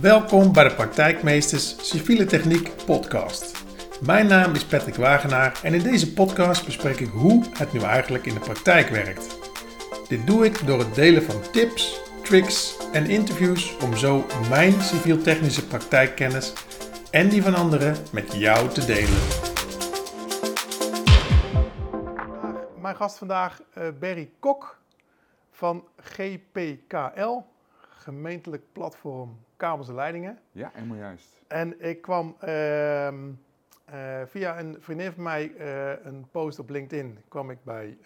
Welkom 0.00 0.52
bij 0.52 0.68
de 0.68 0.74
Praktijkmeesters 0.74 1.88
Civiele 1.90 2.24
Techniek 2.24 2.70
podcast. 2.86 3.64
Mijn 4.00 4.26
naam 4.26 4.54
is 4.54 4.64
Patrick 4.64 4.94
Wagenaar 4.94 5.60
en 5.62 5.74
in 5.74 5.82
deze 5.82 6.12
podcast 6.12 6.64
bespreek 6.64 7.00
ik 7.00 7.08
hoe 7.08 7.44
het 7.58 7.72
nu 7.72 7.80
eigenlijk 7.80 8.26
in 8.26 8.34
de 8.34 8.40
praktijk 8.40 8.88
werkt. 8.88 9.38
Dit 10.08 10.26
doe 10.26 10.44
ik 10.44 10.66
door 10.66 10.78
het 10.78 10.94
delen 10.94 11.22
van 11.22 11.40
tips, 11.52 12.00
tricks 12.22 12.76
en 12.92 13.06
interviews 13.06 13.76
om 13.76 13.96
zo 13.96 14.26
mijn 14.48 14.80
civiel-technische 14.80 15.66
praktijkkennis 15.66 16.52
en 17.10 17.28
die 17.28 17.42
van 17.42 17.54
anderen 17.54 17.96
met 18.12 18.32
jou 18.32 18.68
te 18.68 18.84
delen. 18.84 19.22
Mijn 22.80 22.96
gast 22.96 23.18
vandaag 23.18 23.60
uh, 23.78 23.88
Berry 23.98 24.30
Kok 24.38 24.78
van 25.50 25.84
GPKL, 25.96 27.40
gemeentelijk 27.88 28.62
platform 28.72 29.43
kabels 29.56 29.88
en 29.88 29.94
leidingen. 29.94 30.38
Ja, 30.52 30.70
helemaal 30.72 30.96
juist. 30.96 31.42
En 31.46 31.80
ik 31.80 32.02
kwam 32.02 32.36
ehm, 32.40 33.30
eh, 33.84 34.22
via 34.26 34.58
een 34.58 34.76
vriendin 34.80 35.12
van 35.12 35.22
mij, 35.22 35.56
eh, 35.56 36.04
een 36.04 36.26
post 36.30 36.58
op 36.58 36.70
LinkedIn, 36.70 37.18
kwam 37.28 37.50
ik 37.50 37.58
bij, 37.62 37.98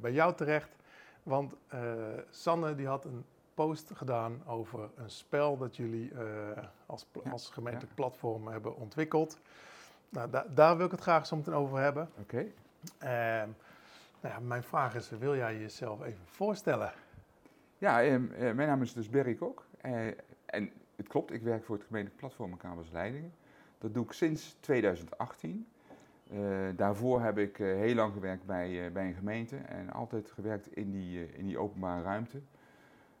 bij 0.00 0.12
jou 0.12 0.34
terecht. 0.34 0.76
Want 1.22 1.54
Sanne 2.30 2.74
die 2.74 2.86
had 2.86 3.04
een 3.04 3.24
post 3.54 3.90
gedaan 3.94 4.42
over 4.46 4.90
een 4.96 5.10
spel 5.10 5.56
dat 5.56 5.76
jullie 5.76 6.12
als, 6.86 7.06
als 7.30 7.50
gemeentelijk 7.50 7.94
platform 7.94 8.48
hebben 8.48 8.76
ontwikkeld. 8.76 9.38
Nou, 10.08 10.30
daar 10.54 10.76
wil 10.76 10.86
ik 10.86 10.92
het 10.92 11.00
graag 11.00 11.26
zo 11.26 11.36
meteen 11.36 11.54
over 11.54 11.78
hebben. 11.78 12.10
Oké. 12.20 12.46
Ehm, 12.98 13.48
nou 14.20 14.34
ja, 14.34 14.40
mijn 14.40 14.62
vraag 14.62 14.94
is, 14.94 15.10
wil 15.10 15.36
jij 15.36 15.58
jezelf 15.58 16.02
even 16.02 16.26
voorstellen? 16.26 16.92
Ja, 17.78 18.02
ehm, 18.02 18.32
eh, 18.32 18.52
mijn 18.52 18.68
naam 18.68 18.82
is 18.82 18.92
dus 18.92 19.10
Berry 19.10 19.34
Kok. 19.34 19.66
Eh, 19.80 20.06
en 20.46 20.72
het 20.96 21.08
klopt, 21.08 21.32
ik 21.32 21.42
werk 21.42 21.64
voor 21.64 21.76
het 21.76 21.84
gemeentelijk 21.84 22.20
platform 22.20 22.56
Kabels 22.56 22.90
Leidingen. 22.90 23.32
Dat 23.78 23.94
doe 23.94 24.04
ik 24.04 24.12
sinds 24.12 24.56
2018. 24.60 25.66
Eh, 26.30 26.38
daarvoor 26.76 27.20
heb 27.20 27.38
ik 27.38 27.58
uh, 27.58 27.74
heel 27.74 27.94
lang 27.94 28.12
gewerkt 28.12 28.46
bij, 28.46 28.86
uh, 28.86 28.92
bij 28.92 29.06
een 29.06 29.14
gemeente 29.14 29.56
en 29.56 29.90
altijd 29.90 30.30
gewerkt 30.30 30.76
in 30.76 30.90
die, 30.90 31.32
in 31.32 31.46
die 31.46 31.58
openbare 31.58 32.02
ruimte. 32.02 32.40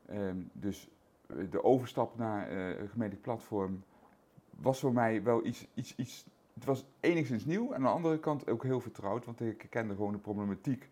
Ehm, 0.06 0.36
dus 0.52 0.90
de 1.50 1.64
overstap 1.64 2.18
naar 2.18 2.50
een 2.52 2.88
gemeentelijk 2.88 3.22
platform 3.22 3.82
was 4.50 4.80
voor 4.80 4.92
mij 4.92 5.22
wel 5.22 5.46
iets, 5.46 5.66
iets, 5.74 5.96
iets. 5.96 6.26
Het 6.54 6.64
was 6.64 6.86
enigszins 7.00 7.44
nieuw 7.44 7.68
en 7.68 7.74
aan 7.74 7.82
de 7.82 7.88
andere 7.88 8.18
kant 8.18 8.50
ook 8.50 8.62
heel 8.62 8.80
vertrouwd, 8.80 9.24
want 9.24 9.40
ik 9.40 9.66
kende 9.70 9.94
gewoon 9.94 10.12
de 10.12 10.18
problematiek 10.18 10.88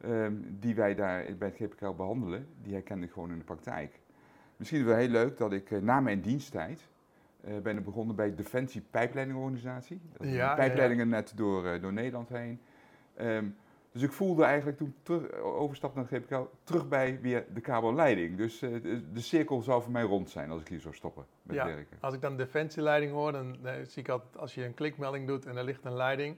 Ehm, 0.00 0.34
die 0.48 0.74
wij 0.74 0.94
daar 0.94 1.36
bij 1.38 1.48
het 1.48 1.56
GPKL 1.56 1.92
behandelen, 1.92 2.46
die 2.62 2.72
herkende 2.72 3.06
ik 3.06 3.12
gewoon 3.12 3.30
in 3.30 3.38
de 3.38 3.44
praktijk. 3.44 3.99
Misschien 4.60 4.84
wel 4.84 4.96
heel 4.96 5.08
leuk 5.08 5.36
dat 5.36 5.52
ik 5.52 5.70
uh, 5.70 5.80
na 5.80 6.00
mijn 6.00 6.20
diensttijd 6.20 6.88
uh, 7.44 7.58
ben 7.58 7.84
begonnen 7.84 8.16
bij 8.16 8.34
Defensie 8.34 8.82
Pijpleidingorganisatie. 8.90 10.00
Dat 10.12 10.26
is 10.26 10.32
ja, 10.32 10.54
pijpleidingen 10.54 11.08
net 11.08 11.32
door, 11.36 11.66
uh, 11.66 11.82
door 11.82 11.92
Nederland 11.92 12.28
heen. 12.28 12.60
Um, 13.20 13.56
dus 13.92 14.02
ik 14.02 14.12
voelde 14.12 14.44
eigenlijk 14.44 14.76
toen 14.76 14.94
terug, 15.02 15.32
overstap 15.32 15.94
naar 15.94 16.04
het 16.08 16.22
GPKL 16.22 16.42
terug 16.64 16.88
bij 16.88 17.20
weer 17.20 17.44
de 17.54 17.60
kabelleiding. 17.60 18.36
Dus 18.36 18.58
de, 18.58 19.10
de, 19.12 19.20
cirkel 19.20 19.62
zou 19.62 19.82
voor 19.82 19.92
mij 19.92 20.02
rond 20.02 20.30
zijn 20.30 20.50
als 20.50 20.60
ik 20.60 20.68
hier 20.68 20.80
zou 20.80 20.94
stoppen 20.94 21.26
met 21.42 21.56
ja, 21.56 21.66
werken. 21.66 21.96
Als 22.00 22.14
ik 22.14 22.20
dan 22.20 22.36
defensieleiding 22.36 23.12
hoor, 23.12 23.32
dan 23.32 23.56
zie 23.86 24.02
ik 24.02 24.08
altijd 24.08 24.36
als 24.36 24.54
je 24.54 24.64
een 24.64 24.74
klikmelding 24.74 25.26
doet 25.26 25.46
en 25.46 25.56
er 25.56 25.64
ligt 25.64 25.84
een 25.84 25.96
leiding 25.96 26.36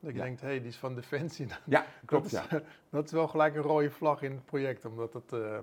dat 0.00 0.14
je 0.14 0.20
denkt, 0.20 0.40
hé, 0.40 0.46
hey, 0.46 0.58
die 0.58 0.68
is 0.68 0.76
van 0.76 0.94
Defensie. 0.94 1.46
Ja, 1.64 1.84
klopt. 2.04 2.30
dat, 2.30 2.44
is, 2.44 2.50
ja. 2.50 2.62
dat 2.90 3.04
is 3.04 3.12
wel 3.12 3.28
gelijk 3.28 3.54
een 3.54 3.62
rode 3.62 3.90
vlag 3.90 4.22
in 4.22 4.30
het 4.30 4.44
project, 4.44 4.84
omdat 4.84 5.12
het 5.12 5.32
uh, 5.32 5.58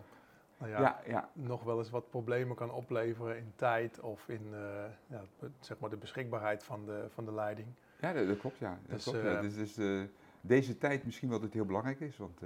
nou 0.70 0.84
ja, 0.84 1.00
ja, 1.06 1.30
nog 1.34 1.64
wel 1.64 1.78
eens 1.78 1.90
wat 1.90 2.10
problemen 2.10 2.56
kan 2.56 2.72
opleveren 2.72 3.38
in 3.38 3.52
tijd 3.56 4.00
of 4.00 4.30
in 4.30 4.48
uh, 4.52 4.58
ja, 5.08 5.22
zeg 5.60 5.80
maar 5.80 5.90
de 5.90 5.98
beschikbaarheid 5.98 6.64
van 6.64 6.86
de, 6.86 7.06
van 7.10 7.26
de 7.26 7.34
leiding. 7.34 7.68
Ja, 8.00 8.14
dat, 8.14 8.28
dat 8.28 8.38
klopt, 8.38 8.58
ja. 8.58 8.78
Dat 8.82 8.96
dus, 8.96 9.04
klopt, 9.04 9.22
ja. 9.22 9.42
Dus, 9.42 9.56
dus 9.56 9.78
uh, 9.78 10.04
deze 10.42 10.78
tijd 10.78 11.06
misschien 11.06 11.30
wel 11.30 11.38
dat 11.38 11.48
het 11.48 11.56
heel 11.56 11.66
belangrijk 11.66 12.00
is, 12.00 12.18
want 12.18 12.42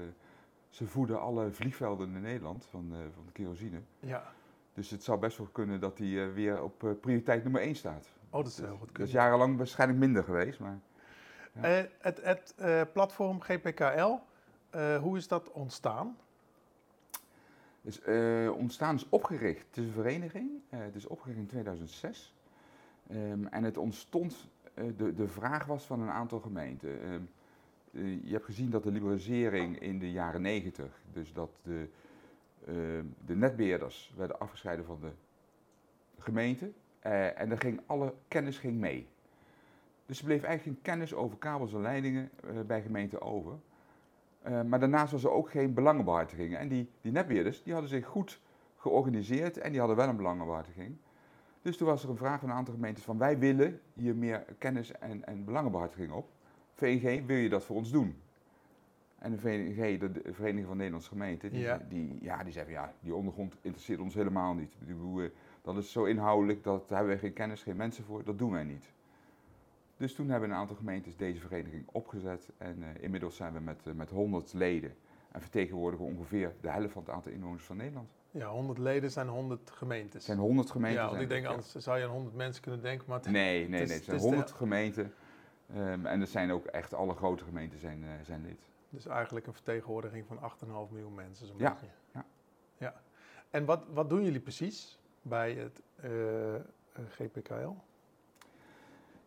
ze 0.70 0.88
voeden 0.88 1.22
alle 1.22 1.52
vliegvelden 1.52 2.16
in 2.16 2.22
Nederland 2.22 2.66
van, 2.66 2.94
van 3.14 3.26
de 3.26 3.32
kerosine. 3.32 3.82
Ja. 4.00 4.24
Dus 4.74 4.90
het 4.90 5.04
zou 5.04 5.20
best 5.20 5.38
wel 5.38 5.48
kunnen 5.52 5.80
dat 5.80 5.98
die 5.98 6.22
weer 6.22 6.64
op 6.64 6.98
prioriteit 7.02 7.44
nummer 7.44 7.62
1 7.62 7.76
staat. 7.76 8.10
Oh, 8.30 8.44
dat 8.44 8.52
is 8.52 8.58
heel 8.58 8.78
goed 8.78 8.96
Dat 8.96 9.08
is 9.08 9.14
jarenlang 9.14 9.58
waarschijnlijk 9.58 10.00
minder 10.00 10.24
geweest, 10.24 10.60
maar... 10.60 10.80
Het, 12.00 12.22
het 12.24 12.56
platform 12.94 13.42
GPKL, 13.42 14.18
hoe 15.00 15.18
is 15.18 15.28
dat 15.28 15.52
ontstaan? 15.52 16.18
Dus, 17.82 18.02
ontstaan 18.52 18.96
is 18.96 19.10
opgericht. 19.10 19.66
Het 19.76 19.86
is 19.86 19.92
vereniging. 19.94 20.50
het 20.70 20.96
is 20.96 21.08
opgericht 21.08 21.40
in 21.40 21.48
2006. 21.48 22.34
Um, 23.12 23.48
en 23.48 23.64
het 23.64 23.78
ontstond, 23.78 24.50
de, 24.98 25.14
de 25.14 25.28
vraag 25.28 25.66
was 25.66 25.86
van 25.86 26.02
een 26.02 26.10
aantal 26.10 26.40
gemeenten. 26.40 27.12
Um, 27.12 27.30
je 28.24 28.32
hebt 28.32 28.46
gezien 28.46 28.70
dat 28.70 28.84
de 28.84 28.92
liberalisering 28.92 29.80
in 29.80 30.00
de 30.00 30.12
jaren 30.12 30.42
90, 30.42 31.02
dus 31.14 31.34
dat 31.34 31.50
de, 31.64 31.88
ehm, 32.66 33.06
de 33.26 33.36
netbeheerders 33.36 34.14
werden 34.18 34.40
afgescheiden 34.40 34.86
van 34.86 35.00
de 35.02 35.12
gemeente. 36.18 36.72
en 37.00 37.52
er 37.52 37.58
ging 37.58 37.82
alle 37.86 38.14
kennis 38.28 38.58
ging 38.58 38.78
mee. 38.78 39.08
Dus 40.06 40.20
er 40.20 40.26
bleef 40.26 40.44
eigenlijk 40.44 40.64
geen 40.64 40.94
kennis 40.94 41.14
over 41.14 41.38
kabels 41.38 41.74
en 41.74 41.82
leidingen 41.82 42.30
uh, 42.46 42.62
bij 42.62 42.82
gemeenten 42.82 43.22
over. 43.22 43.54
Uh, 44.48 44.62
maar 44.62 44.80
daarnaast 44.80 45.12
was 45.12 45.24
er 45.24 45.32
ook 45.32 45.50
geen 45.50 45.74
belangenbehartiging. 45.74 46.56
En 46.56 46.68
die, 46.68 46.90
die 47.02 47.12
netbeheerders 47.12 47.64
die 47.64 47.74
hadden 47.74 47.90
zich 47.90 48.06
goed 48.06 48.42
georganiseerd 48.78 49.58
en 49.58 49.70
die 49.72 49.80
hadden 49.80 49.98
wel 49.98 50.08
een 50.08 50.16
belangenbehartiging. 50.16 50.98
Dus 51.62 51.78
toen 51.78 51.88
was 51.88 52.04
er 52.04 52.10
een 52.10 52.18
vraag 52.18 52.40
van 52.40 52.50
een 52.50 52.56
aantal 52.56 52.74
gemeentes 52.74 53.04
van 53.04 53.18
wij 53.18 53.40
willen 53.40 53.80
hier 53.94 54.16
meer 54.16 54.46
kennis 54.58 54.92
en, 54.92 55.26
en 55.26 55.46
belangenbehartiging 55.46 56.12
op. 56.12 56.30
VNG, 56.74 57.26
wil 57.26 57.38
je 57.38 57.50
dat 57.50 57.64
voor 57.64 57.76
ons 57.76 57.92
doen? 57.92 58.16
En 59.18 59.32
de 59.32 59.38
VNG, 59.38 60.00
de 60.00 60.22
Vereniging 60.32 60.68
van 60.68 60.78
Nederlandse 60.78 61.10
Gemeenten, 61.10 61.52
die, 61.52 61.60
ja. 61.60 61.82
Die, 61.90 62.18
ja, 62.22 62.44
die 62.44 62.54
zei 62.54 62.66
van 62.66 62.74
ja, 62.74 62.94
die 63.00 63.16
ondergrond 63.16 63.56
interesseert 63.62 64.00
ons 64.00 64.14
helemaal 64.14 64.54
niet. 64.54 64.76
Dat 65.62 65.78
is 65.78 65.92
zo 65.92 66.04
inhoudelijk, 66.04 66.64
dat, 66.64 66.90
daar 66.90 66.98
hebben 66.98 67.16
we 67.16 67.22
geen 67.22 67.34
kennis, 67.34 67.64
geen 67.64 67.76
mensen 67.76 68.04
voor, 68.04 68.24
dat 68.24 68.38
doen 68.38 68.52
wij 68.52 68.64
niet. 68.64 68.86
Dus 70.00 70.14
toen 70.14 70.30
hebben 70.30 70.50
een 70.50 70.56
aantal 70.56 70.76
gemeentes 70.76 71.16
deze 71.16 71.40
vereniging 71.40 71.88
opgezet 71.92 72.50
en 72.58 72.78
uh, 72.80 72.88
inmiddels 73.00 73.36
zijn 73.36 73.54
we 73.54 73.60
met, 73.60 73.82
uh, 73.88 73.94
met 73.94 74.10
100 74.10 74.54
leden 74.54 74.96
en 75.32 75.42
vertegenwoordigen 75.42 76.06
ongeveer 76.06 76.54
de 76.62 76.70
helft 76.70 76.92
van 76.92 77.02
het 77.02 77.12
aantal 77.12 77.32
inwoners 77.32 77.64
van 77.64 77.78
Nederland. 77.78 78.10
Ja, 78.32 78.48
100 78.48 78.78
leden 78.78 79.12
zijn 79.12 79.28
100 79.28 79.72
gemeentes. 79.72 80.26
Zijn 80.26 80.38
100 80.38 80.72
gemeenten. 80.72 81.02
Ja, 81.04 81.10
want 81.10 81.22
ik 81.22 81.30
denk 81.30 81.46
anders 81.46 81.76
zou 81.76 81.98
je 81.98 82.04
aan 82.04 82.12
100 82.12 82.36
mensen 82.36 82.62
kunnen 82.62 82.82
denken, 82.82 83.06
maar 83.08 83.20
het, 83.20 83.32
Nee, 83.32 83.68
nee, 83.70 83.86
nee, 83.86 83.96
het 83.96 84.04
zijn 84.04 84.20
100 84.20 84.48
de... 84.48 84.54
gemeenten 84.54 85.14
um, 85.76 86.06
en 86.06 86.22
er 86.22 86.28
zijn 86.28 86.52
ook 86.52 86.66
echt 86.66 86.94
alle 86.94 87.14
grote 87.14 87.44
gemeenten 87.44 87.80
zijn, 87.80 88.04
uh, 88.04 88.10
zijn 88.24 88.42
lid. 88.42 88.60
Dus 88.90 89.06
eigenlijk 89.06 89.48
een 89.48 89.54
vertegenwoordiging 89.54 90.26
van 90.28 90.38
8,5 90.38 90.92
miljoen 90.92 91.16
mensen 91.16 91.48
zo'n 91.48 91.58
ja, 91.58 91.72
beetje. 91.72 91.88
Ja. 92.14 92.26
ja. 92.78 93.02
En 93.50 93.66
wat, 93.66 93.86
wat 93.94 94.10
doen 94.10 94.24
jullie 94.24 94.40
precies 94.40 95.00
bij 95.22 95.54
het 95.54 95.81
GPKL? 97.10 97.74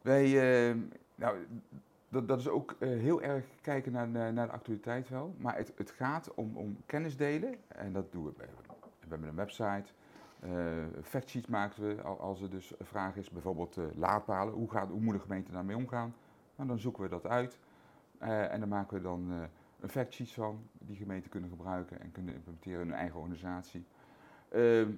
Wij, 0.02 0.26
uh, 0.70 0.76
nou, 1.14 1.36
dat, 2.08 2.28
dat 2.28 2.38
is 2.38 2.48
ook 2.48 2.76
uh, 2.78 2.88
heel 2.88 3.22
erg 3.22 3.44
kijken 3.60 3.92
naar, 3.92 4.08
naar 4.08 4.46
de 4.46 4.52
actualiteit 4.52 5.08
wel. 5.08 5.34
Maar 5.38 5.56
het, 5.56 5.72
het 5.76 5.90
gaat 5.90 6.34
om, 6.34 6.56
om 6.56 6.76
kennis 6.86 7.16
delen. 7.16 7.54
En 7.68 7.92
dat 7.92 8.12
doen 8.12 8.24
we. 8.24 8.32
We 8.36 9.08
hebben 9.08 9.28
een 9.28 9.34
website. 9.34 9.84
Uh, 10.44 10.50
factsheets 11.02 11.46
maken 11.46 11.86
we 11.86 12.02
als 12.02 12.42
er 12.42 12.50
dus 12.50 12.74
een 12.78 12.86
vraag 12.86 13.16
is. 13.16 13.30
Bijvoorbeeld 13.30 13.76
laadpalen. 13.94 14.54
Hoe, 14.54 14.70
gaat, 14.70 14.88
hoe 14.88 15.00
moet 15.00 15.14
de 15.14 15.20
gemeente 15.20 15.52
daarmee 15.52 15.76
omgaan? 15.76 16.14
Nou, 16.56 16.68
dan 16.68 16.78
zoeken 16.78 17.02
we 17.02 17.08
dat 17.08 17.26
uit. 17.26 17.58
en 18.18 18.60
dan 18.60 18.68
maken 18.68 18.96
we 18.96 19.02
dan 19.02 19.48
een 19.80 19.88
factsheet 19.88 20.30
van. 20.30 20.68
Die 20.78 20.96
gemeenten 20.96 21.30
kunnen 21.30 21.50
gebruiken 21.50 22.00
en 22.00 22.12
kunnen 22.12 22.34
implementeren 22.34 22.80
in 22.80 22.88
hun 22.88 22.96
eigen 22.96 23.18
organisatie. 23.18 23.84
Ehm, 24.48 24.90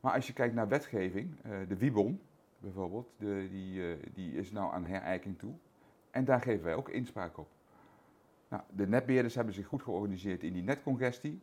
maar 0.00 0.12
als 0.12 0.26
je 0.26 0.32
kijkt 0.32 0.54
naar 0.54 0.68
wetgeving, 0.68 1.36
de 1.68 1.76
WIBON, 1.76 2.20
bijvoorbeeld, 2.64 3.08
die, 3.50 3.74
uh, 3.74 3.96
die 4.14 4.32
is 4.32 4.52
nou 4.52 4.72
aan 4.72 4.84
herijking 4.84 5.38
toe. 5.38 5.54
En 6.10 6.24
daar 6.24 6.40
geven 6.40 6.64
wij 6.64 6.74
ook 6.74 6.88
inspraak 6.88 7.38
op. 7.38 7.48
Nou, 8.48 8.62
de 8.70 8.86
netbeheerders 8.86 9.34
hebben 9.34 9.54
zich 9.54 9.66
goed 9.66 9.82
georganiseerd 9.82 10.42
in 10.42 10.52
die 10.52 10.62
netcongestie. 10.62 11.40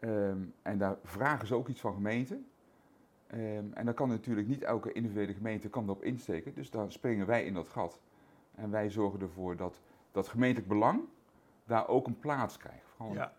Um, 0.00 0.54
en 0.62 0.78
daar 0.78 0.96
vragen 1.02 1.46
ze 1.46 1.54
ook 1.54 1.68
iets 1.68 1.80
van 1.80 1.94
gemeenten. 1.94 2.46
Um, 3.34 3.72
en 3.74 3.84
dan 3.84 3.94
kan 3.94 4.08
natuurlijk 4.08 4.48
niet 4.48 4.62
elke 4.62 4.92
individuele 4.92 5.34
gemeente 5.34 5.68
kan 5.68 5.84
erop 5.84 6.02
insteken. 6.02 6.54
Dus 6.54 6.70
dan 6.70 6.92
springen 6.92 7.26
wij 7.26 7.44
in 7.44 7.54
dat 7.54 7.68
gat. 7.68 8.00
En 8.54 8.70
wij 8.70 8.90
zorgen 8.90 9.20
ervoor 9.20 9.56
dat 9.56 9.80
dat 10.12 10.28
gemeentelijk 10.28 10.68
belang 10.68 11.00
daar 11.64 11.88
ook 11.88 12.06
een 12.06 12.18
plaats 12.18 12.56
krijgt. 12.56 12.96
Ja, 13.12 13.32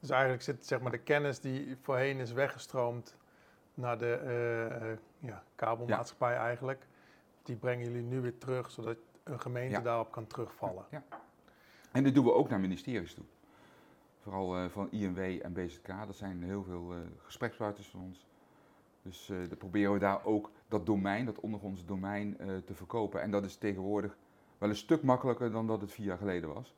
dus 0.00 0.10
eigenlijk 0.10 0.42
zit 0.42 0.66
zeg 0.66 0.80
maar, 0.80 0.90
de 0.90 0.98
kennis 0.98 1.40
die 1.40 1.76
voorheen 1.80 2.18
is 2.18 2.32
weggestroomd 2.32 3.16
naar 3.74 3.98
de 3.98 4.20
uh, 5.20 5.28
ja, 5.28 5.42
kabelmaatschappij 5.54 6.36
eigenlijk. 6.36 6.86
Die 7.42 7.56
brengen 7.56 7.86
jullie 7.86 8.02
nu 8.02 8.20
weer 8.20 8.38
terug, 8.38 8.70
zodat 8.70 8.96
een 9.22 9.40
gemeente 9.40 9.82
daarop 9.82 10.12
kan 10.12 10.26
terugvallen. 10.26 10.84
Ja. 10.90 11.02
En 11.92 12.04
dit 12.04 12.14
doen 12.14 12.24
we 12.24 12.32
ook 12.32 12.48
naar 12.48 12.60
ministeries 12.60 13.14
toe. 13.14 13.24
Vooral 14.22 14.58
uh, 14.58 14.68
van 14.68 14.90
INW 14.90 15.18
en 15.18 15.52
BZK, 15.52 15.86
dat 16.06 16.16
zijn 16.16 16.42
heel 16.42 16.62
veel 16.62 16.94
uh, 16.94 16.98
gesprekspartners 17.16 17.88
van 17.88 18.00
ons. 18.00 18.26
Dus 19.02 19.28
uh, 19.28 19.48
dan 19.48 19.58
proberen 19.58 19.92
we 19.92 19.98
daar 19.98 20.24
ook 20.24 20.50
dat 20.68 20.86
domein, 20.86 21.26
dat 21.26 21.40
ondergrondse 21.40 21.84
domein, 21.84 22.36
te 22.64 22.74
verkopen. 22.74 23.22
En 23.22 23.30
dat 23.30 23.44
is 23.44 23.56
tegenwoordig 23.56 24.16
wel 24.58 24.68
een 24.68 24.76
stuk 24.76 25.02
makkelijker 25.02 25.50
dan 25.50 25.66
dat 25.66 25.80
het 25.80 25.92
vier 25.92 26.06
jaar 26.06 26.18
geleden 26.18 26.54
was. 26.54 26.74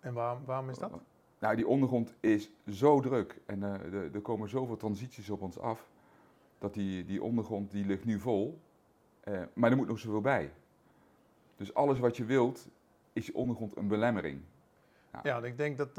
En 0.00 0.14
waarom, 0.14 0.44
waarom 0.44 0.70
is 0.70 0.78
dat? 0.78 0.90
Nou, 1.40 1.56
die 1.56 1.66
ondergrond 1.66 2.14
is 2.20 2.50
zo 2.68 3.00
druk 3.00 3.40
en 3.46 3.58
uh, 3.58 4.14
er 4.14 4.20
komen 4.20 4.48
zoveel 4.48 4.76
transities 4.76 5.30
op 5.30 5.42
ons 5.42 5.58
af, 5.58 5.88
dat 6.60 6.74
die, 6.74 7.04
die 7.04 7.22
ondergrond 7.22 7.70
die 7.70 7.86
ligt 7.86 8.04
nu 8.04 8.18
vol, 8.18 8.60
maar 9.54 9.70
er 9.70 9.76
moet 9.76 9.88
nog 9.88 9.98
zoveel 9.98 10.20
bij. 10.20 10.52
Dus 11.56 11.74
alles 11.74 11.98
wat 11.98 12.16
je 12.16 12.24
wilt, 12.24 12.68
is 13.12 13.26
je 13.26 13.34
ondergrond 13.34 13.76
een 13.76 13.88
belemmering. 13.88 14.40
Nou. 15.12 15.28
Ja, 15.28 15.38
ik 15.38 15.56
denk 15.56 15.78
dat 15.78 15.96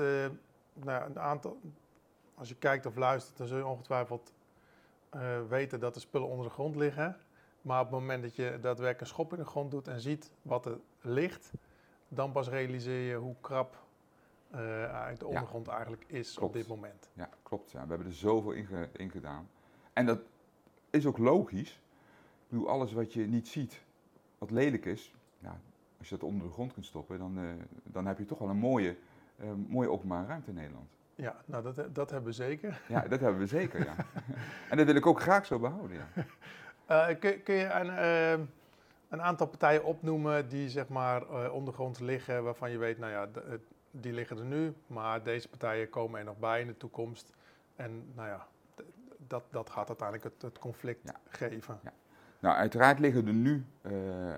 nou, 0.73 1.09
een 1.09 1.19
aantal, 1.19 1.59
als 2.35 2.49
je 2.49 2.55
kijkt 2.55 2.85
of 2.85 2.95
luistert, 2.95 3.37
dan 3.37 3.47
zul 3.47 3.57
je 3.57 3.65
ongetwijfeld 3.65 4.33
uh, 5.15 5.47
weten 5.47 5.79
dat 5.79 5.95
er 5.95 6.01
spullen 6.01 6.27
onder 6.27 6.45
de 6.45 6.51
grond 6.51 6.75
liggen. 6.75 7.17
Maar 7.61 7.79
op 7.79 7.91
het 7.91 7.99
moment 7.99 8.23
dat 8.23 8.35
je 8.35 8.57
daadwerkelijk 8.61 9.01
een 9.01 9.07
schop 9.07 9.31
in 9.31 9.39
de 9.39 9.45
grond 9.45 9.71
doet 9.71 9.87
en 9.87 9.99
ziet 9.99 10.33
wat 10.41 10.65
er 10.65 10.79
ligt, 11.01 11.51
dan 12.07 12.31
pas 12.31 12.49
realiseer 12.49 13.09
je 13.09 13.15
hoe 13.15 13.35
krap 13.41 13.83
uh, 14.51 15.07
de 15.17 15.25
ondergrond 15.25 15.67
eigenlijk 15.67 16.03
is 16.07 16.37
op 16.37 16.53
dit 16.53 16.67
moment. 16.67 17.09
Ja, 17.13 17.29
klopt. 17.43 17.71
Ja. 17.71 17.83
We 17.83 17.89
hebben 17.89 18.07
er 18.07 18.13
zoveel 18.13 18.51
in, 18.51 18.67
in, 18.93 19.11
gedaan. 19.11 19.49
En 19.93 20.05
dat 20.05 20.19
is 20.91 21.05
ook 21.05 21.17
logisch. 21.17 21.69
Ik 21.71 22.47
bedoel, 22.47 22.69
alles 22.69 22.93
wat 22.93 23.13
je 23.13 23.27
niet 23.27 23.47
ziet, 23.47 23.81
wat 24.38 24.51
lelijk 24.51 24.85
is, 24.85 25.13
als 26.01 26.09
je 26.09 26.17
dat 26.17 26.29
onder 26.29 26.47
de 26.47 26.53
grond 26.53 26.73
kunt 26.73 26.85
stoppen, 26.85 27.17
dan, 27.17 27.39
uh, 27.39 27.49
dan 27.83 28.05
heb 28.05 28.17
je 28.17 28.25
toch 28.25 28.39
wel 28.39 28.49
een 28.49 28.57
mooie, 28.57 28.95
mooie 29.67 29.89
openbare 29.89 30.27
ruimte 30.27 30.49
in 30.49 30.55
Nederland. 30.55 30.89
Ja, 31.15 31.35
nou 31.45 31.63
dat, 31.63 31.95
dat 31.95 32.09
hebben 32.09 32.29
we 32.29 32.35
zeker. 32.35 32.81
Ja, 32.88 33.01
dat 33.01 33.19
hebben 33.19 33.39
we 33.39 33.47
zeker, 33.47 33.85
ja. 33.85 33.95
en 34.69 34.77
dat 34.77 34.85
wil 34.85 34.95
ik 34.95 35.05
ook 35.05 35.21
graag 35.21 35.45
zo 35.45 35.59
behouden, 35.59 35.97
ja. 35.97 36.25
Uh, 37.09 37.15
kun, 37.19 37.44
kun, 37.44 37.55
je 37.55 37.65
een, 37.65 38.47
een, 39.09 39.21
aantal 39.21 39.47
partijen 39.47 39.83
opnoemen 39.83 40.49
die 40.49 40.69
zeg 40.69 40.87
maar 40.87 41.51
ondergrond 41.51 41.99
liggen, 41.99 42.44
waarvan 42.44 42.71
je 42.71 42.77
weet, 42.77 42.97
nou 42.97 43.11
ja, 43.11 43.27
die 43.91 44.13
liggen 44.13 44.37
er 44.37 44.45
nu, 44.45 44.73
maar 44.87 45.23
deze 45.23 45.49
partijen 45.49 45.89
komen 45.89 46.19
er 46.19 46.25
nog 46.25 46.37
bij 46.39 46.61
in 46.61 46.67
de 46.67 46.77
toekomst. 46.77 47.33
En 47.75 48.11
nou 48.15 48.27
ja, 48.27 48.47
dat, 49.31 49.44
dat 49.50 49.69
gaat 49.69 49.88
uiteindelijk 49.88 50.33
het, 50.33 50.42
het 50.42 50.60
conflict 50.60 51.01
ja. 51.04 51.16
geven. 51.28 51.80
Ja. 51.83 51.94
Nou, 52.39 52.56
uiteraard 52.56 53.00
liggen 53.00 53.28
er 53.28 53.33
nu 53.33 53.66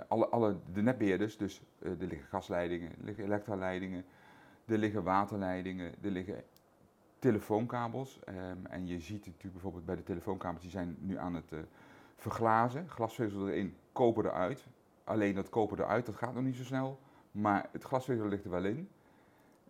alle, 0.07 0.27
alle 0.27 0.57
de 0.73 0.81
netbeheerders, 0.81 1.37
dus 1.37 1.61
er 1.79 1.95
liggen 1.97 2.27
gasleidingen, 2.27 2.89
er 2.89 3.03
liggen 3.03 3.23
elektraleidingen, 3.23 4.05
er 4.65 4.77
liggen 4.77 5.03
waterleidingen, 5.03 5.93
er 6.01 6.09
liggen 6.09 6.43
telefoonkabels. 7.19 8.19
Um, 8.29 8.65
en 8.65 8.87
je 8.87 8.99
ziet 8.99 9.25
natuurlijk 9.25 9.53
bijvoorbeeld 9.53 9.85
bij 9.85 9.95
de 9.95 10.03
telefoonkabels, 10.03 10.61
die 10.61 10.71
zijn 10.71 10.95
nu 10.99 11.17
aan 11.17 11.33
het 11.33 11.51
uh, 11.51 11.59
verglazen. 12.15 12.89
Glasvezel 12.89 13.49
erin, 13.49 13.75
koper 13.91 14.25
eruit. 14.25 14.67
Alleen 15.03 15.35
dat 15.35 15.49
koper 15.49 15.79
eruit, 15.79 16.05
dat 16.05 16.15
gaat 16.15 16.33
nog 16.33 16.43
niet 16.43 16.55
zo 16.55 16.63
snel. 16.63 16.99
Maar 17.31 17.69
het 17.71 17.83
glasvezel 17.83 18.27
ligt 18.27 18.43
er 18.43 18.51
wel 18.51 18.65
in. 18.65 18.89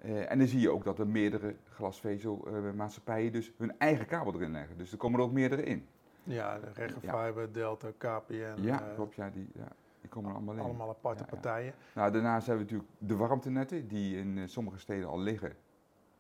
Uh, 0.06 0.32
en 0.32 0.38
dan 0.38 0.48
zie 0.48 0.60
je 0.60 0.70
ook 0.70 0.84
dat 0.84 1.00
er 1.00 1.08
meerdere 1.08 1.56
glasvezelmaatschappijen 1.70 3.26
uh, 3.26 3.34
dus 3.34 3.52
hun 3.58 3.80
eigen 3.80 4.06
kabel 4.06 4.34
erin 4.34 4.52
leggen. 4.52 4.78
Dus 4.78 4.92
er 4.92 4.98
komen 4.98 5.20
er 5.20 5.26
ook 5.26 5.32
meerdere 5.32 5.64
in. 5.64 5.88
Ja, 6.24 6.60
de 6.60 6.68
Regenfiber, 6.74 7.42
ja. 7.42 7.48
Delta, 7.52 7.88
KPN. 7.98 8.62
Ja, 8.62 8.78
klopt. 8.96 9.16
Ja, 9.16 9.30
die, 9.30 9.50
ja, 9.54 9.68
die 10.02 10.10
komen 10.10 10.30
er 10.30 10.36
allemaal 10.36 10.56
in. 10.56 10.62
Allemaal 10.62 10.90
aparte 10.90 11.24
ja, 11.24 11.30
partijen. 11.30 11.74
Nou, 11.96 12.12
daarnaast 12.12 12.48
hebben 12.48 12.66
we 12.66 12.72
natuurlijk 12.72 13.00
de 13.00 13.16
warmtenetten, 13.16 13.88
die 13.88 14.18
in 14.18 14.50
sommige 14.50 14.78
steden 14.78 15.08
al 15.08 15.20
liggen. 15.20 15.56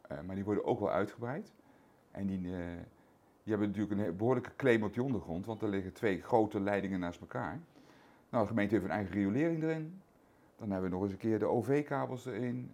Eh, 0.01 0.17
maar 0.25 0.35
die 0.35 0.43
worden 0.43 0.65
ook 0.65 0.79
wel 0.79 0.91
uitgebreid. 0.91 1.53
En 2.11 2.27
die, 2.27 2.41
die 2.41 2.51
hebben 3.43 3.67
natuurlijk 3.67 4.01
een 4.01 4.15
behoorlijke 4.17 4.55
claim 4.55 4.83
op 4.83 4.93
die 4.93 5.03
ondergrond, 5.03 5.45
want 5.45 5.61
er 5.61 5.69
liggen 5.69 5.93
twee 5.93 6.21
grote 6.21 6.59
leidingen 6.59 6.99
naast 6.99 7.21
elkaar. 7.21 7.59
Nou, 8.29 8.43
de 8.43 8.49
gemeente 8.49 8.73
heeft 8.73 8.85
een 8.85 8.91
eigen 8.91 9.13
riolering 9.13 9.63
erin. 9.63 10.01
Dan 10.57 10.71
hebben 10.71 10.89
we 10.89 10.95
nog 10.95 11.03
eens 11.03 11.13
een 11.13 11.17
keer 11.17 11.39
de 11.39 11.45
OV-kabels 11.45 12.25
erin. 12.25 12.71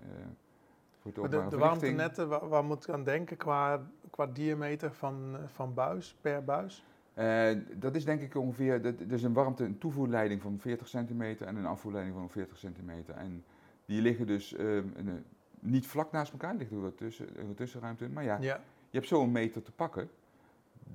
De, 1.04 1.57
warmtenetten, 1.57 2.28
waar, 2.28 2.48
waar, 2.48 2.63
moet 2.63 2.84
ik 2.84 2.94
aan 2.94 3.04
denken 3.04 3.38
qua, 3.38 3.81
qua 4.10 4.25
diameter 4.25 4.94
van, 4.94 5.38
van 5.46 5.74
buis, 5.74 6.16
per 6.22 6.44
buis? 6.44 6.84
Uh, 7.19 7.51
dat 7.75 7.96
is 7.96 8.06
denk 8.06 8.22
ik 8.22 8.36
ongeveer, 8.36 8.81
dat, 8.81 9.00
er 9.00 9.12
is 9.12 9.24
een 9.24 9.34
warmte, 9.34 9.63
een 9.63 9.78
toevoerleiding 9.78 10.42
van 10.42 10.60
40 10.60 10.88
centimeter 10.88 11.48
en 11.48 11.56
een 11.56 11.66
afvoerleiding 11.66 12.16
van 12.16 12.30
40 12.30 12.57
centimeter. 12.57 13.16
En 13.16 13.44
die 13.86 14.01
liggen 14.01 14.28
dus 14.28 14.54
uh, 14.54 14.75
een, 14.75 15.25
niet 15.60 15.88
vlak 15.88 16.12
naast 16.12 16.31
elkaar, 16.31 16.56
ligt 16.56 16.72
er 16.72 16.81
wat 16.81 16.98
tussen, 16.98 17.40
een 17.40 17.54
tussenruimte 17.54 18.06
in. 18.06 18.13
Maar 18.13 18.24
ja, 18.24 18.38
ja, 18.40 18.62
je 18.90 18.98
hebt 18.98 19.07
zo'n 19.07 19.31
meter 19.31 19.62
te 19.62 19.72
pakken 19.72 20.10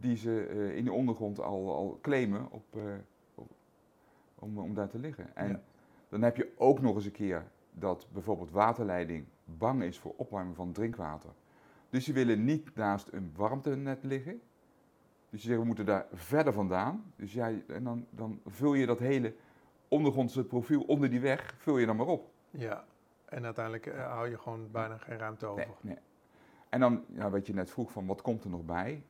die 0.01 0.17
ze 0.17 0.49
uh, 0.55 0.77
in 0.77 0.85
de 0.85 0.93
ondergrond 0.93 1.41
al, 1.41 1.75
al 1.75 1.99
claimen 2.03 2.51
op, 2.51 2.79
op, 3.35 3.51
om, 4.35 4.59
om 4.59 4.75
daar 4.75 4.89
te 4.89 4.99
liggen. 4.99 5.37
En 5.37 5.63
dan 6.09 6.23
heb 6.23 6.37
je 6.37 6.53
ook 6.57 6.81
nog 6.81 6.95
eens 6.95 7.05
een 7.05 7.13
keer 7.13 7.45
dat 7.73 8.07
bijvoorbeeld 8.13 8.51
waterleiding 8.51 9.27
bang 9.45 9.83
is 9.83 9.99
voor 9.99 10.15
opwarming 10.17 10.57
van 10.57 10.73
drinkwater. 10.73 11.31
Dus 11.91 12.05
ze 12.05 12.13
willen 12.13 12.45
niet 12.45 12.75
naast 12.75 13.09
een 13.13 13.33
warmtenet 13.37 14.03
liggen. 14.03 14.41
Dus 15.31 15.41
ze 15.41 15.47
zeggen 15.47 15.61
we 15.61 15.67
moeten 15.67 15.87
daar 15.87 16.07
verder 16.13 16.53
vandaan. 16.53 17.13
Dus 17.17 17.33
jij, 17.33 17.65
en 17.67 17.85
dan, 17.85 18.07
dan 18.11 18.41
vul 18.47 18.75
je 18.75 18.87
dat 18.87 18.99
hele 18.99 19.35
ondergrondse 19.89 20.45
profiel 20.45 20.83
onder 20.83 21.11
die 21.11 21.21
weg, 21.21 21.55
vul 21.59 21.79
je 21.79 21.87
dan 21.87 21.97
maar 21.97 22.07
op. 22.07 22.31
Ja, 22.51 22.85
en 23.25 23.45
uiteindelijk 23.45 23.87
uh, 23.87 24.07
hou 24.13 24.31
je 24.31 24.39
gewoon 24.39 24.71
bijna 24.71 24.99
geen 24.99 25.19
ruimte 25.19 25.47
over. 25.47 25.67
Nee, 25.81 25.99
En 26.69 26.81
dan, 26.81 27.05
ja, 27.09 27.31
wat 27.31 27.47
je 27.47 27.55
net 27.55 27.71
vroeg, 27.71 27.93
van 27.93 28.07
wat 28.07 28.23
komt 28.23 28.45
er 28.45 28.51
nog 28.51 28.65
bij? 28.65 29.03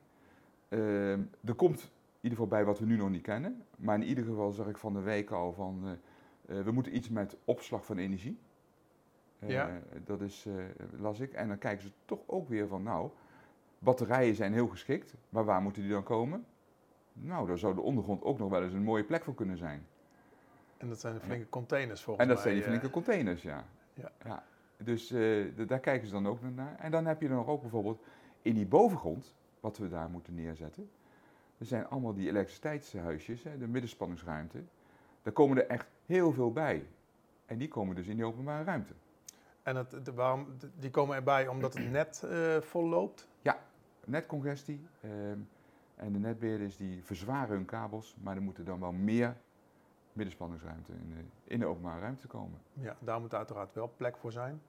Uh, 0.69 1.11
er 1.19 1.55
komt 1.55 1.81
in 1.81 1.89
ieder 2.21 2.37
geval 2.37 2.47
bij 2.47 2.65
wat 2.65 2.79
we 2.79 2.85
nu 2.85 2.97
nog 2.97 3.09
niet 3.09 3.21
kennen. 3.21 3.63
Maar 3.77 3.95
in 3.95 4.03
ieder 4.03 4.23
geval 4.23 4.51
zag 4.51 4.67
ik 4.67 4.77
van 4.77 4.93
de 4.93 5.01
week 5.01 5.31
al 5.31 5.53
van, 5.53 5.97
uh, 6.45 6.61
we 6.61 6.71
moeten 6.71 6.95
iets 6.95 7.09
met 7.09 7.37
opslag 7.45 7.85
van 7.85 7.97
energie. 7.97 8.39
Ja. 9.39 9.81
Dat 10.05 10.21
is, 10.21 10.47
las 10.97 11.19
ik. 11.19 11.33
En 11.33 11.47
dan 11.47 11.57
kijken 11.57 11.83
ze 11.83 11.91
toch 12.05 12.19
ook 12.25 12.49
weer 12.49 12.67
van, 12.67 12.83
nou, 12.83 13.09
batterijen 13.79 14.35
zijn 14.35 14.53
heel 14.53 14.67
geschikt. 14.67 15.13
Maar 15.29 15.45
waar 15.45 15.61
moeten 15.61 15.81
die 15.81 15.91
dan 15.91 16.03
komen? 16.03 16.45
Nou, 17.13 17.47
daar 17.47 17.57
zou 17.57 17.75
de 17.75 17.81
ondergrond 17.81 18.23
ook 18.23 18.37
nog 18.37 18.49
wel 18.49 18.63
eens 18.63 18.73
een 18.73 18.83
mooie 18.83 19.03
plek 19.03 19.23
voor 19.23 19.35
kunnen 19.35 19.57
zijn. 19.57 19.87
En 20.77 20.87
dat 20.87 20.99
zijn 20.99 21.13
de 21.13 21.19
flinke 21.19 21.49
containers 21.49 22.03
volgens 22.03 22.17
mij. 22.17 22.35
En 22.35 22.41
dat 22.41 22.43
zijn 22.43 22.55
die 22.55 22.63
flinke 22.63 22.89
containers, 22.89 23.41
ja. 23.41 23.65
Ja. 23.93 24.11
ja. 24.23 24.43
Dus 24.77 25.11
uh, 25.11 25.67
daar 25.67 25.79
kijken 25.79 26.07
ze 26.07 26.13
dan 26.13 26.27
ook 26.27 26.41
naar. 26.41 26.75
En 26.79 26.91
dan 26.91 27.05
heb 27.05 27.21
je 27.21 27.29
nog 27.29 27.47
ook 27.47 27.61
bijvoorbeeld 27.61 28.01
in 28.41 28.53
die 28.53 28.65
bovengrond, 28.65 29.35
wat 29.59 29.77
we 29.77 29.89
daar 29.89 30.09
moeten 30.09 30.35
neerzetten. 30.35 30.89
Er 31.57 31.65
zijn 31.65 31.87
allemaal 31.87 32.13
die 32.13 32.29
elektriciteitshuisjes, 32.29 33.43
hè, 33.43 33.57
de 33.57 33.67
middenspanningsruimte. 33.67 34.63
Daar 35.21 35.33
komen 35.33 35.57
er 35.57 35.67
echt 35.67 35.87
heel 36.05 36.31
veel 36.31 36.51
bij. 36.51 36.87
En 37.45 37.57
die 37.57 37.67
komen 37.67 37.95
dus 37.95 38.07
in 38.07 38.15
die 38.15 38.25
openbare 38.25 38.63
ruimte. 38.63 38.93
En 39.65 39.75
het, 39.75 40.05
de, 40.05 40.13
waarom, 40.13 40.47
die 40.79 40.89
komen 40.89 41.15
erbij 41.15 41.47
omdat 41.47 41.73
het 41.73 41.91
net 41.91 42.23
uh, 42.25 42.61
vol 42.61 42.87
loopt? 42.87 43.27
Ja, 43.41 43.57
netcongestie. 44.03 44.87
Uh, 45.01 45.11
en 45.95 46.13
de 46.13 46.19
netbeheerders 46.19 46.77
die 46.77 47.03
verzwaren 47.03 47.55
hun 47.55 47.65
kabels, 47.65 48.15
maar 48.21 48.35
er 48.35 48.41
moeten 48.41 48.65
dan 48.65 48.79
wel 48.79 48.91
meer 48.91 49.35
middenspanningsruimte 50.13 50.91
in 50.91 51.09
de, 51.09 51.53
in 51.53 51.59
de 51.59 51.65
openbare 51.65 51.99
ruimte 51.99 52.27
komen. 52.27 52.59
Ja, 52.73 52.95
daar 52.99 53.19
moet 53.19 53.33
uiteraard 53.33 53.73
wel 53.73 53.91
plek 53.97 54.17
voor 54.17 54.31
zijn. 54.31 54.61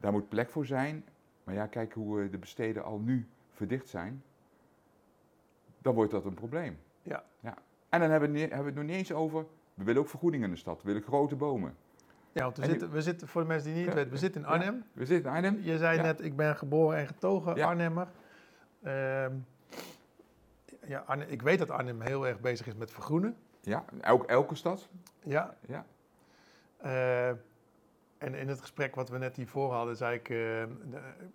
Daar 0.00 0.12
moet 0.12 0.28
plek 0.28 0.50
voor 0.50 0.66
zijn. 0.66 1.04
Maar 1.44 1.54
ja, 1.54 1.66
kijk 1.66 1.92
hoe 1.92 2.30
de 2.30 2.38
besteden 2.38 2.84
al 2.84 2.98
nu 2.98 3.28
verdicht 3.50 3.88
zijn. 3.88 4.22
Dan 5.78 5.94
wordt 5.94 6.10
dat 6.10 6.24
een 6.24 6.34
probleem. 6.34 6.78
Ja. 7.02 7.24
ja. 7.40 7.54
En 7.88 8.00
dan 8.00 8.10
hebben 8.10 8.32
we, 8.32 8.38
hebben 8.38 8.58
we 8.58 8.64
het 8.64 8.74
nog 8.74 8.84
niet 8.84 8.96
eens 8.96 9.12
over. 9.12 9.46
We 9.74 9.84
willen 9.84 10.02
ook 10.02 10.08
vergoedingen 10.08 10.46
in 10.46 10.54
de 10.54 10.60
stad. 10.60 10.82
We 10.82 10.86
willen 10.86 11.02
grote 11.02 11.36
bomen. 11.36 11.76
Ja, 12.32 12.42
want 12.42 12.56
we, 12.56 12.64
zitten, 12.64 12.90
we 12.90 13.02
zitten, 13.02 13.28
voor 13.28 13.42
de 13.42 13.48
mensen 13.48 13.74
die 13.74 13.84
niet 13.84 13.94
weten, 13.94 14.10
we 14.10 14.18
zitten 14.18 14.40
in 14.40 14.46
Arnhem. 14.46 14.84
we 14.92 15.06
zitten 15.06 15.30
in 15.30 15.36
Arnhem. 15.36 15.60
Je 15.62 15.78
zei 15.78 16.00
net, 16.00 16.24
ik 16.24 16.36
ben 16.36 16.56
geboren 16.56 16.98
en 16.98 17.06
getogen 17.06 17.62
Arnhemmer. 17.62 18.08
Uh, 18.82 19.26
ja, 20.86 21.02
Arnhem, 21.06 21.28
ik 21.28 21.42
weet 21.42 21.58
dat 21.58 21.70
Arnhem 21.70 22.00
heel 22.00 22.26
erg 22.26 22.40
bezig 22.40 22.66
is 22.66 22.74
met 22.74 22.90
vergroenen. 22.90 23.36
Ja, 23.60 23.84
elke, 24.00 24.26
elke 24.26 24.54
stad. 24.54 24.88
Ja. 25.22 25.56
ja. 25.66 25.84
Uh, 26.84 27.28
en 28.18 28.34
in 28.34 28.48
het 28.48 28.60
gesprek 28.60 28.94
wat 28.94 29.08
we 29.08 29.18
net 29.18 29.36
hiervoor 29.36 29.72
hadden, 29.72 29.96
zei 29.96 30.14
ik, 30.16 30.28
uh, 30.28 30.62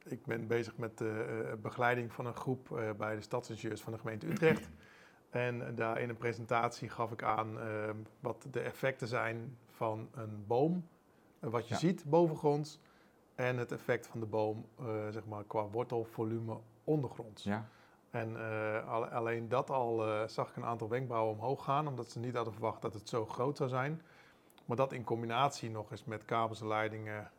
ik 0.03 0.25
ben 0.25 0.47
bezig 0.47 0.77
met 0.77 0.97
de 0.97 1.43
uh, 1.45 1.61
begeleiding 1.61 2.13
van 2.13 2.25
een 2.25 2.35
groep 2.35 2.81
bij 2.97 3.15
de 3.15 3.21
stadsingenieurs 3.21 3.81
van 3.81 3.93
de 3.93 3.99
gemeente 3.99 4.27
Utrecht. 4.27 4.69
En 5.29 5.75
daar 5.75 6.01
in 6.01 6.09
een 6.09 6.17
presentatie 6.17 6.89
gaf 6.89 7.11
ik 7.11 7.23
aan 7.23 7.57
wat 8.19 8.47
de 8.51 8.59
effecten 8.59 9.07
zijn 9.07 9.57
van 9.75 10.10
een 10.12 10.44
boom, 10.48 10.88
wat 11.39 11.67
je 11.67 11.74
ja. 11.74 11.79
ziet 11.79 12.03
bovengronds, 12.05 12.79
en 13.36 13.58
het 13.58 13.72
effect 13.72 14.08
van 14.08 14.20
de 14.20 14.25
boom, 14.25 14.65
zeg 15.10 15.25
maar, 15.25 15.44
qua 15.44 15.67
wortelvolume 15.67 16.58
ondergronds. 16.84 17.44
Ja. 17.44 17.67
En 18.10 18.32
uh, 18.32 19.12
alleen 19.12 19.50
dat 19.50 19.70
al 19.70 20.27
zag 20.27 20.50
ik 20.50 20.55
een 20.55 20.65
aantal 20.65 20.89
wenkbrauwen 20.89 21.34
omhoog 21.34 21.63
gaan, 21.63 21.88
omdat 21.88 22.12
ze 22.12 22.20
niet 22.20 22.36
hadden 22.36 22.53
verwacht 22.53 22.82
dat 22.82 22.94
het 22.94 23.10
zo 23.10 23.25
groot 23.25 23.58
zou 23.58 23.70
zijn. 23.70 24.01
Maar 24.65 24.77
dat 24.77 24.94
in 24.94 25.03
combinatie 25.03 25.70
nog 25.70 25.91
eens 25.91 26.03
met 26.03 26.25
kabels 26.25 26.62
en 26.62 26.67
leidingen 26.67 27.32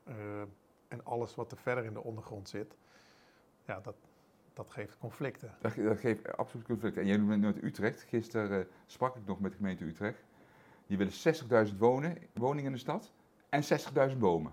en 0.89 1.05
alles 1.05 1.35
wat 1.35 1.53
er 1.53 1.59
verder 1.59 1.85
in 1.85 1.93
de 1.93 2.03
ondergrond 2.03 2.49
zit, 2.49 2.77
ja, 3.65 3.81
dat, 3.81 3.95
dat 4.53 4.71
geeft 4.71 4.99
conflicten. 4.99 5.55
Dat, 5.61 5.73
ge- 5.73 5.83
dat 5.83 5.99
geeft 5.99 6.37
absoluut 6.37 6.67
conflict. 6.67 6.97
En 6.97 7.07
jij 7.07 7.17
noemt 7.17 7.41
net 7.41 7.63
Utrecht. 7.63 8.03
Gisteren 8.03 8.61
eh, 8.61 8.67
sprak 8.87 9.17
ik 9.17 9.27
nog 9.27 9.41
met 9.41 9.51
de 9.51 9.57
gemeente 9.57 9.85
Utrecht. 9.85 10.25
Die 10.87 10.97
willen 10.99 11.13
60.000 11.73 11.77
wonen, 11.79 12.17
woningen 12.35 12.65
in 12.67 12.73
de 12.73 12.79
stad 12.79 13.13
en 13.49 13.63
60.000 14.11 14.19
bomen. 14.19 14.53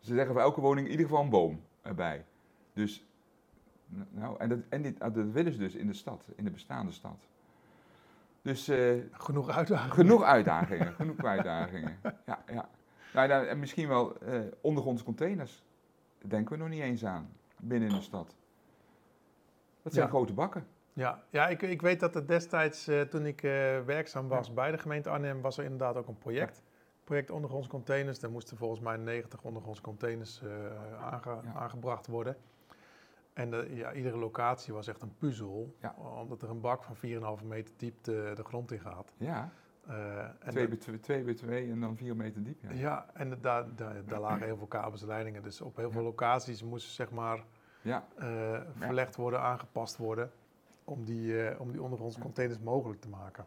Ze 0.00 0.14
zeggen 0.14 0.32
voor 0.32 0.42
elke 0.42 0.60
woning 0.60 0.86
in 0.86 0.90
ieder 0.92 1.06
geval 1.06 1.22
een 1.24 1.30
boom 1.30 1.60
erbij. 1.82 2.24
Dus, 2.72 3.04
nou, 4.10 4.38
en, 4.38 4.48
dat, 4.48 4.58
en 4.68 4.82
dit, 4.82 5.00
ah, 5.00 5.14
dat 5.14 5.26
willen 5.30 5.52
ze 5.52 5.58
dus 5.58 5.74
in 5.74 5.86
de 5.86 5.92
stad, 5.92 6.28
in 6.36 6.44
de 6.44 6.50
bestaande 6.50 6.92
stad. 6.92 7.26
Dus 8.42 8.68
eh, 8.68 8.92
Genoeg 9.12 9.48
uitdagingen. 9.48 9.94
genoeg 9.94 10.22
uitdagingen, 10.22 10.92
genoeg 11.00 11.24
uitdagingen. 11.24 11.98
Ja, 12.26 12.44
ja. 12.46 12.68
Nou, 13.14 13.28
nou, 13.28 13.46
en 13.46 13.58
misschien 13.58 13.88
wel 13.88 14.18
eh 14.18 14.40
ondergrondse 14.60 15.04
containers. 15.04 15.62
Daar 16.18 16.30
denken 16.30 16.52
we 16.52 16.58
nog 16.62 16.68
niet 16.68 16.80
eens 16.82 17.04
aan, 17.04 17.32
binnen 17.56 17.88
in 17.88 17.94
de 17.94 18.00
stad. 18.02 18.36
Dat 19.82 19.92
zijn 19.92 20.04
Ja. 20.04 20.10
grote 20.10 20.32
bakken. 20.32 20.66
Ja, 20.92 21.22
ja 21.30 21.48
ik, 21.48 21.62
ik 21.62 21.82
weet 21.82 22.00
dat 22.00 22.14
er 22.14 22.26
destijds, 22.26 22.88
eh, 22.88 23.00
toen 23.00 23.26
ik 23.26 23.42
eh, 23.42 23.50
werkzaam 23.80 24.28
was 24.28 24.52
bij 24.54 24.70
de 24.70 24.78
gemeente 24.78 25.10
Arnhem, 25.10 25.40
was 25.40 25.58
er 25.58 25.64
inderdaad 25.64 25.96
ook 25.96 26.08
een 26.08 26.18
project. 26.18 26.62
Project 27.04 27.30
ondergronds 27.30 27.68
containers. 27.68 28.18
Daar 28.20 28.30
moesten 28.30 28.56
volgens 28.56 28.80
mij 28.80 28.96
90 28.96 29.42
ondergronds 29.42 29.80
containers 29.80 30.42
eh, 30.42 30.48
aange- 31.02 31.40
Ja. 31.44 31.52
aangebracht 31.54 32.06
worden. 32.06 32.36
En 33.32 33.50
de, 33.50 33.68
ja, 33.74 33.92
iedere 33.92 34.16
locatie 34.16 34.72
was 34.74 34.86
echt 34.88 35.02
een 35.02 35.16
puzzel, 35.18 35.74
Ja. 35.80 35.94
omdat 36.20 36.42
er 36.42 36.50
een 36.50 36.60
bak 36.60 36.84
van 36.84 36.96
4,5 36.96 37.44
meter 37.44 37.74
diepte 37.76 38.32
de 38.34 38.44
grond 38.44 38.72
in 38.72 38.80
gaat. 38.80 39.12
Ja, 39.16 39.50
Eh, 39.88 40.18
en 40.18 40.50
2 40.50 40.62
de- 40.64 40.68
bij 40.68 40.78
2 40.78 41.00
twee 41.00 41.22
bij 41.24 41.34
twee 41.34 41.70
en 41.70 41.80
dan 41.80 41.96
4 41.96 42.16
meter 42.16 42.42
diep. 42.42 42.62
Ja. 42.62 42.70
ja, 42.72 43.06
en 43.14 43.30
de- 43.30 43.40
daar, 43.40 43.74
daar, 43.74 44.04
daar 44.06 44.20
lagen 44.20 44.46
heel 44.46 44.56
veel 44.56 44.66
kabels 44.66 45.00
en 45.02 45.06
leidingen. 45.08 45.42
Dus 45.42 45.60
op 45.60 45.76
heel 45.76 45.90
veel 45.90 46.02
locaties 46.02 46.62
moesten 46.62 46.92
zeg 46.92 47.10
maar 47.10 47.44
ja. 47.80 48.04
verlegd 48.78 49.16
worden, 49.16 49.40
aangepast 49.40 49.96
worden. 49.96 50.30
Om 50.84 51.04
die, 51.04 51.42
eh, 51.48 51.60
om 51.60 51.72
die 51.72 51.82
ondergronds 51.82 52.18
containers 52.18 52.58
mogelijk 52.60 53.00
te 53.00 53.08
maken. 53.08 53.44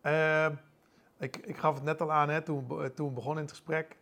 Eh, 0.00 0.46
ik, 1.18 1.36
ik 1.36 1.56
gaf 1.56 1.74
het 1.74 1.82
net 1.84 2.00
al 2.00 2.12
aan 2.12 2.28
hè, 2.28 2.42
toen, 2.42 2.68
we- 2.68 2.94
toen 2.94 3.08
we 3.08 3.14
begonnen 3.14 3.36
in 3.42 3.48
het 3.48 3.56
gesprek. 3.56 3.98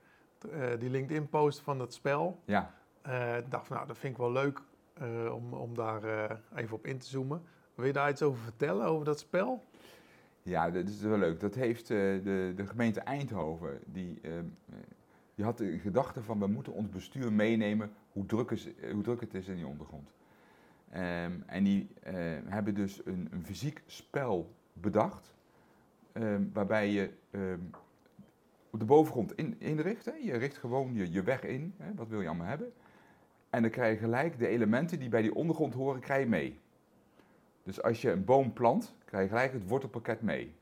eh, 0.50 0.68
die 0.78 0.90
LinkedIn-post 0.90 1.60
van 1.60 1.80
het 1.80 1.94
spel. 1.94 2.40
ja. 2.44 2.74
Eh, 3.02 3.36
ik 3.36 3.50
dacht 3.50 3.66
van 3.66 3.76
nou, 3.76 3.88
dat 3.88 3.98
vind 3.98 4.12
ik 4.12 4.18
wel 4.18 4.32
leuk 4.32 4.60
eh, 4.94 5.34
om, 5.34 5.52
om 5.54 5.74
daar 5.74 6.04
eh, 6.04 6.36
even 6.54 6.76
op 6.76 6.86
in 6.86 6.98
te 6.98 7.06
zoomen. 7.06 7.42
Wil 7.74 7.86
je 7.86 7.92
daar 7.92 8.10
iets 8.10 8.22
over 8.22 8.42
vertellen, 8.42 8.86
over 8.86 9.04
dat 9.04 9.18
spel? 9.18 9.64
Ja, 10.42 10.70
dat 10.70 10.88
is 10.88 11.00
wel 11.00 11.18
leuk. 11.18 11.40
Dat 11.40 11.54
heeft 11.54 11.90
eh, 11.90 11.96
de, 11.96 12.52
de 12.56 12.66
gemeente 12.66 13.00
Eindhoven, 13.00 13.78
die, 13.86 14.18
ehm, 14.22 14.44
eh, 14.68 14.74
die 15.34 15.44
had 15.44 15.58
de 15.58 15.78
gedachte 15.78 16.22
van 16.22 16.38
we 16.38 16.46
moeten 16.46 16.72
ons 16.72 16.88
bestuur 16.88 17.32
meenemen 17.32 17.92
hoe 18.12 18.26
druk, 18.26 18.50
is, 18.50 18.74
eh, 18.74 18.92
hoe 18.92 19.02
druk 19.02 19.20
het 19.20 19.34
is 19.34 19.48
in 19.48 19.56
die 19.56 19.66
ondergrond. 19.66 20.10
Ehm, 20.90 21.32
en 21.46 21.64
die 21.64 21.88
eh, 22.02 22.14
hebben 22.44 22.74
dus 22.74 23.00
een, 23.04 23.28
een 23.30 23.44
fysiek 23.44 23.82
spel 23.86 24.54
bedacht, 24.72 25.34
ehm, 26.12 26.42
waarbij 26.52 26.90
je 26.90 27.10
ehm, 27.30 27.60
op 28.70 28.78
de 28.78 28.84
bovengrond 28.84 29.34
in, 29.34 29.56
inricht. 29.58 30.04
Hè. 30.04 30.12
Je 30.12 30.36
richt 30.36 30.56
gewoon 30.56 30.94
je, 30.94 31.12
je 31.12 31.22
weg 31.22 31.42
in, 31.42 31.74
hè. 31.76 31.94
wat 31.94 32.08
wil 32.08 32.20
je 32.20 32.28
allemaal 32.28 32.46
hebben. 32.46 32.72
En 33.50 33.62
dan 33.62 33.70
krijg 33.70 33.92
je 33.92 34.04
gelijk 34.04 34.38
de 34.38 34.46
elementen 34.46 34.98
die 34.98 35.08
bij 35.08 35.22
die 35.22 35.34
ondergrond 35.34 35.74
horen, 35.74 36.00
krijg 36.00 36.22
je 36.22 36.28
mee. 36.28 36.58
Dus 37.62 37.82
als 37.82 38.02
je 38.02 38.10
een 38.10 38.24
boom 38.24 38.52
plant, 38.52 38.94
krijg 39.04 39.22
je 39.22 39.28
gelijk 39.28 39.52
het 39.52 39.68
wortelpakket 39.68 40.22
mee. 40.22 40.54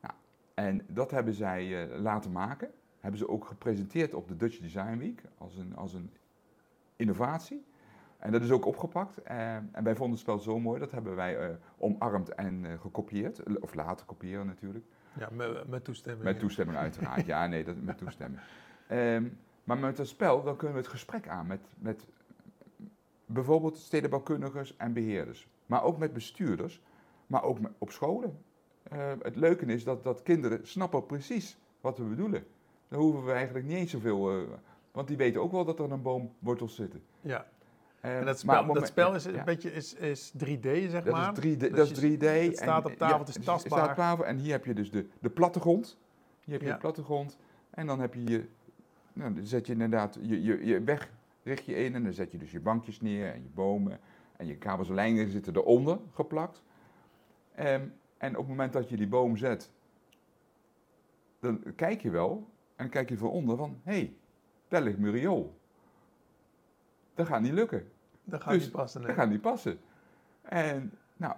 Nou, 0.00 0.14
en 0.54 0.86
dat 0.88 1.10
hebben 1.10 1.34
zij 1.34 1.90
eh, 1.90 2.00
laten 2.00 2.32
maken. 2.32 2.70
Hebben 3.00 3.18
ze 3.18 3.28
ook 3.28 3.44
gepresenteerd 3.44 4.14
op 4.14 4.28
de 4.28 4.36
Dutch 4.36 4.58
Design 4.58 4.96
Week 4.96 5.22
als 5.38 5.56
een, 5.56 5.76
als 5.76 5.94
een 5.94 6.10
innovatie. 6.96 7.64
En 8.24 8.32
dat 8.32 8.42
is 8.42 8.50
ook 8.50 8.64
opgepakt. 8.66 9.22
Eh, 9.22 9.54
en 9.54 9.82
wij 9.82 9.94
vonden 9.94 10.10
het 10.10 10.18
spel 10.20 10.38
zo 10.38 10.60
mooi, 10.60 10.80
dat 10.80 10.90
hebben 10.90 11.16
wij 11.16 11.38
eh, 11.38 11.54
omarmd 11.78 12.34
en 12.34 12.64
eh, 12.64 12.80
gekopieerd. 12.80 13.60
Of 13.60 13.74
laten 13.74 14.06
kopiëren 14.06 14.46
natuurlijk. 14.46 14.84
Ja, 15.18 15.28
met, 15.32 15.68
met 15.68 15.84
toestemming. 15.84 16.24
Met 16.24 16.38
toestemming 16.38 16.78
uiteraard. 16.78 17.26
Ja, 17.32 17.46
nee, 17.46 17.64
dat, 17.64 17.76
met 17.80 17.98
toestemming. 17.98 18.40
Ehm, 18.86 19.24
maar 19.64 19.78
met 19.78 19.96
dat 19.96 20.06
spel, 20.06 20.42
dan 20.42 20.56
kunnen 20.56 20.76
we 20.76 20.82
het 20.82 20.90
gesprek 20.90 21.28
aan 21.28 21.46
met, 21.46 21.60
met 21.78 22.06
bijvoorbeeld 23.26 23.76
stedenbouwkundigers 23.76 24.76
en 24.76 24.92
beheerders. 24.92 25.48
Maar 25.66 25.82
ook 25.82 25.98
met 25.98 26.12
bestuurders, 26.12 26.82
maar 27.26 27.42
ook 27.42 27.60
met- 27.60 27.72
op 27.78 27.90
scholen. 27.90 28.38
Eh, 28.82 29.12
het 29.22 29.36
leuke 29.36 29.66
is 29.66 29.84
dat, 29.84 30.02
dat 30.02 30.22
kinderen 30.22 30.66
snappen 30.66 31.06
precies 31.06 31.58
wat 31.80 31.98
we 31.98 32.04
bedoelen. 32.04 32.46
Dan 32.88 33.00
hoeven 33.00 33.24
we 33.24 33.32
eigenlijk 33.32 33.66
niet 33.66 33.76
eens 33.76 33.90
zoveel... 33.90 34.46
want 34.92 35.08
die 35.08 35.16
weten 35.16 35.42
ook 35.42 35.52
wel 35.52 35.64
dat 35.64 35.78
er 35.78 35.92
een 35.92 36.02
boomwortels 36.02 36.74
zitten. 36.74 37.02
Ja, 37.20 37.46
en 38.04 38.24
dat 38.24 38.38
spel, 38.38 38.64
het 38.64 38.74
dat 38.74 38.86
spel 38.86 39.14
is 39.14 39.24
een 39.24 39.34
ja. 39.34 39.44
beetje 39.44 39.72
is, 39.72 39.94
is 39.94 40.32
3D, 40.32 40.60
zeg 40.62 41.04
Dat 41.04 41.12
maar. 41.12 41.32
is 41.32 41.38
3D. 41.38 41.58
Dus 41.58 41.70
dat 41.70 41.90
is 41.90 42.00
je- 42.00 42.16
3D 42.16 42.20
het 42.48 42.56
staat 42.56 42.84
en- 42.84 42.90
op 42.92 42.98
tafel, 42.98 43.18
het 43.18 43.28
is 43.28 43.34
het 43.34 43.44
tastbaar. 43.44 43.78
staat 43.78 43.90
op 43.90 43.96
tafel 43.96 44.26
en 44.26 44.38
hier 44.38 44.52
heb 44.52 44.64
je 44.64 44.74
dus 44.74 44.90
de, 44.90 45.06
de 45.20 45.30
plattegrond. 45.30 45.98
Hier 46.44 46.52
heb 46.54 46.62
je 46.62 46.66
Ja. 46.68 46.74
de 46.74 46.80
plattegrond. 46.80 47.38
En 47.70 47.86
dan 47.86 48.00
heb 48.00 48.14
je 48.14 48.24
je, 48.24 48.48
nou, 49.12 49.34
dan 49.34 49.46
zet 49.46 49.66
je 49.66 49.72
inderdaad 49.72 50.18
je, 50.22 50.42
je, 50.42 50.64
je 50.66 50.80
weg, 50.82 51.10
richt 51.42 51.64
je 51.64 51.74
in 51.74 51.94
en 51.94 52.02
dan 52.02 52.12
zet 52.12 52.32
je 52.32 52.38
dus 52.38 52.50
je 52.50 52.60
bankjes 52.60 53.00
neer 53.00 53.32
en 53.32 53.42
je 53.42 53.48
bomen. 53.54 54.00
En 54.36 54.46
je 54.46 54.56
kabels 54.56 54.88
en 54.88 54.94
lijnen 54.94 55.30
zitten 55.30 55.56
eronder 55.56 55.98
geplakt. 56.14 56.62
Ehm, 57.54 57.86
en 58.18 58.30
op 58.30 58.38
het 58.38 58.48
moment 58.48 58.72
dat 58.72 58.88
je 58.88 58.96
die 58.96 59.08
boom 59.08 59.36
zet, 59.36 59.70
dan 61.40 61.62
kijk 61.76 62.02
je 62.02 62.10
wel 62.10 62.30
en 62.68 62.74
dan 62.76 62.88
kijk 62.88 63.08
je 63.08 63.18
van 63.18 63.28
onder 63.30 63.56
van, 63.56 63.80
hé, 63.82 63.92
hey, 63.92 64.16
daar 64.68 64.82
ligt 64.82 64.98
riool. 64.98 65.58
Dat 67.14 67.26
gaat 67.26 67.40
niet 67.40 67.52
lukken. 67.52 67.88
Dat 68.24 68.42
gaat 68.42 68.52
Dus 68.52 68.62
niet 68.62 68.72
passen. 68.72 69.00
Dat 69.00 69.08
nee. 69.08 69.18
gaat 69.18 69.30
niet 69.30 69.40
passen. 69.40 69.78
En 70.42 70.92
nou, 71.16 71.34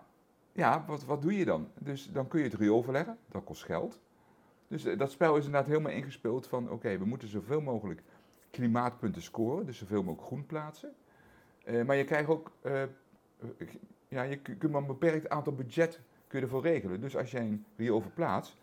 ja, 0.53 0.85
wat, 0.87 1.05
wat 1.05 1.23
doe 1.23 1.37
je 1.37 1.45
dan? 1.45 1.69
Dus 1.79 2.13
dan 2.13 2.29
kun 2.29 2.39
je 2.39 2.45
het 2.45 2.55
riool 2.55 2.83
verleggen, 2.83 3.19
dat 3.29 3.45
kost 3.45 3.65
geld. 3.65 4.01
Dus 4.69 4.85
eh, 4.85 4.99
dat 4.99 5.11
spel 5.11 5.37
is 5.37 5.45
inderdaad 5.45 5.69
helemaal 5.69 5.93
ingespeeld 5.93 6.47
van, 6.47 6.71
oké, 6.71 6.99
we 6.99 7.05
moeten 7.05 7.29
zoveel 7.29 7.61
mogelijk 7.61 8.03
klimaatpunten 8.51 9.23
scoren, 9.23 9.67
dus 9.67 9.79
zoveel 9.79 10.03
mogelijk 10.03 10.27
groen 10.27 10.47
plaatsen. 10.47 10.95
Eh, 11.65 11.85
maar 11.85 11.97
je 11.97 12.05
krijgt 12.05 12.29
ook, 12.29 12.53
eh, 12.61 12.83
ja, 14.09 14.23
je 14.23 14.37
kunt 14.37 14.73
maar 14.73 14.81
een 14.81 14.87
beperkt 14.87 15.29
aantal 15.29 15.55
budget 15.55 16.01
kun 16.27 16.39
je 16.39 16.45
ervoor 16.45 16.63
regelen. 16.63 17.01
Dus 17.01 17.17
als 17.17 17.31
jij 17.31 17.41
een 17.41 17.65
riool 17.77 18.01
verplaatst, 18.01 18.57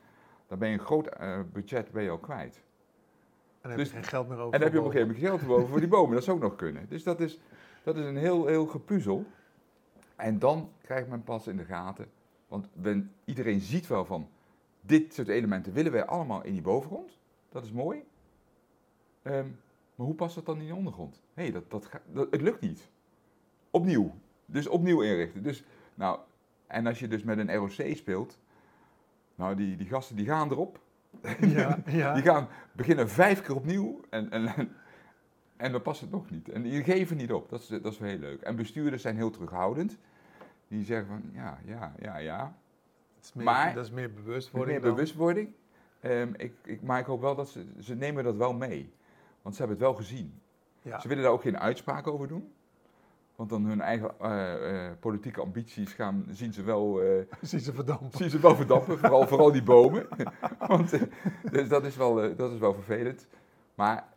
dan 0.48 0.60
ben 0.60 0.68
je 0.68 0.74
een 0.74 0.86
groot 0.86 1.10
budget 1.52 1.92
ben 1.92 2.04
je 2.04 2.10
al 2.10 2.18
kwijt. 2.18 2.56
En 2.56 3.70
dan 3.70 3.72
heb 3.72 3.80
Dus- 3.80 3.88
je 3.88 3.94
geen 3.94 4.04
geld 4.04 4.28
meer 4.28 4.38
over. 4.38 4.54
En 4.54 4.60
dan 4.60 4.62
heb 4.62 4.72
je 4.74 4.80
op 4.80 4.86
een 4.86 4.92
gegeven 4.92 5.14
moment 5.14 5.42
geld 5.42 5.52
over 5.52 5.70
voor 5.70 5.80
die 5.80 5.90
bomen. 5.90 6.16
Dat 6.16 6.24
zou 6.24 6.38
ook 6.38 6.44
nog 6.44 6.56
kunnen. 6.56 6.86
Dus 6.90 7.04
dat 7.04 7.20
is, 7.20 7.40
dat 7.84 7.98
is 7.98 8.06
een 8.06 8.18
heel, 8.18 8.46
heel 8.46 8.66
gepuzzel. 8.66 9.26
En 10.16 10.40
dan 10.40 10.70
krijgt 10.82 11.08
men 11.08 11.24
pas 11.24 11.48
in 11.48 11.58
de 11.58 11.66
gaten. 11.66 12.08
Want 12.48 12.68
men, 12.74 13.12
iedereen 13.26 13.60
ziet 13.60 13.88
wel 13.88 14.06
van, 14.06 14.28
dit 14.82 15.14
soort 15.14 15.28
elementen 15.28 15.74
willen 15.74 15.92
wij 15.92 16.06
allemaal 16.06 16.44
in 16.44 16.54
die 16.54 16.62
bovengrond. 16.62 17.18
Dat 17.50 17.64
is 17.64 17.72
mooi. 17.72 18.04
Ehm, 19.22 19.48
maar 19.96 20.06
hoe 20.06 20.16
past 20.16 20.36
dat 20.36 20.46
dan 20.46 20.60
in 20.60 20.68
de 20.68 20.76
ondergrond? 20.76 21.22
Hé, 21.34 21.52
dat, 21.52 21.72
dat, 21.72 21.90
het 22.32 22.42
lukt 22.42 22.62
niet. 22.62 22.90
Opnieuw. 23.72 24.14
Dus 24.46 24.68
opnieuw 24.68 25.02
inrichten. 25.02 25.44
Dus, 25.44 25.64
nou, 25.96 26.20
en 26.68 26.88
als 26.88 27.00
je 27.00 27.08
dus 27.08 27.24
met 27.24 27.38
een 27.38 27.56
ROC 27.56 27.96
speelt, 27.96 28.40
nou, 29.36 29.56
die, 29.56 29.76
die 29.76 29.88
gasten 29.88 30.16
die 30.16 30.26
gaan 30.26 30.52
erop. 30.52 30.80
Ja, 31.40 31.80
ja. 31.88 32.14
Die 32.14 32.24
gaan 32.24 32.48
beginnen 32.72 33.10
vijf 33.10 33.42
keer 33.42 33.56
opnieuw 33.56 34.00
en, 34.10 34.32
en, 34.32 34.72
en 35.64 35.72
dan 35.72 35.82
past 35.82 36.02
het 36.02 36.12
nog 36.12 36.30
niet. 36.30 36.50
En 36.50 36.62
die 36.62 36.84
geven 36.84 37.18
niet 37.18 37.34
op. 37.34 37.50
Dat 37.50 37.60
is, 37.62 37.68
dat 37.68 37.86
is 37.86 38.00
wel 38.00 38.10
heel 38.10 38.18
leuk. 38.20 38.42
En 38.42 38.56
bestuurders 38.56 39.02
zijn 39.02 39.16
heel 39.16 39.30
terughoudend. 39.30 39.98
Die 40.68 40.84
zeggen 40.86 41.08
van, 41.08 41.22
ja, 41.34 41.60
ja, 41.66 41.94
ja, 42.02 42.18
ja. 42.18 42.38
Dat 43.16 43.24
is 43.24 43.34
meer, 43.34 43.46
Maar- 43.46 43.74
dat 43.74 43.86
is 43.86 43.92
meer 43.92 44.14
bewustwording. 44.14 44.72
meer 44.72 44.82
dan. 44.86 44.96
bewustwording. 44.96 45.50
Ehm, 46.00 46.34
ik, 46.38 46.54
ik, 46.64 46.82
maar 46.82 47.00
ik 47.00 47.06
hoop 47.06 47.22
wel 47.22 47.36
dat 47.36 47.50
ze, 47.50 47.66
ze 47.80 47.96
nemen 47.96 48.24
dat 48.24 48.36
wel 48.36 48.54
mee. 48.54 48.94
Want 49.42 49.56
ze 49.56 49.62
hebben 49.62 49.78
het 49.80 49.88
wel 49.88 49.96
gezien. 49.96 50.40
Ja. 50.82 51.00
Ze 51.00 51.08
willen 51.08 51.24
daar 51.24 51.32
ook 51.32 51.42
geen 51.42 51.60
uitspraak 51.60 52.08
over 52.08 52.28
doen. 52.28 52.52
Want 53.36 53.50
dan 53.50 53.66
hun 53.66 53.82
eigen 53.82 54.20
eh, 54.20 54.86
eh, 54.88 54.92
politieke 55.00 55.42
ambities 55.42 55.94
gaan, 55.94 56.26
zien 56.32 56.54
ze 56.54 56.64
wel... 56.64 57.02
eh, 57.02 57.08
Zie 57.42 57.60
ze 57.60 57.74
verdampen. 57.74 58.18
Zie 58.18 58.30
ze 58.30 58.40
wel 58.40 58.56
verdampen, 58.56 58.98
vooral, 59.00 59.28
vooral 59.28 59.52
die 59.52 59.64
bomen. 59.64 60.08
Want, 60.68 60.98
dus 61.52 61.68
dat 61.68 61.86
is, 61.86 61.96
wel, 61.96 62.36
dat 62.36 62.52
is 62.52 62.60
wel 62.60 62.74
vervelend. 62.74 63.28
Maar 63.76 64.13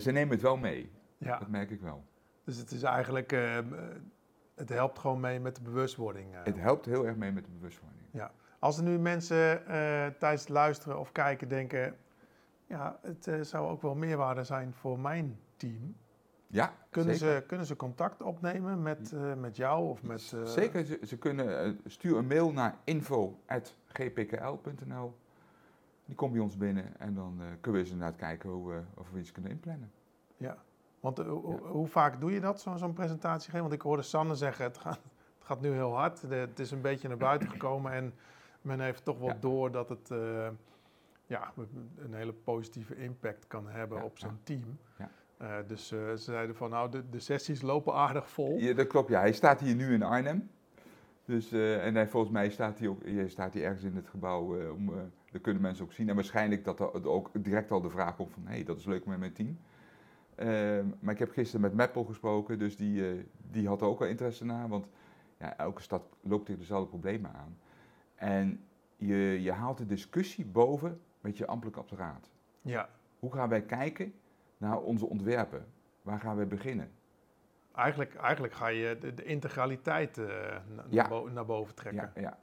ze 0.00 0.10
nemen 0.10 0.30
het 0.32 0.42
wel 0.42 0.56
mee, 0.56 0.90
Ja, 1.18 1.38
dat 1.38 1.48
merk 1.48 1.70
ik 1.70 1.80
wel. 1.80 2.04
dus 2.44 2.56
het 2.56 2.70
is 2.70 2.82
eigenlijk, 2.82 3.32
eh, 3.32 3.58
eh, 3.58 3.64
het 4.54 4.68
helpt 4.68 4.98
gewoon 4.98 5.20
mee 5.20 5.40
met 5.40 5.56
de 5.56 5.62
bewustwording. 5.62 6.34
eh. 6.34 6.40
Het 6.44 6.56
helpt 6.58 6.86
heel 6.86 7.06
erg 7.06 7.16
mee 7.16 7.32
met 7.32 7.44
de 7.44 7.50
bewustwording. 7.50 7.98
Als 8.58 8.76
er 8.78 8.82
nu 8.84 8.98
mensen 8.98 9.66
eh, 9.66 10.06
tijdens 10.18 10.40
het 10.40 10.48
luisteren 10.48 10.98
of 10.98 11.12
kijken 11.12 11.48
denken, 11.48 11.96
ja, 12.66 12.98
het 13.02 13.26
eh, 13.26 13.40
zou 13.40 13.68
ook 13.70 13.82
wel 13.82 13.94
meerwaarde 13.94 14.44
zijn 14.44 14.74
voor 14.74 14.98
mijn 14.98 15.38
team. 15.56 15.96
Ja, 16.46 16.72
Kunnen, 16.90 17.16
zeker. 17.16 17.34
ze, 17.36 17.42
kunnen 17.46 17.66
ze 17.66 17.76
contact 17.76 18.22
opnemen 18.22 18.82
met, 18.82 19.12
eh, 19.12 19.34
met 19.34 19.56
jou 19.56 19.88
of 19.88 20.02
met... 20.02 20.32
eh, 20.36 20.44
Zeker, 20.44 20.84
ze, 20.84 20.98
ze 21.06 21.18
kunnen, 21.18 21.62
eh, 21.64 21.70
stuur 21.86 22.16
een 22.16 22.26
mail 22.26 22.52
naar 22.52 22.76
info.gpkl.nl. 22.84 25.14
Die 26.10 26.18
komt 26.18 26.32
bij 26.32 26.40
ons 26.40 26.56
binnen 26.56 26.98
en 27.00 27.14
dan 27.14 27.36
eh, 27.40 27.46
kunnen 27.60 27.80
we 27.80 27.86
eens 27.86 27.90
inderdaad 27.94 28.16
kijken 28.18 28.50
hoe 28.50 28.68
we, 28.72 28.80
of 28.94 29.10
we 29.10 29.18
iets 29.18 29.32
kunnen 29.32 29.50
inplannen. 29.50 29.90
Ja. 30.36 30.56
Want 31.00 31.18
eh, 31.18 31.26
hoe- 31.70 31.86
vaak 31.86 32.20
doe 32.20 32.32
je 32.32 32.40
dat, 32.40 32.60
zo- 32.60 32.76
zo'n 32.76 32.92
presentatie 32.92 33.44
geven? 33.50 33.60
Want 33.60 33.72
ik 33.72 33.80
hoorde 33.80 34.02
Sanne 34.02 34.34
zeggen, 34.34 34.64
het 34.64 34.78
gaat, 34.78 35.00
het 35.38 35.44
gaat 35.46 35.60
nu 35.60 35.72
heel 35.72 35.94
hard. 35.96 36.28
De- 36.28 36.34
het 36.34 36.58
is 36.58 36.70
een 36.70 36.80
beetje 36.80 37.08
naar 37.08 37.16
buiten 37.16 37.48
gekomen 37.56 37.92
en 37.92 38.14
men 38.62 38.80
heeft 38.80 39.04
toch 39.04 39.18
wel 39.18 39.28
Ja. 39.28 39.36
door 39.40 39.70
dat 39.70 39.88
het 39.88 40.10
eh, 40.10 40.48
ja, 41.26 41.52
een 41.98 42.14
hele 42.14 42.32
positieve 42.32 42.96
impact 42.96 43.46
kan 43.46 43.68
hebben 43.68 43.98
Ja, 43.98 44.04
op 44.04 44.18
zijn 44.18 44.38
team. 44.42 44.78
Ja. 44.98 45.62
Dus 45.62 45.86
ze 45.88 46.12
zeiden 46.16 46.56
van, 46.56 46.70
nou, 46.70 46.90
de, 46.90 47.08
de 47.10 47.18
sessies 47.20 47.62
lopen 47.62 47.94
aardig 47.94 48.30
vol. 48.30 48.58
Ja, 48.58 48.74
dat 48.74 48.86
klopt. 48.86 49.08
Ja, 49.08 49.20
hij 49.20 49.32
staat 49.32 49.60
hier 49.60 49.74
nu 49.74 49.94
in 49.94 50.02
Arnhem. 50.02 50.50
Dus, 51.24 51.52
en 51.52 51.94
hij, 51.94 52.08
volgens 52.08 52.32
mij 52.32 52.50
staat 52.50 52.78
hij, 52.78 52.88
ook, 52.88 53.02
hij 53.04 53.28
staat 53.28 53.54
hij 53.54 53.64
ergens 53.64 53.82
in 53.82 53.96
het 53.96 54.08
gebouw. 54.08 54.70
om, 54.72 54.92
dat 55.30 55.40
kunnen 55.40 55.62
mensen 55.62 55.84
ook 55.84 55.92
zien. 55.92 56.08
En 56.08 56.14
waarschijnlijk 56.14 56.64
dat 56.64 56.80
er 56.80 57.08
ook 57.08 57.30
direct 57.44 57.70
al 57.70 57.80
de 57.80 57.90
vraag 57.90 58.16
komt 58.16 58.32
van... 58.32 58.42
hé, 58.46 58.54
hey, 58.54 58.64
dat 58.64 58.78
is 58.78 58.84
leuk 58.84 59.04
met 59.06 59.18
mijn 59.18 59.32
team. 59.32 59.58
Ehm, 60.34 60.86
maar 61.00 61.12
ik 61.14 61.18
heb 61.20 61.30
gisteren 61.30 61.60
met 61.60 61.74
Meppel 61.74 62.04
gesproken. 62.04 62.58
Dus 62.58 62.76
die, 62.76 63.08
eh, 63.10 63.24
die 63.50 63.68
had 63.68 63.80
er 63.80 63.86
ook 63.86 63.98
wel 63.98 64.08
interesse 64.08 64.44
naar. 64.44 64.68
Want 64.68 64.86
ja, 65.38 65.56
elke 65.56 65.82
stad 65.82 66.02
loopt 66.20 66.44
tegen 66.46 66.60
dezelfde 66.60 66.88
problemen 66.88 67.32
aan. 67.34 67.58
En 68.14 68.64
je, 68.96 69.42
je 69.42 69.52
haalt 69.52 69.78
de 69.78 69.86
discussie 69.86 70.44
boven 70.44 71.00
met 71.20 71.36
je 71.38 71.46
ambtelijk 71.46 71.76
apparaat. 71.76 72.30
Ja, 72.62 72.88
Hoe 73.18 73.32
gaan 73.32 73.48
wij 73.48 73.62
kijken 73.62 74.14
naar 74.58 74.78
onze 74.80 75.06
ontwerpen? 75.06 75.66
Waar 76.02 76.20
gaan 76.20 76.36
wij 76.36 76.46
beginnen? 76.46 76.90
eigenlijk, 77.74 78.14
eigenlijk 78.14 78.52
ga 78.52 78.68
je 78.68 78.98
de, 79.00 79.14
de 79.14 79.24
integraliteit 79.24 80.18
eh, 80.18 80.56
Ja. 80.88 81.08
naar 81.32 81.46
boven 81.46 81.74
trekken. 81.74 82.12
Ja, 82.14 82.20
ja. 82.20 82.38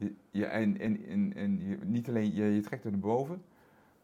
Je, 0.00 0.14
je, 0.30 0.46
en 0.46 0.78
en, 0.80 1.04
en, 1.06 1.32
en 1.34 1.68
je, 1.68 1.76
niet 1.84 2.08
alleen 2.08 2.34
je, 2.34 2.44
je 2.44 2.60
trekt 2.60 2.84
er 2.84 2.90
naar 2.90 3.00
boven, 3.00 3.42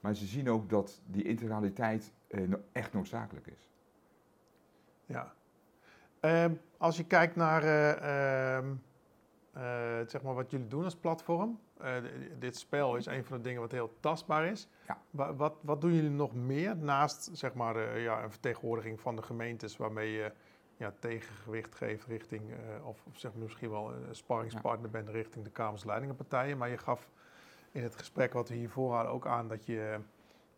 maar 0.00 0.14
ze 0.14 0.26
zien 0.26 0.50
ook 0.50 0.68
dat 0.70 1.00
die 1.06 1.22
integraliteit 1.22 2.12
eh, 2.26 2.42
echt 2.72 2.92
noodzakelijk 2.92 3.46
is. 3.46 3.68
Ja. 5.06 5.34
Ehm, 6.20 6.52
als 6.78 6.96
je 6.96 7.04
kijkt 7.04 7.36
naar 7.36 7.62
eh, 7.62 8.56
ehm, 8.56 8.74
eh, 9.52 10.06
zeg 10.06 10.22
maar 10.22 10.34
wat 10.34 10.50
jullie 10.50 10.66
doen 10.66 10.84
als 10.84 10.96
platform. 10.96 11.58
eh, 11.80 11.94
dit 12.38 12.56
spel 12.56 12.96
is 12.96 13.06
een 13.06 13.24
van 13.24 13.36
de 13.36 13.42
dingen 13.42 13.60
wat 13.60 13.72
heel 13.72 13.96
tastbaar 14.00 14.46
is. 14.46 14.68
Ja. 14.86 14.98
Wa- 15.10 15.34
wat, 15.34 15.56
wat 15.62 15.80
doen 15.80 15.94
jullie 15.94 16.10
nog 16.10 16.34
meer 16.34 16.76
naast 16.76 17.30
zeg 17.32 17.54
maar, 17.54 17.98
ja, 17.98 18.22
een 18.22 18.30
vertegenwoordiging 18.30 19.00
van 19.00 19.16
de 19.16 19.22
gemeentes 19.22 19.76
waarmee 19.76 20.10
je 20.12 20.32
ja, 20.76 20.92
tegengewicht 20.99 21.75
geeft 21.75 22.06
richting, 22.06 22.42
eh, 22.50 22.87
of, 22.87 23.02
of 23.06 23.18
zeg 23.18 23.33
maar 23.33 23.42
misschien 23.42 23.71
wel 23.71 23.92
een 23.92 24.14
sparringspartner 24.14 24.90
bent 24.90 25.09
richting 25.09 25.45
de 25.45 25.50
Kamers 25.50 25.85
leidingenpartijen. 25.85 26.59
Maar 26.59 26.68
je 26.68 26.78
gaf 26.78 27.09
in 27.73 27.83
het 27.83 27.97
gesprek 27.97 28.33
wat 28.33 28.49
we 28.49 28.54
hiervoor 28.54 28.95
hadden 28.95 29.12
ook 29.12 29.26
aan 29.26 29.49
dat 29.49 29.66
je 29.66 29.99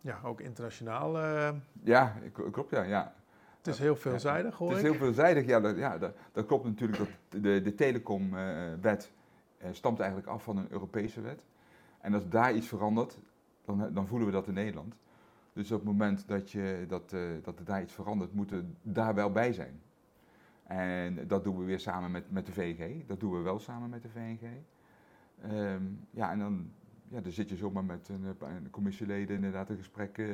ja, 0.00 0.20
ook 0.24 0.40
internationaal, 0.40 1.18
eh, 1.18 1.50
Ja, 1.82 2.14
klopt 2.52 2.70
ja. 2.70 2.82
ja. 2.82 3.14
het 3.56 3.66
is 3.66 3.78
heel 3.78 3.96
veelzijdig 3.96 4.56
hoor 4.56 4.68
Het 4.68 4.76
is 4.76 4.82
heel 4.82 4.94
veelzijdig. 4.94 5.46
Ja, 5.46 5.60
dat, 5.60 5.76
ja, 5.76 5.98
dat, 5.98 6.16
dat 6.32 6.46
klopt 6.46 6.64
natuurlijk. 6.64 6.98
Dat 6.98 7.42
de, 7.42 7.62
de 7.62 7.74
telecomwet 7.74 9.10
eh, 9.58 9.68
stamt 9.72 9.98
eigenlijk 9.98 10.30
af 10.30 10.42
van 10.42 10.56
een 10.56 10.70
Europese 10.70 11.20
wet. 11.20 11.42
En 12.00 12.14
als 12.14 12.28
daar 12.28 12.54
iets 12.54 12.66
verandert, 12.66 13.18
dan, 13.64 13.92
dan 13.92 14.06
voelen 14.06 14.26
we 14.26 14.32
dat 14.32 14.46
in 14.46 14.54
Nederland. 14.54 14.94
Dus 15.52 15.72
op 15.72 15.78
het 15.78 15.88
moment 15.88 16.28
dat, 16.28 16.50
je, 16.50 16.84
dat, 16.88 17.10
dat 17.42 17.58
er 17.58 17.64
daar 17.64 17.82
iets 17.82 17.92
verandert, 17.92 18.34
moeten 18.34 18.76
we 18.82 18.92
daar 18.92 19.14
wel 19.14 19.32
bij 19.32 19.52
zijn. 19.52 19.80
En 20.68 21.26
dat 21.28 21.44
doen 21.44 21.58
we 21.58 21.64
weer 21.64 21.80
samen 21.80 22.10
met, 22.10 22.30
met 22.30 22.46
de 22.46 22.52
VNG. 22.52 23.06
Dat 23.06 23.20
doen 23.20 23.32
we 23.32 23.38
wel 23.40 23.58
samen 23.58 23.90
met 23.90 24.02
de 24.02 24.08
VNG. 24.08 24.42
Ehm, 25.42 25.82
ja, 26.10 26.30
en 26.30 26.38
dan, 26.38 26.70
ja, 27.08 27.20
dan 27.20 27.32
zit 27.32 27.48
je 27.48 27.56
zomaar 27.56 27.84
met 27.84 28.08
een, 28.08 28.24
een 28.40 28.70
commissieleden 28.70 29.36
inderdaad 29.36 29.70
een 29.70 29.76
gesprek 29.76 30.18
eh, 30.18 30.26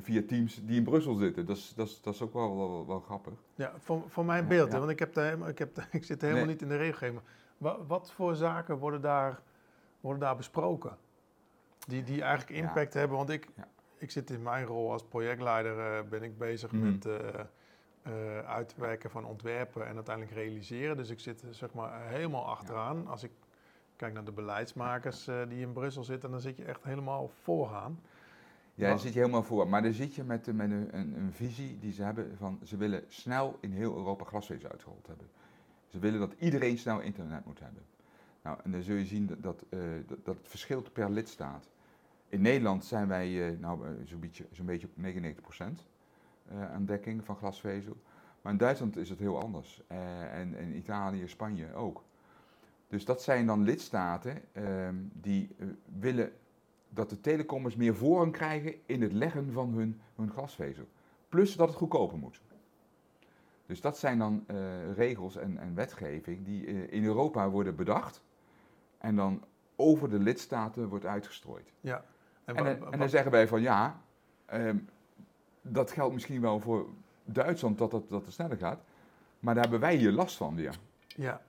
via 0.00 0.22
Teams 0.26 0.64
die 0.66 0.76
in 0.76 0.84
Brussel 0.84 1.14
zitten. 1.14 1.46
Dat 1.46 1.56
is, 1.56 1.72
dat 1.76 1.86
is, 1.86 2.00
dat 2.02 2.14
is 2.14 2.22
ook 2.22 2.32
wel, 2.32 2.56
wel, 2.56 2.86
wel 2.86 3.00
grappig. 3.00 3.32
Ja, 3.54 3.72
voor, 3.78 4.02
voor 4.08 4.24
mijn 4.24 4.48
beeld, 4.48 4.72
ja. 4.72 4.78
want 4.78 4.90
ik, 4.90 4.98
heb 4.98 5.14
daar 5.14 5.48
ik, 5.48 5.58
heb, 5.58 5.74
daar- 5.74 5.88
ik 6.00 6.04
zit 6.04 6.20
helemaal 6.20 6.44
Nee. 6.44 6.52
niet 6.52 6.62
in 6.62 6.68
de 6.68 6.76
regelgeving. 6.76 7.20
Wat, 7.58 7.78
wat 7.86 8.12
voor 8.12 8.34
zaken 8.34 8.78
worden 8.78 9.00
daar, 9.00 9.40
worden 10.00 10.20
daar 10.20 10.36
besproken? 10.36 10.96
Die, 11.86 12.02
die 12.02 12.22
eigenlijk 12.22 12.60
Ja. 12.60 12.66
impact 12.68 12.94
hebben, 12.94 13.16
want 13.16 13.30
ik, 13.30 13.48
ik 13.98 14.10
zit 14.10 14.30
in 14.30 14.42
mijn 14.42 14.64
rol 14.66 14.92
als 14.92 15.04
projectleider, 15.04 15.78
eh, 15.96 16.08
ben 16.08 16.22
ik 16.22 16.38
bezig 16.38 16.72
Mhm. 16.72 16.82
met 16.92 17.06
eh, 17.06 17.40
eh, 18.02 18.38
uitwerken 18.38 19.10
van 19.10 19.24
ontwerpen 19.24 19.86
en 19.86 19.94
uiteindelijk 19.94 20.36
realiseren. 20.36 20.96
Dus 20.96 21.10
ik 21.10 21.20
zit 21.20 21.44
zeg 21.50 21.72
maar 21.74 22.08
helemaal 22.08 22.46
achteraan. 22.46 23.06
Als 23.06 23.22
ik 23.22 23.30
kijk 23.96 24.12
naar 24.12 24.24
de 24.24 24.32
beleidsmakers 24.32 25.26
eh, 25.26 25.48
die 25.48 25.60
in 25.60 25.72
Brussel 25.72 26.04
zitten, 26.04 26.30
dan 26.30 26.40
zit 26.40 26.56
je 26.56 26.64
echt 26.64 26.84
helemaal 26.84 27.28
vooraan. 27.42 28.00
Ja, 28.74 28.82
daar 28.86 28.90
Wat- 28.94 29.00
zit 29.00 29.12
je 29.12 29.18
helemaal 29.18 29.42
voor. 29.42 29.68
Maar 29.68 29.82
dan 29.82 29.92
zit 29.92 30.14
je 30.14 30.24
met, 30.24 30.48
eh, 30.48 30.54
met 30.54 30.70
een, 30.70 30.88
een, 30.98 31.16
een 31.16 31.32
visie 31.32 31.78
die 31.78 31.92
ze 31.92 32.02
hebben 32.02 32.36
van 32.36 32.58
ze 32.64 32.76
willen 32.76 33.04
snel 33.08 33.58
in 33.60 33.72
heel 33.72 33.96
Europa 33.96 34.24
glasvezel 34.24 34.70
uitgerold 34.70 35.06
hebben. 35.06 35.26
Ze 35.88 35.98
willen 35.98 36.20
dat 36.20 36.34
iedereen 36.38 36.78
snel 36.78 37.00
internet 37.00 37.44
moet 37.44 37.60
hebben. 37.60 37.82
Nou, 38.42 38.58
en 38.64 38.70
dan 38.70 38.82
zul 38.82 38.96
je 38.96 39.04
zien 39.04 39.26
dat, 39.26 39.42
dat, 39.42 39.64
dat, 40.06 40.24
dat 40.24 40.36
het 40.36 40.48
verschilt 40.48 40.92
per 40.92 41.10
lidstaat. 41.10 41.68
In 42.28 42.40
Nederland 42.40 42.84
zijn 42.84 43.08
wij 43.08 43.56
nou, 43.60 43.80
zo'n 44.04 44.20
beetje, 44.20 44.46
zo'n 44.50 44.66
beetje 44.66 44.86
op 44.86 45.04
99% 45.04 45.06
eh, 45.58 45.66
aan 46.50 46.84
dekking 46.84 47.24
van 47.24 47.36
glasvezel. 47.36 47.96
Maar 48.42 48.52
in 48.52 48.58
Duitsland 48.58 48.96
is 48.96 49.08
het 49.08 49.18
heel 49.18 49.40
anders. 49.40 49.82
Eh, 49.86 50.38
en 50.38 50.54
in 50.54 50.76
Italië, 50.76 51.28
Spanje 51.28 51.74
ook. 51.74 52.02
Dus 52.88 53.04
dat 53.04 53.22
zijn 53.22 53.46
dan 53.46 53.62
lidstaten 53.62 54.42
ehm, 54.52 54.94
die 55.12 55.54
eh, 55.58 55.66
willen 55.98 56.32
dat 56.88 57.10
de 57.10 57.20
telecommers 57.20 57.76
meer 57.76 57.94
voorrang 57.94 58.32
krijgen 58.32 58.74
in 58.86 59.02
het 59.02 59.12
leggen 59.12 59.52
van 59.52 59.72
hun, 59.72 60.00
hun 60.16 60.30
glasvezel. 60.30 60.88
Plus 61.28 61.56
dat 61.56 61.68
het 61.68 61.76
goedkoper 61.76 62.18
moet. 62.18 62.40
Dus 63.66 63.80
dat 63.80 63.98
zijn 63.98 64.18
dan 64.18 64.44
eh, 64.46 64.56
regels 64.94 65.36
en, 65.36 65.58
en 65.58 65.74
wetgeving 65.74 66.44
die 66.44 66.66
eh, 66.66 66.92
in 66.92 67.04
Europa 67.04 67.50
worden 67.50 67.76
bedacht 67.76 68.22
en 68.98 69.16
dan 69.16 69.44
over 69.76 70.10
de 70.10 70.18
lidstaten 70.18 70.88
wordt 70.88 71.04
uitgestrooid. 71.04 71.72
Ja. 71.80 72.04
En, 72.44 72.56
en 72.92 72.98
dan 72.98 73.08
zeggen 73.08 73.30
wij 73.30 73.48
van 73.48 73.60
ja, 73.60 74.00
ehm, 74.46 74.76
dat 75.62 75.90
geldt 75.90 76.12
misschien 76.14 76.40
wel 76.40 76.60
voor 76.60 76.86
Duitsland 77.24 77.78
dat 77.78 77.92
het, 77.92 78.08
dat 78.08 78.24
het 78.24 78.32
sneller 78.34 78.56
gaat, 78.56 78.80
maar 79.40 79.54
daar 79.54 79.62
hebben 79.62 79.80
wij 79.80 79.96
hier 79.96 80.12
last 80.12 80.36
van 80.36 80.54
weer. 80.54 80.78
ja. 81.06 81.40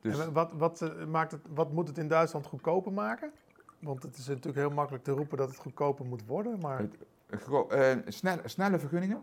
Dus, 0.00 0.18
En 0.18 0.32
wat, 0.32 0.52
wat, 0.52 0.80
eh, 0.82 1.04
maakt 1.06 1.32
het, 1.32 1.40
wat 1.54 1.72
moet 1.72 1.88
het 1.88 1.98
in 1.98 2.08
Duitsland 2.08 2.46
goedkoper 2.46 2.92
maken? 2.92 3.30
Want 3.78 4.02
het 4.02 4.16
is 4.16 4.26
natuurlijk 4.26 4.56
heel 4.56 4.70
makkelijk 4.70 5.04
te 5.04 5.10
roepen 5.10 5.38
dat 5.38 5.48
het 5.48 5.58
goedkoper 5.58 6.04
moet 6.06 6.26
worden, 6.26 6.58
maar 6.60 6.78
Het- 6.78 6.96
gro- 7.42 7.68
eh, 7.68 7.96
snelle, 8.06 8.48
snelle 8.48 8.78
vergunningen. 8.78 9.22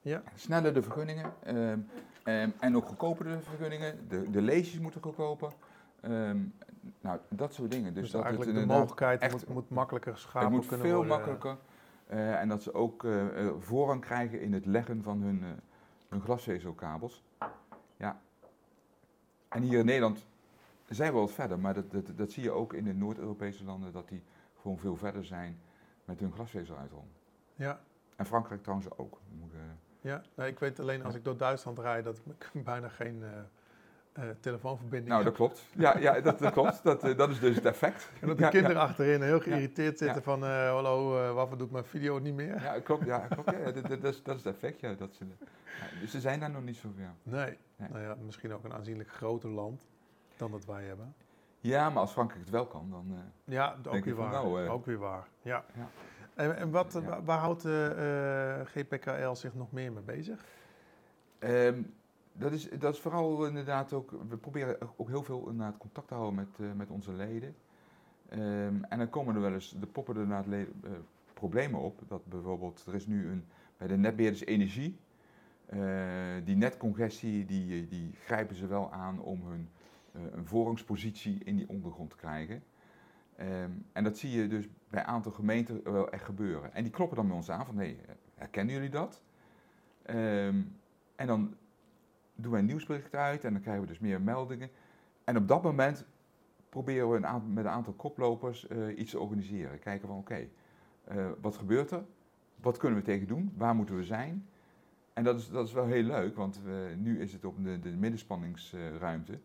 Ja. 0.00 0.22
Sneller 0.34 0.74
de 0.74 0.82
vergunningen. 0.82 1.32
ehm, 1.42 1.78
ehm, 2.24 2.50
en 2.60 2.76
ook 2.76 2.86
goedkoper 2.86 3.24
de 3.24 3.40
vergunningen. 3.40 4.08
De, 4.08 4.30
de 4.30 4.42
leesjes 4.42 4.78
moeten 4.80 5.02
goedkoper. 5.02 5.52
Ehm, 6.00 6.38
nou, 7.00 7.18
dat 7.28 7.54
soort 7.54 7.70
dingen. 7.70 7.94
Dus, 7.94 8.02
dus, 8.02 8.10
dat 8.12 8.20
het 8.20 8.28
eigenlijk 8.28 8.50
de 8.56 8.60
inderdaad 8.60 8.78
mogelijkheid 8.78 9.20
echt- 9.20 9.32
moet, 9.32 9.48
moet 9.48 9.70
makkelijker 9.70 10.12
Het 10.12 10.20
schakeld 10.20 10.52
moet 10.52 10.66
kunnen 10.66 10.86
veel 10.86 10.96
worden. 10.96 11.12
makkelijker. 11.16 11.56
Eh, 12.12 12.40
en 12.40 12.48
dat 12.48 12.62
ze 12.62 12.74
ook 12.74 13.04
eh, 13.04 13.48
voorrang 13.58 14.00
krijgen 14.00 14.40
in 14.40 14.52
het 14.52 14.66
leggen 14.66 15.02
van 15.02 15.22
hun, 15.22 15.60
hun 16.08 16.20
glasvezelkabels. 16.20 17.24
Ja. 17.96 18.20
En 19.48 19.62
hier 19.62 19.78
in 19.78 19.84
Nederland 19.84 20.26
zijn 20.88 21.12
we 21.12 21.18
wat 21.18 21.32
verder, 21.32 21.58
maar 21.58 21.74
dat, 21.74 21.90
dat, 21.90 22.12
dat 22.16 22.30
zie 22.30 22.42
je 22.42 22.50
ook 22.50 22.72
in 22.72 22.84
de 22.84 22.94
Noord-Europese 22.94 23.64
landen, 23.64 23.92
dat 23.92 24.08
die 24.08 24.22
gewoon 24.60 24.78
veel 24.78 24.96
verder 24.96 25.24
zijn 25.24 25.60
met 26.04 26.20
hun 26.20 26.32
glasvezeluitrol. 26.32 27.06
Ja, 27.54 27.80
En 28.16 28.26
Frankrijk 28.26 28.62
trouwens 28.62 28.98
ook. 28.98 29.18
Moet, 29.40 29.52
ja. 30.00 30.22
Nee, 30.34 30.50
ik 30.50 30.58
weet 30.58 30.80
alleen 30.80 31.02
als 31.04 31.12
Ja. 31.12 31.18
ik 31.18 31.24
door 31.24 31.36
Duitsland 31.36 31.78
rijd 31.78 32.04
dat 32.04 32.20
ik 32.38 32.50
bijna 32.64 32.88
geen 32.88 33.22
eh, 34.12 34.24
telefoonverbinding 34.40 35.10
nou, 35.12 35.24
dat 35.24 35.34
klopt. 35.34 35.64
Ja, 35.76 35.98
ja 35.98 36.20
dat, 36.20 36.38
dat 36.38 36.52
klopt. 36.52 36.82
Dat, 36.82 37.04
eh, 37.04 37.16
dat 37.16 37.30
is 37.30 37.40
dus 37.40 37.54
het 37.56 37.64
effect. 37.64 38.10
En 38.20 38.28
dat 38.28 38.36
de 38.36 38.42
Ja, 38.42 38.48
kinderen 38.50 38.80
achterin 38.80 39.22
heel 39.22 39.40
geïrriteerd 39.40 39.98
Ja. 39.98 40.04
zitten 40.04 40.22
van 40.22 40.44
eh, 40.44 40.68
hallo, 40.68 41.10
waarvoor 41.34 41.58
doet 41.58 41.70
mijn 41.70 41.84
video 41.84 42.18
niet 42.18 42.34
meer? 42.34 42.62
Ja, 42.62 42.80
klopt. 42.80 43.04
Ja, 43.04 43.18
klopt 43.18 43.50
ja, 43.50 43.70
dat, 43.72 43.74
dat, 43.74 44.02
dat 44.02 44.14
is, 44.14 44.22
dat 44.22 44.36
is 44.36 44.44
het 44.44 44.54
effect. 44.54 44.80
Ja, 44.80 44.94
dat 44.94 45.14
ze, 45.14 45.24
dus 46.00 46.10
ze 46.10 46.20
zijn 46.20 46.40
daar 46.40 46.50
nog 46.50 46.62
niet 46.62 46.76
zo 46.76 46.88
ja. 46.96 47.14
Nee. 47.22 47.58
Nee. 47.76 47.88
Nou 47.88 48.02
ja, 48.02 48.16
misschien 48.24 48.52
ook 48.52 48.64
een 48.64 48.72
aanzienlijk 48.72 49.10
groter 49.10 49.50
land 49.50 49.80
dan 50.36 50.50
dat 50.50 50.64
wij 50.64 50.84
hebben. 50.84 51.14
ja, 51.60 51.90
maar 51.90 52.00
als 52.00 52.12
Frankrijk 52.12 52.40
het 52.40 52.50
wel 52.50 52.66
kan, 52.66 52.90
dan... 52.90 53.16
Ja, 53.44 53.76
ook 53.88 54.04
weer 54.04 54.14
waar. 54.14 54.30
nou, 54.30 54.68
ook 54.68 54.86
weer 54.86 54.98
waar. 54.98 55.28
Ja. 55.42 55.64
Ja. 55.74 55.88
En, 56.34 56.56
en 56.56 56.70
wat, 56.70 57.00
waar, 57.24 57.38
houdt 57.38 57.62
de 57.62 58.62
GPKL 58.64 59.34
zich 59.34 59.54
nog 59.54 59.72
meer 59.72 59.92
mee 59.92 60.02
bezig? 60.02 60.44
Ehm, 61.38 61.82
dat, 62.32 62.52
is, 62.52 62.68
dat 62.78 62.94
is 62.94 63.00
vooral 63.00 63.46
inderdaad 63.46 63.92
ook, 63.92 64.10
we 64.28 64.36
proberen 64.36 64.76
ook 64.96 65.08
heel 65.08 65.22
veel 65.22 65.48
inderdaad 65.48 65.78
contact 65.78 66.08
te 66.08 66.14
houden 66.14 66.34
met, 66.34 66.48
eh, 66.60 66.72
met 66.76 66.90
onze 66.90 67.12
leden. 67.12 67.54
Ehm, 68.28 68.82
en 68.82 68.98
dan 68.98 69.10
komen 69.10 69.34
er 69.34 69.40
wel 69.40 69.52
eens, 69.52 69.76
er 69.80 69.86
poppen 69.86 70.16
er 70.16 70.22
inderdaad 70.22 70.52
eh, 70.52 70.90
problemen 71.34 71.80
op. 71.80 72.00
Dat 72.08 72.26
bijvoorbeeld, 72.26 72.84
er 72.86 72.94
is 72.94 73.06
nu 73.06 73.28
een, 73.28 73.44
bij 73.76 73.86
de 73.86 73.96
netbeheerders 73.96 74.44
energie, 74.44 74.98
eh, 75.66 75.80
die 76.44 76.56
netcongestie, 76.56 77.44
die, 77.44 77.88
die 77.88 78.10
grijpen 78.24 78.56
ze 78.56 78.66
wel 78.66 78.92
aan 78.92 79.20
om 79.20 79.42
hun 79.46 79.68
een 80.32 80.46
voorrangspositie 80.46 81.44
in 81.44 81.56
die 81.56 81.68
ondergrond 81.68 82.10
te 82.10 82.16
krijgen. 82.16 82.62
Ehm, 83.36 83.70
en 83.92 84.04
dat 84.04 84.18
zie 84.18 84.30
je 84.30 84.48
dus 84.48 84.68
bij 84.90 85.00
een 85.00 85.06
aantal 85.06 85.32
gemeenten 85.32 85.92
wel 85.92 86.10
echt 86.10 86.24
gebeuren. 86.24 86.74
En 86.74 86.82
die 86.82 86.92
kloppen 86.92 87.16
dan 87.16 87.26
bij 87.26 87.36
ons 87.36 87.50
aan 87.50 87.66
van, 87.66 87.74
nee, 87.74 87.96
herkennen 88.34 88.74
jullie 88.74 88.90
dat? 88.90 89.22
Ehm, 90.02 90.60
en 91.16 91.26
dan 91.26 91.56
doen 92.34 92.50
wij 92.50 92.60
een 92.60 92.66
nieuwsbericht 92.66 93.14
uit 93.14 93.44
en 93.44 93.52
dan 93.52 93.62
krijgen 93.62 93.82
we 93.82 93.88
dus 93.88 93.98
meer 93.98 94.20
meldingen. 94.20 94.70
En 95.24 95.36
op 95.36 95.48
dat 95.48 95.62
moment 95.62 96.06
proberen 96.68 97.10
we 97.10 97.16
een 97.16 97.52
met 97.52 97.64
een 97.64 97.70
aantal 97.70 97.92
koplopers 97.92 98.66
uh, 98.68 98.98
iets 98.98 99.10
te 99.10 99.18
organiseren. 99.18 99.78
Kijken 99.78 100.08
van 100.08 100.16
oké, 100.16 100.48
eh, 101.04 101.30
wat 101.40 101.56
gebeurt 101.56 101.90
er? 101.90 102.04
Wat 102.60 102.76
kunnen 102.76 102.98
we 102.98 103.04
tegen 103.04 103.26
doen? 103.26 103.52
Waar 103.56 103.74
moeten 103.74 103.96
we 103.96 104.04
zijn? 104.04 104.46
En 105.12 105.24
dat 105.24 105.38
is, 105.38 105.48
dat 105.48 105.66
is 105.66 105.72
wel 105.72 105.86
heel 105.86 106.02
leuk, 106.02 106.36
want 106.36 106.62
we, 106.62 106.94
nu 106.98 107.20
is 107.20 107.32
het 107.32 107.44
op 107.44 107.64
de, 107.64 107.78
de 107.78 107.90
middenspanningsruimte. 107.90 109.38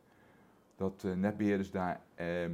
dat 0.75 1.05
netbeheerders 1.15 1.71
daar 1.71 2.01
ehm, 2.15 2.51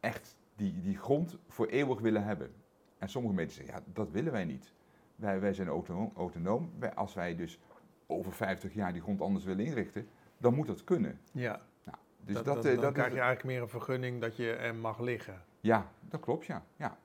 echt 0.00 0.36
die, 0.56 0.80
die 0.80 0.96
grond 0.96 1.38
voor 1.48 1.66
eeuwig 1.66 2.00
willen 2.00 2.24
hebben. 2.24 2.50
En 2.98 3.08
sommige 3.08 3.34
mensen 3.34 3.64
zeggen, 3.64 3.82
ja, 3.84 3.92
dat 3.92 4.10
willen 4.10 4.32
wij 4.32 4.44
niet. 4.44 4.72
Wij, 5.16 5.40
wij 5.40 5.54
zijn 5.54 5.68
autonoom. 5.68 6.70
als 6.94 7.14
wij 7.14 7.36
dus 7.36 7.58
over 8.06 8.32
50 8.32 8.74
jaar 8.74 8.92
die 8.92 9.02
grond 9.02 9.20
anders 9.20 9.44
willen 9.44 9.64
inrichten, 9.64 10.06
dan 10.38 10.54
moet 10.54 10.66
dat 10.66 10.84
kunnen. 10.84 11.20
Ja. 11.32 11.60
Nou, 11.84 11.96
dus 12.24 12.34
dat, 12.34 12.44
dat, 12.44 12.62
dan, 12.62 12.76
dan 12.76 12.92
krijg 12.92 13.12
je 13.12 13.20
eigenlijk 13.20 13.44
meer 13.44 13.62
een 13.62 13.68
vergunning 13.68 14.20
dat 14.20 14.36
je 14.36 14.52
er 14.52 14.74
mag 14.74 15.00
liggen. 15.00 15.42
Ja, 15.60 15.90
dat 16.08 16.20
klopt, 16.20 16.46
ja. 16.46 16.64
ja. 16.76 16.98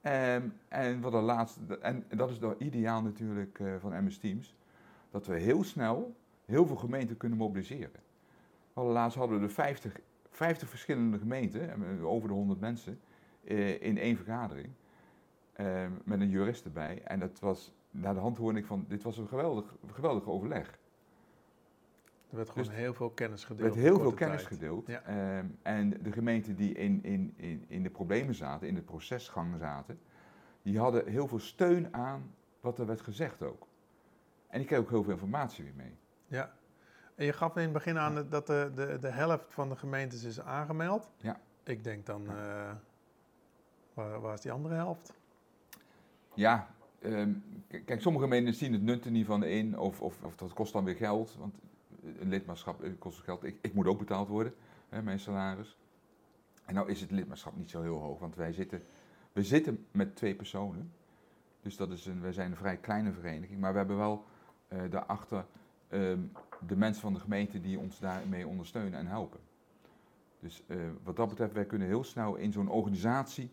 Ehm, 0.00 0.48
en, 0.68 1.00
wat 1.00 1.12
de 1.12 1.20
laatste, 1.20 1.78
en 1.78 2.04
dat 2.08 2.30
is 2.30 2.38
dan 2.38 2.54
ideaal 2.58 3.02
natuurlijk 3.02 3.58
uh, 3.58 3.74
van 3.78 4.04
MS 4.04 4.18
Teams, 4.18 4.56
dat 5.10 5.26
we 5.26 5.38
heel 5.38 5.64
snel 5.64 6.14
heel 6.44 6.66
veel 6.66 6.76
gemeenten 6.76 7.16
kunnen 7.16 7.38
mobiliseren. 7.38 8.00
Laatst 8.74 9.18
hadden 9.18 9.38
we 9.38 9.44
er 9.44 9.50
50, 9.50 10.00
50 10.30 10.68
verschillende 10.68 11.18
gemeenten, 11.18 12.02
over 12.02 12.28
de 12.28 12.34
100 12.34 12.60
mensen, 12.60 13.00
uh, 13.44 13.82
in 13.82 13.98
één 13.98 14.16
vergadering. 14.16 14.68
Uh, 15.60 15.86
met 16.04 16.20
een 16.20 16.28
jurist 16.28 16.64
erbij. 16.64 17.02
En 17.04 17.18
dat 17.18 17.40
was, 17.40 17.72
na 17.92 18.12
de 18.12 18.20
hand 18.20 18.36
hoorde 18.36 18.58
ik 18.58 18.66
van, 18.66 18.84
dit 18.88 19.02
was 19.02 19.18
een 19.18 19.28
geweldig, 19.28 19.74
geweldig 19.92 20.26
overleg. 20.26 20.78
Er 22.30 22.36
werd 22.36 22.50
gewoon 22.50 22.64
dus 22.64 22.74
heel 22.76 22.94
veel 22.94 23.10
kennis 23.10 23.44
gedeeld. 23.44 23.68
Er 23.68 23.74
werd 23.74 23.86
heel 23.86 24.00
veel 24.00 24.12
kennis 24.12 24.44
gedeeld. 24.44 24.86
Ja. 24.86 25.02
Ehm, 25.02 25.46
en 25.62 26.02
de 26.02 26.12
gemeenten 26.12 26.56
die 26.56 26.74
in, 26.74 27.04
in, 27.04 27.34
in, 27.36 27.64
in 27.68 27.82
de 27.82 27.90
problemen 27.90 28.34
zaten, 28.34 28.68
in 28.68 28.74
de 28.74 28.82
procesgang 28.82 29.54
zaten, 29.58 29.98
die 30.62 30.78
hadden 30.78 31.06
heel 31.06 31.28
veel 31.28 31.38
steun 31.38 31.94
aan 31.94 32.34
wat 32.60 32.78
er 32.78 32.86
werd 32.86 33.00
gezegd 33.00 33.42
ook. 33.42 33.66
En 34.48 34.58
die 34.58 34.66
kreeg 34.66 34.78
ook 34.78 34.90
heel 34.90 35.02
veel 35.02 35.12
informatie 35.12 35.64
weer 35.64 35.74
mee. 35.74 35.96
Ja. 36.26 36.52
En 37.14 37.24
je 37.24 37.32
gaf 37.32 37.56
in 37.56 37.62
het 37.62 37.72
begin 37.72 37.98
aan 37.98 38.28
dat 38.28 38.46
de, 38.46 38.70
de, 38.74 38.98
de 39.00 39.08
helft 39.08 39.44
van 39.48 39.68
de 39.68 39.76
gemeentes 39.76 40.24
is 40.24 40.40
aangemeld. 40.40 41.10
Ja. 41.16 41.40
Ik 41.62 41.84
denk 41.84 42.06
dan, 42.06 42.22
uh, 42.22 42.70
waar, 43.94 44.20
waar 44.20 44.34
is 44.34 44.40
die 44.40 44.52
andere 44.52 44.74
helft? 44.74 45.14
Ja, 46.34 46.68
ehm, 47.02 47.32
kijk, 47.84 48.00
sommige 48.00 48.24
gemeenten 48.24 48.54
zien 48.54 48.72
het 48.72 48.82
nut 48.82 49.04
er 49.04 49.10
niet 49.10 49.26
van 49.26 49.44
in, 49.44 49.78
of, 49.78 50.00
of, 50.00 50.22
of 50.22 50.36
dat 50.36 50.52
kost 50.52 50.72
dan 50.72 50.84
weer 50.84 50.96
geld. 50.96 51.36
Want 51.38 51.58
een 52.18 52.28
lidmaatschap 52.28 52.84
kost 52.98 53.20
geld. 53.20 53.44
Ik, 53.44 53.56
ik 53.60 53.74
moet 53.74 53.86
ook 53.86 53.98
betaald 53.98 54.28
worden, 54.28 54.54
hè, 54.88 55.02
mijn 55.02 55.20
salaris. 55.20 55.76
En 56.64 56.74
nou 56.74 56.90
is 56.90 57.00
het 57.00 57.10
lidmaatschap 57.10 57.56
niet 57.56 57.70
zo 57.70 57.82
heel 57.82 57.98
hoog, 57.98 58.18
want 58.18 58.36
wij 58.36 58.52
zitten, 58.52 58.82
we 59.32 59.42
zitten 59.42 59.86
met 59.90 60.16
twee 60.16 60.34
personen. 60.34 60.92
Dus 61.60 61.76
dat 61.76 61.90
is 61.90 62.06
een, 62.06 62.20
wij 62.20 62.32
zijn 62.32 62.50
een 62.50 62.56
vrij 62.56 62.76
kleine 62.76 63.12
vereniging, 63.12 63.60
maar 63.60 63.72
we 63.72 63.78
hebben 63.78 63.96
wel 63.96 64.24
uh, 64.68 64.80
daarachter 64.90 65.44
um, 65.90 66.32
de 66.66 66.76
mensen 66.76 67.02
van 67.02 67.12
de 67.12 67.20
gemeente 67.20 67.60
die 67.60 67.78
ons 67.78 67.98
daarmee 67.98 68.46
ondersteunen 68.46 68.98
en 68.98 69.06
helpen. 69.06 69.40
Dus 70.40 70.62
uh, 70.66 70.76
wat 71.02 71.16
dat 71.16 71.28
betreft, 71.28 71.52
wij 71.52 71.64
kunnen 71.64 71.88
heel 71.88 72.04
snel 72.04 72.36
in 72.36 72.52
zo'n 72.52 72.68
organisatie 72.68 73.50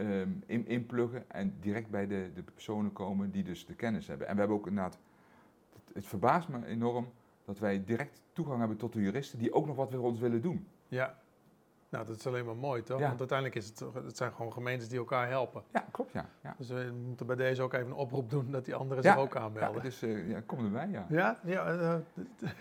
um, 0.00 0.42
in, 0.46 0.66
inpluggen 0.66 1.30
en 1.30 1.54
direct 1.60 1.90
bij 1.90 2.06
de, 2.06 2.30
de 2.34 2.42
personen 2.42 2.92
komen 2.92 3.30
die 3.30 3.42
dus 3.42 3.66
de 3.66 3.74
kennis 3.74 4.06
hebben. 4.06 4.26
En 4.26 4.32
we 4.32 4.38
hebben 4.38 4.58
ook 4.58 4.66
inderdaad, 4.66 4.98
het, 5.72 5.94
het 5.94 6.06
verbaast 6.06 6.48
me 6.48 6.66
enorm 6.66 7.12
dat 7.44 7.58
wij 7.58 7.84
direct 7.84 8.20
toegang 8.32 8.58
hebben 8.58 8.76
tot 8.76 8.92
de 8.92 9.00
juristen 9.00 9.38
die 9.38 9.52
ook 9.52 9.66
nog 9.66 9.76
wat 9.76 9.90
voor 9.90 10.04
ons 10.04 10.20
willen 10.20 10.42
doen. 10.42 10.66
Ja, 10.88 11.18
nou 11.88 12.06
dat 12.06 12.16
is 12.16 12.26
alleen 12.26 12.44
maar 12.44 12.56
mooi 12.56 12.82
toch? 12.82 13.00
Want 13.00 13.18
uiteindelijk 13.18 13.58
is 13.58 13.66
het, 13.66 13.84
het 14.04 14.16
zijn 14.16 14.32
gewoon 14.32 14.52
gemeentes 14.52 14.88
die 14.88 14.98
elkaar 14.98 15.28
helpen. 15.28 15.62
Ja, 15.72 15.84
klopt 15.90 16.12
ja. 16.12 16.28
ja. 16.42 16.54
Dus 16.58 16.68
we 16.68 16.92
moeten 17.06 17.26
bij 17.26 17.36
deze 17.36 17.62
ook 17.62 17.72
even 17.72 17.86
een 17.86 17.92
oproep 17.92 18.30
doen 18.30 18.50
dat 18.50 18.64
die 18.64 18.74
anderen 18.74 19.02
zich 19.02 19.16
ook 19.16 19.36
aanmelden. 19.36 19.76
Ja, 19.76 19.82
dus 19.82 20.02
uh, 20.02 20.28
ja, 20.28 20.42
kom 20.46 20.64
erbij 20.64 20.88
ja. 20.88 21.06
Ja, 21.08 21.38
ja 21.44 21.72
uh, 21.72 21.88
het 22.14 22.52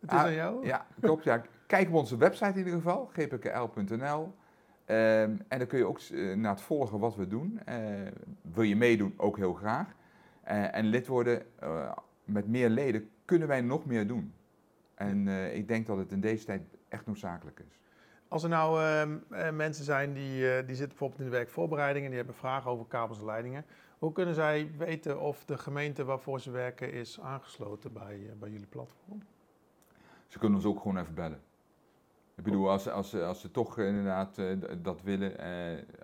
is 0.00 0.08
ah, 0.08 0.18
aan 0.18 0.32
jou. 0.32 0.66
Ja, 0.66 0.86
klopt 1.00 1.24
ja. 1.24 1.42
Kijk 1.66 1.88
op 1.88 1.94
onze 1.94 2.16
website 2.16 2.50
in 2.50 2.58
ieder 2.58 2.72
geval, 2.72 3.10
gpkl.nl. 3.12 4.34
Ehm, 4.90 5.36
en 5.48 5.58
dan 5.58 5.66
kun 5.66 5.78
je 5.78 5.86
ook 5.86 6.00
uh, 6.00 6.36
naar 6.36 6.50
het 6.50 6.60
volgen 6.60 6.98
wat 6.98 7.16
we 7.16 7.26
doen. 7.26 7.60
wil 8.42 8.62
je 8.62 8.76
meedoen, 8.76 9.14
ook 9.16 9.36
heel 9.36 9.54
graag. 9.54 9.94
en 10.42 10.86
lid 10.86 11.06
worden, 11.06 11.42
met 12.24 12.48
meer 12.48 12.68
leden 12.68 13.10
kunnen 13.24 13.48
wij 13.48 13.60
nog 13.60 13.84
meer 13.84 14.06
doen. 14.06 14.34
En 14.94 15.28
ik 15.54 15.68
denk 15.68 15.86
dat 15.86 15.96
het 15.96 16.12
in 16.12 16.20
deze 16.20 16.44
tijd 16.44 16.62
echt 16.88 17.06
noodzakelijk 17.06 17.60
is. 17.68 17.78
Als 18.28 18.42
er 18.42 18.48
nou 18.48 18.82
uh, 18.82 19.50
mensen 19.50 19.84
zijn 19.84 20.12
die, 20.12 20.40
die 20.40 20.76
zitten 20.76 20.88
bijvoorbeeld 20.88 21.20
in 21.20 21.24
de 21.24 21.30
werkvoorbereiding 21.30 22.04
en 22.04 22.10
die 22.10 22.18
hebben 22.18 22.36
vragen 22.36 22.70
over 22.70 22.86
kabels 22.86 23.18
en 23.18 23.24
leidingen, 23.24 23.64
hoe 23.98 24.12
kunnen 24.12 24.34
zij 24.34 24.70
weten 24.78 25.20
of 25.20 25.44
de 25.44 25.58
gemeente 25.58 26.04
waarvoor 26.04 26.40
ze 26.40 26.50
werken 26.50 26.92
is 26.92 27.20
aangesloten 27.20 27.92
bij, 27.92 28.34
bij 28.38 28.50
jullie 28.50 28.66
platform? 28.66 29.22
Ze 30.26 30.38
kunnen 30.38 30.58
ons 30.58 30.66
ook 30.66 30.80
gewoon 30.80 30.98
even 30.98 31.14
bellen. 31.14 31.40
Ik 32.40 32.46
bedoel, 32.46 32.70
als, 32.70 32.88
als, 32.88 33.14
als 33.14 33.40
ze 33.40 33.50
toch 33.50 33.78
inderdaad 33.78 34.40
dat 34.82 35.02
willen, 35.02 35.34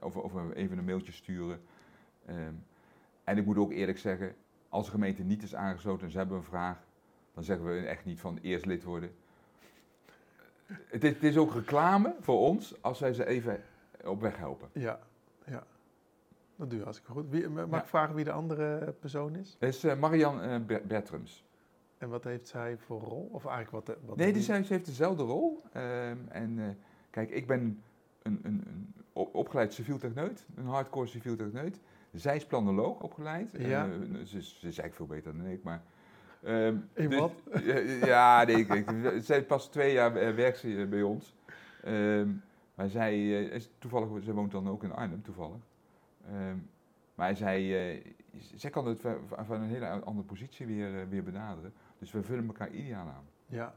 of, 0.00 0.16
of 0.16 0.32
even 0.54 0.78
een 0.78 0.84
mailtje 0.84 1.12
sturen. 1.12 1.60
Um, 2.28 2.64
en 3.24 3.38
ik 3.38 3.44
moet 3.44 3.56
ook 3.56 3.72
eerlijk 3.72 3.98
zeggen, 3.98 4.34
als 4.68 4.84
de 4.84 4.90
gemeente 4.90 5.22
niet 5.22 5.42
is 5.42 5.54
aangesloten 5.54 6.04
en 6.04 6.10
ze 6.10 6.18
hebben 6.18 6.36
een 6.36 6.42
vraag, 6.42 6.78
dan 7.34 7.44
zeggen 7.44 7.66
we 7.66 7.86
echt 7.86 8.04
niet 8.04 8.20
van 8.20 8.38
eerst 8.42 8.66
lid 8.66 8.84
worden. 8.84 9.10
Het 10.66 11.04
is, 11.04 11.12
het 11.12 11.22
is 11.22 11.36
ook 11.36 11.52
reclame 11.52 12.14
voor 12.20 12.38
ons 12.38 12.82
als 12.82 13.00
wij 13.00 13.12
ze 13.12 13.26
even 13.26 13.62
op 14.04 14.20
weg 14.20 14.36
helpen. 14.36 14.68
Ja, 14.72 14.98
ja. 15.44 15.64
Dat 16.56 16.70
doe 16.70 16.78
je 16.78 16.84
hartstikke 16.84 17.12
goed. 17.12 17.30
Wie, 17.30 17.48
mag 17.48 17.80
ik 17.80 17.88
vragen 17.88 18.14
wie 18.14 18.24
de 18.24 18.32
andere 18.32 18.94
persoon 19.00 19.36
is? 19.36 19.56
Het 19.58 19.74
is 19.74 19.84
uh, 19.84 19.98
Marian 19.98 20.44
uh, 20.44 20.80
Bertrams. 20.86 21.44
En 21.98 22.08
wat 22.08 22.24
heeft 22.24 22.48
zij 22.48 22.76
voor 22.78 23.00
rol? 23.00 23.28
Of 23.32 23.46
eigenlijk 23.46 23.86
wat, 23.86 23.96
wat 24.04 24.16
nee, 24.16 24.32
die, 24.32 24.42
ze 24.42 24.52
heeft 24.52 24.86
dezelfde 24.86 25.22
rol. 25.22 25.62
Um, 25.76 26.28
en 26.28 26.58
uh, 26.58 26.64
kijk, 27.10 27.30
ik 27.30 27.46
ben 27.46 27.82
een, 28.22 28.40
een, 28.42 28.62
een 28.66 28.92
opgeleid 29.12 29.72
civiel 29.72 29.98
techneut, 29.98 30.46
een 30.54 30.66
hardcore 30.66 31.06
civiel 31.06 31.36
techneut. 31.36 31.80
Zij 32.12 32.36
is 32.36 32.46
planoloog 32.46 33.00
opgeleid. 33.00 33.50
Ja. 33.58 33.88
ze, 34.24 34.42
ze 34.42 34.68
is 34.68 34.78
eigenlijk 34.78 34.94
veel 34.94 35.06
beter 35.06 35.36
dan 35.36 35.46
ik, 35.46 35.62
maar 35.62 35.82
Um, 36.46 36.88
In 36.94 37.10
dus, 37.10 37.18
wat? 37.18 37.32
ja, 38.04 38.44
nee, 38.44 38.56
ik, 38.56 39.12
zij 39.22 39.44
pas 39.44 39.68
twee 39.68 39.92
jaar 39.92 40.16
eh, 40.16 40.34
werkt 40.34 40.58
ze 40.58 40.80
eh, 40.80 40.88
bij 40.88 41.02
ons. 41.02 41.34
Um, 41.86 42.42
maar 42.74 42.88
zij 42.88 43.30
is 43.42 43.70
toevallig, 43.78 44.24
ze 44.24 44.32
woont 44.32 44.50
dan 44.50 44.68
ook 44.68 44.82
in 44.82 44.92
Arnhem, 44.92 45.22
toevallig. 45.22 45.60
Um, 46.32 46.68
maar 47.14 47.36
zij, 47.36 47.94
uh, 47.94 48.04
zij 48.54 48.70
kan 48.70 48.86
het 48.86 49.02
van 49.44 49.60
een 49.60 49.68
hele 49.68 49.86
andere 49.88 50.26
positie 50.26 50.66
weer, 50.66 50.94
uh, 50.94 51.02
weer 51.08 51.22
benaderen. 51.22 51.72
Dus 51.98 52.12
we 52.12 52.22
vullen 52.22 52.46
elkaar 52.46 52.70
ideaal 52.70 53.08
aan. 53.08 53.24
Ja, 53.46 53.74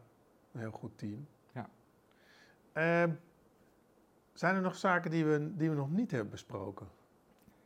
een 0.52 0.60
heel 0.60 0.72
goed 0.72 0.98
team. 0.98 1.28
Ja. 1.52 1.70
zijn 4.34 4.56
er 4.56 4.62
nog 4.62 4.76
zaken 4.76 5.12
die 5.12 5.26
we, 5.26 5.56
die 5.56 5.70
we 5.70 5.76
nog 5.76 5.92
niet 5.92 6.12
hebben 6.12 6.30
besproken? 6.30 6.88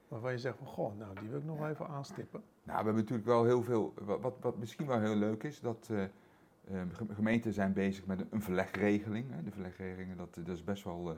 Waarvan 0.08 0.32
je 0.32 0.38
zegt 0.38 0.58
van, 0.58 0.68
goh, 0.68 0.98
nou 0.98 1.20
die 1.20 1.30
wil 1.30 1.40
ik 1.40 1.46
nog 1.46 1.68
even 1.68 1.88
aanstippen. 1.88 2.44
Nou, 2.64 2.78
we 2.80 2.86
hebben 2.86 2.96
natuurlijk 2.96 3.28
wel 3.28 3.44
heel 3.44 3.64
veel, 3.64 3.94
wat, 4.22 4.36
wat 4.42 4.58
misschien 4.58 4.88
wel 4.88 5.00
heel 5.00 5.16
leuk 5.16 5.44
is, 5.44 5.60
dat 5.60 5.90
uh, 5.92 6.04
gemeenten 7.14 7.54
zijn 7.54 7.74
bezig 7.74 8.06
met 8.06 8.26
een, 8.30 8.42
verlegregeling. 8.42 9.32
Hè. 9.32 9.44
De 9.44 9.52
verlegregelingen, 9.52 10.18
dat, 10.18 10.36
dat 10.36 10.48
is 10.48 10.64
best 10.64 10.84
wel, 10.84 11.18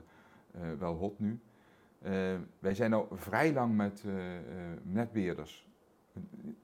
uh, 0.56 0.72
wel 0.78 0.94
hot 0.94 1.18
nu. 1.18 1.40
wij 2.58 2.74
zijn 2.74 2.92
al 2.92 3.08
vrij 3.12 3.52
lang 3.52 3.76
met 3.76 4.04
netbeheerders, 4.82 5.68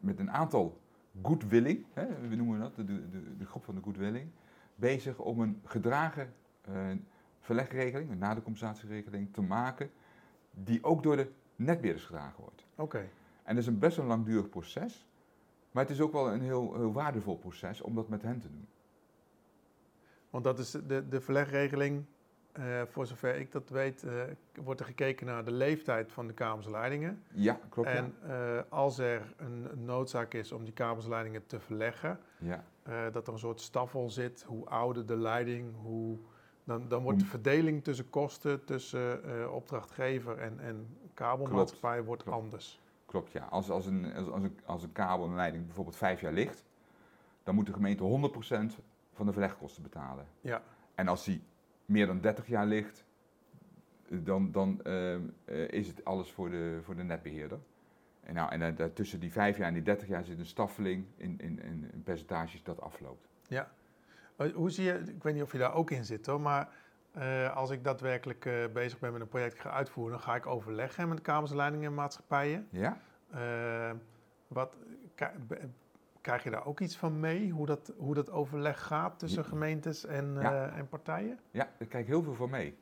met 0.00 0.18
een 0.18 0.30
aantal 0.30 0.80
goodwilling, 1.22 1.84
hè, 1.92 2.28
we 2.28 2.34
noemen 2.36 2.60
dat, 2.60 2.76
de, 2.76 2.84
de, 2.84 3.36
de 3.36 3.46
groep 3.46 3.64
van 3.64 3.74
de 3.74 3.82
goodwilling, 3.82 4.28
bezig 4.74 5.18
om 5.18 5.40
een 5.40 5.60
gedragen 5.64 6.32
verlegregeling, 7.40 8.10
een 8.10 8.18
nadecompensatieregeling, 8.18 9.32
te 9.32 9.42
maken, 9.42 9.90
die 10.50 10.84
ook 10.84 11.02
door 11.02 11.16
de 11.16 11.30
netbeheerders 11.56 12.06
gedragen 12.06 12.40
wordt. 12.40 12.66
Oké. 12.74 13.08
En 13.42 13.54
dat 13.54 13.64
is 13.64 13.66
een 13.66 13.78
best 13.78 13.98
een 13.98 14.06
langdurig 14.06 14.48
proces. 14.48 15.06
Maar 15.70 15.82
het 15.82 15.92
is 15.92 16.00
ook 16.00 16.12
wel 16.12 16.32
een 16.32 16.40
heel, 16.40 16.74
heel 16.74 16.92
waardevol 16.92 17.36
proces 17.36 17.80
om 17.80 17.94
dat 17.94 18.08
met 18.08 18.22
hen 18.22 18.40
te 18.40 18.48
doen. 18.48 18.68
Want 20.30 20.44
dat 20.44 20.58
is 20.58 20.70
de, 20.70 21.08
de 21.08 21.20
verlegregeling, 21.20 22.04
uh, 22.58 22.82
voor 22.86 23.06
zover 23.06 23.36
ik 23.36 23.52
dat 23.52 23.68
weet, 23.68 24.04
uh, 24.04 24.22
wordt 24.54 24.80
er 24.80 24.86
gekeken 24.86 25.26
naar 25.26 25.44
de 25.44 25.52
leeftijd 25.52 26.12
van 26.12 26.26
de 26.26 26.32
kabelsleidingen. 26.32 27.22
Ja, 27.32 27.60
klopt. 27.68 27.88
En 27.88 28.14
uh, 28.26 28.60
als 28.68 28.98
er 28.98 29.34
een, 29.36 29.84
noodzaak 29.84 30.34
is 30.34 30.52
om 30.52 30.64
die 30.64 30.72
kabelsleidingen 30.72 31.46
te 31.46 31.60
verleggen, 31.60 32.18
ja. 32.38 32.64
dat 33.12 33.26
er 33.26 33.32
een 33.32 33.38
soort 33.38 33.60
staffel 33.60 34.10
zit, 34.10 34.42
hoe 34.42 34.66
ouder 34.66 35.06
de 35.06 35.16
leiding, 35.16 35.74
hoe 35.82 36.18
Dan, 36.64 36.88
dan 36.88 37.02
wordt 37.02 37.18
de 37.18 37.24
verdeling 37.24 37.84
tussen 37.84 38.10
kosten, 38.10 38.64
tussen 38.64 39.24
eh, 39.24 39.52
opdrachtgever 39.54 40.38
en, 40.38 40.60
en 40.60 40.96
kabelmaatschappij 41.14 42.04
wordt 42.04 42.22
Klopt. 42.22 42.38
anders. 42.38 42.80
Klopt, 43.06 43.32
ja. 43.32 43.44
Als, 43.50 43.70
als, 43.70 43.86
een, 43.86 44.14
als, 44.14 44.28
als 44.28 44.42
een, 44.42 44.58
als 44.64 44.82
een 44.82 44.92
kabel 44.92 45.26
en 45.26 45.34
leiding 45.34 45.64
bijvoorbeeld 45.64 45.96
vijf 45.96 46.20
jaar 46.20 46.32
ligt, 46.32 46.64
dan 47.42 47.54
moet 47.54 47.66
de 47.66 47.72
gemeente 47.72 48.30
100% 48.72 48.82
van 49.12 49.26
de 49.26 49.32
verlegkosten 49.32 49.82
betalen. 49.82 50.26
Ja, 50.40 50.62
En 50.94 51.08
als 51.08 51.24
die 51.24 51.42
meer 51.92 52.06
dan 52.06 52.20
30 52.20 52.46
jaar 52.46 52.66
ligt, 52.66 53.04
dan, 54.08 54.52
dan 54.52 54.80
eh, 54.82 55.14
eh, 55.14 55.20
is 55.68 55.86
het 55.88 56.04
alles 56.04 56.30
voor 56.30 56.50
de, 56.50 56.78
voor 56.82 56.96
de 56.96 57.02
netbeheerder. 57.02 57.58
En, 58.20 58.34
nou, 58.34 58.50
en 58.50 58.78
eh, 58.78 58.86
tussen 58.86 59.20
die 59.20 59.32
vijf 59.32 59.56
jaar 59.56 59.66
en 59.68 59.74
die 59.74 59.82
30 59.82 60.08
jaar 60.08 60.24
zit 60.24 60.38
een 60.38 60.46
staffeling 60.46 61.06
in, 61.16 61.38
in, 61.40 61.62
in, 61.62 61.90
in 61.92 62.02
percentages 62.02 62.62
dat 62.62 62.80
afloopt. 62.80 63.28
ja. 63.48 63.70
Eh, 64.36 64.52
Hoe 64.52 64.70
zie 64.70 64.84
je, 64.84 64.92
ik 64.92 65.22
weet 65.22 65.34
niet 65.34 65.42
of 65.42 65.52
je 65.52 65.58
daar 65.58 65.74
ook 65.74 65.90
in 65.90 66.04
zit 66.04 66.26
hoor, 66.26 66.40
maar 66.40 66.68
als 67.54 67.70
ik 67.70 67.84
daadwerkelijk 67.84 68.50
bezig 68.72 68.98
ben 68.98 69.12
met 69.12 69.20
een 69.20 69.28
project 69.28 69.60
ga 69.60 69.70
uitvoeren, 69.70 70.12
dan 70.12 70.22
ga 70.22 70.34
ik 70.34 70.46
overleggen 70.46 71.08
met 71.08 71.20
kabels, 71.20 71.52
leidingen 71.52 71.86
en 71.86 71.94
maatschappijen. 71.94 72.66
Ja? 72.70 73.00
Eh, 73.30 73.90
wat, 74.48 74.76
krijg 76.22 76.42
je 76.44 76.50
daar 76.50 76.66
ook 76.66 76.80
iets 76.80 76.96
van 76.96 77.20
mee, 77.20 77.50
hoe 77.50 77.66
dat, 77.66 77.92
hoe 77.96 78.14
dat 78.14 78.30
overleg 78.30 78.82
gaat 78.82 79.18
tussen 79.18 79.44
gemeentes 79.44 80.04
en, 80.04 80.34
Ja. 80.40 80.66
eh, 80.66 80.78
en 80.78 80.88
partijen? 80.88 81.38
Ja, 81.50 81.68
ik 81.78 81.92
heel 82.06 82.22
veel 82.22 82.34
van 82.34 82.50
mee. 82.50 82.76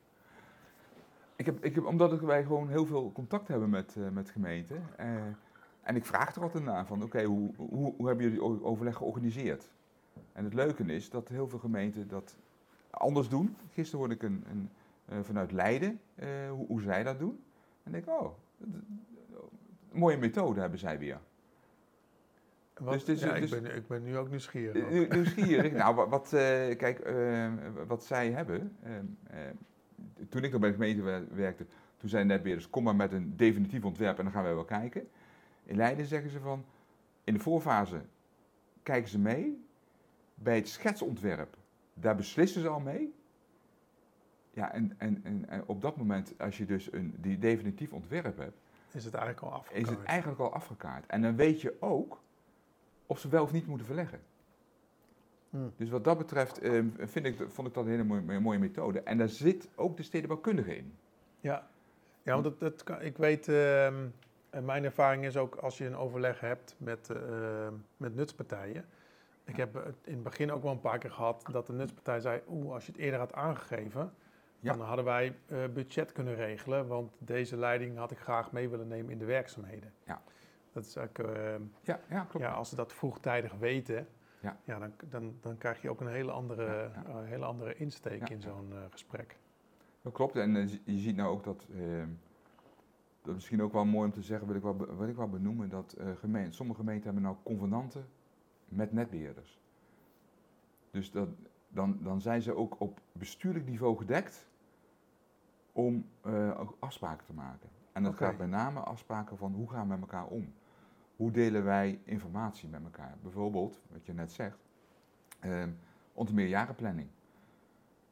Ik 1.36 1.46
heb, 1.46 1.64
ik 1.64 1.74
heb, 1.74 1.84
omdat 1.84 2.20
wij 2.20 2.42
gewoon 2.42 2.68
heel 2.68 2.86
veel 2.86 3.12
contact 3.12 3.48
hebben 3.48 3.70
met, 3.70 3.96
eh, 3.96 4.08
met 4.08 4.30
gemeenten. 4.30 4.82
eh, 4.96 5.14
en 5.82 5.96
ik 5.96 6.04
vraag 6.06 6.34
er 6.36 6.42
altijd 6.42 6.64
naar 6.64 6.86
van, 6.86 7.02
oké, 7.02 7.24
hoe, 7.24 7.50
hoe, 7.56 7.94
hoe 7.96 8.06
hebben 8.06 8.24
jullie 8.24 8.42
overleg 8.64 8.96
georganiseerd? 8.96 9.68
En 10.32 10.44
het 10.44 10.54
leuke 10.54 10.82
is 10.84 11.10
dat 11.10 11.28
heel 11.28 11.48
veel 11.48 11.58
gemeenten 11.58 12.08
dat 12.08 12.36
anders 12.90 13.28
doen. 13.28 13.56
Gisteren 13.72 13.98
hoorde 13.98 14.14
ik 14.14 14.22
een, 14.22 14.44
een, 14.50 15.24
vanuit 15.24 15.52
Leiden 15.52 16.00
hoe, 16.50 16.66
hoe 16.66 16.80
zij 16.80 17.02
dat 17.02 17.18
doen. 17.18 17.44
En 17.82 17.94
ik 17.94 18.04
denk, 18.04 18.18
oh, 18.20 18.22
dat- 18.22 18.34
een 19.92 19.98
mooie 19.98 20.16
methode 20.16 20.60
hebben 20.60 20.78
zij 20.78 20.98
weer. 20.98 21.20
Wat, 22.80 22.92
Dus 22.92 23.04
is- 23.04 23.20
ja, 23.20 23.32
dus- 23.34 23.52
ik, 23.52 23.62
ben, 23.62 23.76
ik 23.76 23.86
ben 23.86 24.02
nu 24.02 24.16
ook 24.16 24.30
nieuwsgierig. 24.30 24.90
Nieuw- 24.90 25.06
Nieuwsgierig. 25.10 25.72
nou, 25.82 25.94
wat, 25.94 26.08
wat, 26.08 26.24
eh, 26.32 26.76
kijk, 26.76 26.98
eh, 26.98 27.48
wat 27.86 28.04
zij 28.04 28.30
hebben. 28.30 28.76
eh, 28.82 28.96
eh, 28.96 29.02
toen 30.28 30.44
ik 30.44 30.50
nog 30.52 30.60
bij 30.60 30.68
de 30.70 30.74
gemeente 30.76 31.02
wer- 31.02 31.34
werkte, 31.34 31.66
toen 31.96 32.08
zei 32.08 32.24
netbeheerders: 32.24 32.70
kom 32.70 32.84
maar 32.84 32.96
met 32.96 33.12
een 33.12 33.36
definitief 33.36 33.84
ontwerp 33.84 34.18
en 34.18 34.24
dan 34.24 34.32
gaan 34.32 34.42
wij 34.42 34.54
wel 34.54 34.64
kijken. 34.64 35.08
In 35.64 35.76
Leiden 35.76 36.06
zeggen 36.06 36.30
ze 36.30 36.40
van: 36.40 36.64
in 37.24 37.34
de 37.34 37.40
voorfase 37.40 38.00
kijken 38.82 39.08
ze 39.10 39.18
mee. 39.18 39.64
Bij 40.34 40.56
het 40.56 40.68
schetsontwerp, 40.68 41.56
daar 41.94 42.16
beslissen 42.16 42.60
ze 42.60 42.68
al 42.68 42.80
mee. 42.80 43.14
Ja, 44.50 44.72
en, 44.72 44.94
en, 44.98 45.20
en, 45.22 45.44
en 45.48 45.62
op 45.66 45.80
dat 45.80 45.96
moment, 45.96 46.34
als 46.38 46.58
je 46.58 46.64
dus 46.66 46.92
een 46.92 47.14
die 47.16 47.38
definitief 47.38 47.92
ontwerp 47.92 48.36
hebt, 48.38 48.58
Is 48.92 49.04
het 49.04 49.14
eigenlijk 49.14 49.44
al 49.46 49.52
afgekaart? 49.52 49.82
is 49.82 49.88
het 49.88 50.02
eigenlijk 50.04 50.40
al 50.40 50.52
afgekaart. 50.52 51.06
En 51.06 51.22
dan 51.22 51.36
weet 51.36 51.60
je 51.60 51.76
ook 51.80 52.20
of 53.10 53.18
ze 53.18 53.28
wel 53.28 53.42
of 53.42 53.52
niet 53.52 53.66
moeten 53.66 53.86
verleggen. 53.86 54.20
Hmm. 55.50 55.72
Dus 55.76 55.90
wat 55.90 56.04
dat 56.04 56.18
betreft 56.18 56.58
eh, 56.58 56.82
vind 56.98 57.26
ik, 57.26 57.36
vond 57.48 57.68
ik 57.68 57.74
dat 57.74 57.84
een 57.84 57.90
hele 57.90 58.04
mooie, 58.04 58.40
mooie 58.40 58.58
methode. 58.58 59.00
En 59.00 59.18
daar 59.18 59.28
zit 59.28 59.68
ook 59.74 59.96
de 59.96 60.02
stedenbouwkundige 60.02 60.76
in. 60.76 60.94
Ja, 61.40 61.68
ja 62.22 62.32
want 62.32 62.44
dat, 62.44 62.60
dat 62.60 62.84
kan, 62.84 63.00
ik 63.00 63.16
weet, 63.16 63.48
ehm, 63.48 64.08
mijn 64.64 64.84
ervaring 64.84 65.24
is 65.24 65.36
ook 65.36 65.54
als 65.54 65.78
je 65.78 65.86
een 65.86 65.96
overleg 65.96 66.40
hebt 66.40 66.74
met, 66.78 67.10
ehm, 67.10 67.72
met 67.96 68.14
nutspartijen. 68.14 68.84
Ik 69.44 69.56
heb 69.56 69.94
in 70.04 70.14
het 70.14 70.22
begin 70.22 70.52
ook 70.52 70.62
wel 70.62 70.72
een 70.72 70.80
paar 70.80 70.98
keer 70.98 71.10
gehad 71.10 71.44
dat 71.52 71.66
de 71.66 71.72
nutspartij 71.72 72.20
zei, 72.20 72.40
oeh, 72.48 72.72
als 72.72 72.86
je 72.86 72.92
het 72.92 73.00
eerder 73.00 73.18
had 73.18 73.34
aangegeven, 73.34 74.12
Ja. 74.60 74.72
dan 74.72 74.86
hadden 74.86 75.04
wij 75.04 75.36
eh, 75.46 75.58
budget 75.74 76.12
kunnen 76.12 76.34
regelen, 76.34 76.86
want 76.86 77.16
deze 77.18 77.56
leiding 77.56 77.96
had 77.96 78.10
ik 78.10 78.18
graag 78.18 78.52
mee 78.52 78.68
willen 78.68 78.88
nemen 78.88 79.10
in 79.10 79.18
de 79.18 79.24
werkzaamheden. 79.24 79.92
Ja. 80.04 80.22
Dat 80.72 80.84
is 80.84 80.96
eigenlijk, 80.96 81.36
ehm, 81.38 81.62
Ja, 81.82 82.00
ja 82.08 82.24
klopt. 82.24 82.44
ja, 82.46 82.52
als 82.52 82.68
ze 82.68 82.76
dat 82.76 82.92
vroegtijdig 82.92 83.52
weten, 83.54 84.06
Ja. 84.40 84.56
ja. 84.64 84.78
dan, 84.78 84.92
dan, 85.08 85.34
dan 85.40 85.58
krijg 85.58 85.82
je 85.82 85.90
ook 85.90 86.00
een 86.00 86.08
hele 86.08 86.30
andere, 86.30 86.64
Ja, 86.64 87.02
ja. 87.04 87.04
eh, 87.06 87.28
hele 87.28 87.44
andere 87.44 87.74
insteek 87.74 88.28
in 88.28 88.40
zo'n 88.40 88.72
eh, 88.72 88.78
gesprek. 88.90 89.38
Dat 90.02 90.12
klopt. 90.12 90.36
En 90.36 90.56
eh, 90.56 90.68
je 90.84 90.98
ziet 90.98 91.16
nou 91.16 91.28
ook 91.30 91.44
dat, 91.44 91.66
eh, 91.74 91.80
dat 93.22 93.28
is 93.28 93.34
misschien 93.34 93.62
ook 93.62 93.72
wel 93.72 93.84
mooi 93.84 94.06
om 94.06 94.12
te 94.12 94.22
zeggen, 94.22 94.46
wil 94.46 94.56
ik 94.56 94.62
wel, 94.62 94.96
wil 94.96 95.08
ik 95.08 95.16
wel 95.16 95.28
benoemen, 95.28 95.68
dat 95.68 95.92
eh 95.92 96.06
gemeenten, 96.16 96.54
sommige 96.54 96.78
gemeenten 96.78 97.04
hebben 97.04 97.22
nou 97.22 97.36
convenanten 97.42 98.06
met 98.68 98.92
netbeheerders. 98.92 99.60
Dus 100.90 101.10
dat, 101.10 101.28
dan, 101.68 101.98
dan 102.02 102.20
zijn 102.20 102.42
ze 102.42 102.54
ook 102.56 102.80
op 102.80 103.00
bestuurlijk 103.12 103.66
niveau 103.66 103.96
gedekt 103.96 104.48
om 105.72 106.06
eh, 106.20 106.60
afspraken 106.78 107.26
te 107.26 107.32
maken. 107.32 107.68
En 107.92 108.02
dat 108.02 108.14
gaat 108.16 108.38
met 108.38 108.48
name 108.48 108.80
afspraken 108.80 109.36
van 109.36 109.52
hoe 109.52 109.70
gaan 109.70 109.82
we 109.82 109.88
met 109.88 110.00
elkaar 110.00 110.26
om? 110.26 110.52
Hoe 111.20 111.30
delen 111.30 111.64
wij 111.64 112.00
informatie 112.04 112.68
met 112.68 112.82
elkaar? 112.84 113.16
Bijvoorbeeld, 113.22 113.80
wat 113.90 114.06
je 114.06 114.12
net 114.12 114.32
zegt, 114.32 114.58
eh, 115.40 115.64
onze 116.12 116.34
meerjarenplanning. 116.34 117.08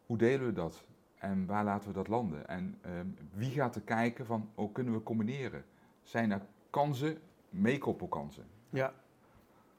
Hoe 0.07 0.17
delen 0.19 0.47
we 0.47 0.53
dat? 0.53 0.85
En 1.15 1.47
waar 1.47 1.65
laten 1.65 1.89
we 1.89 1.95
dat 1.95 2.09
landen? 2.09 2.49
En 2.49 2.79
ehm, 2.81 3.07
wie 3.33 3.51
gaat 3.51 3.75
er 3.75 3.81
kijken 3.81 4.27
van, 4.27 4.51
oh, 4.55 4.73
kunnen 4.73 4.93
we 4.93 5.03
combineren? 5.03 5.65
Zijn 6.03 6.31
er 6.31 6.47
kansen, 6.71 7.19
meekoppelkansen? 7.51 8.45
Ja, 8.71 8.93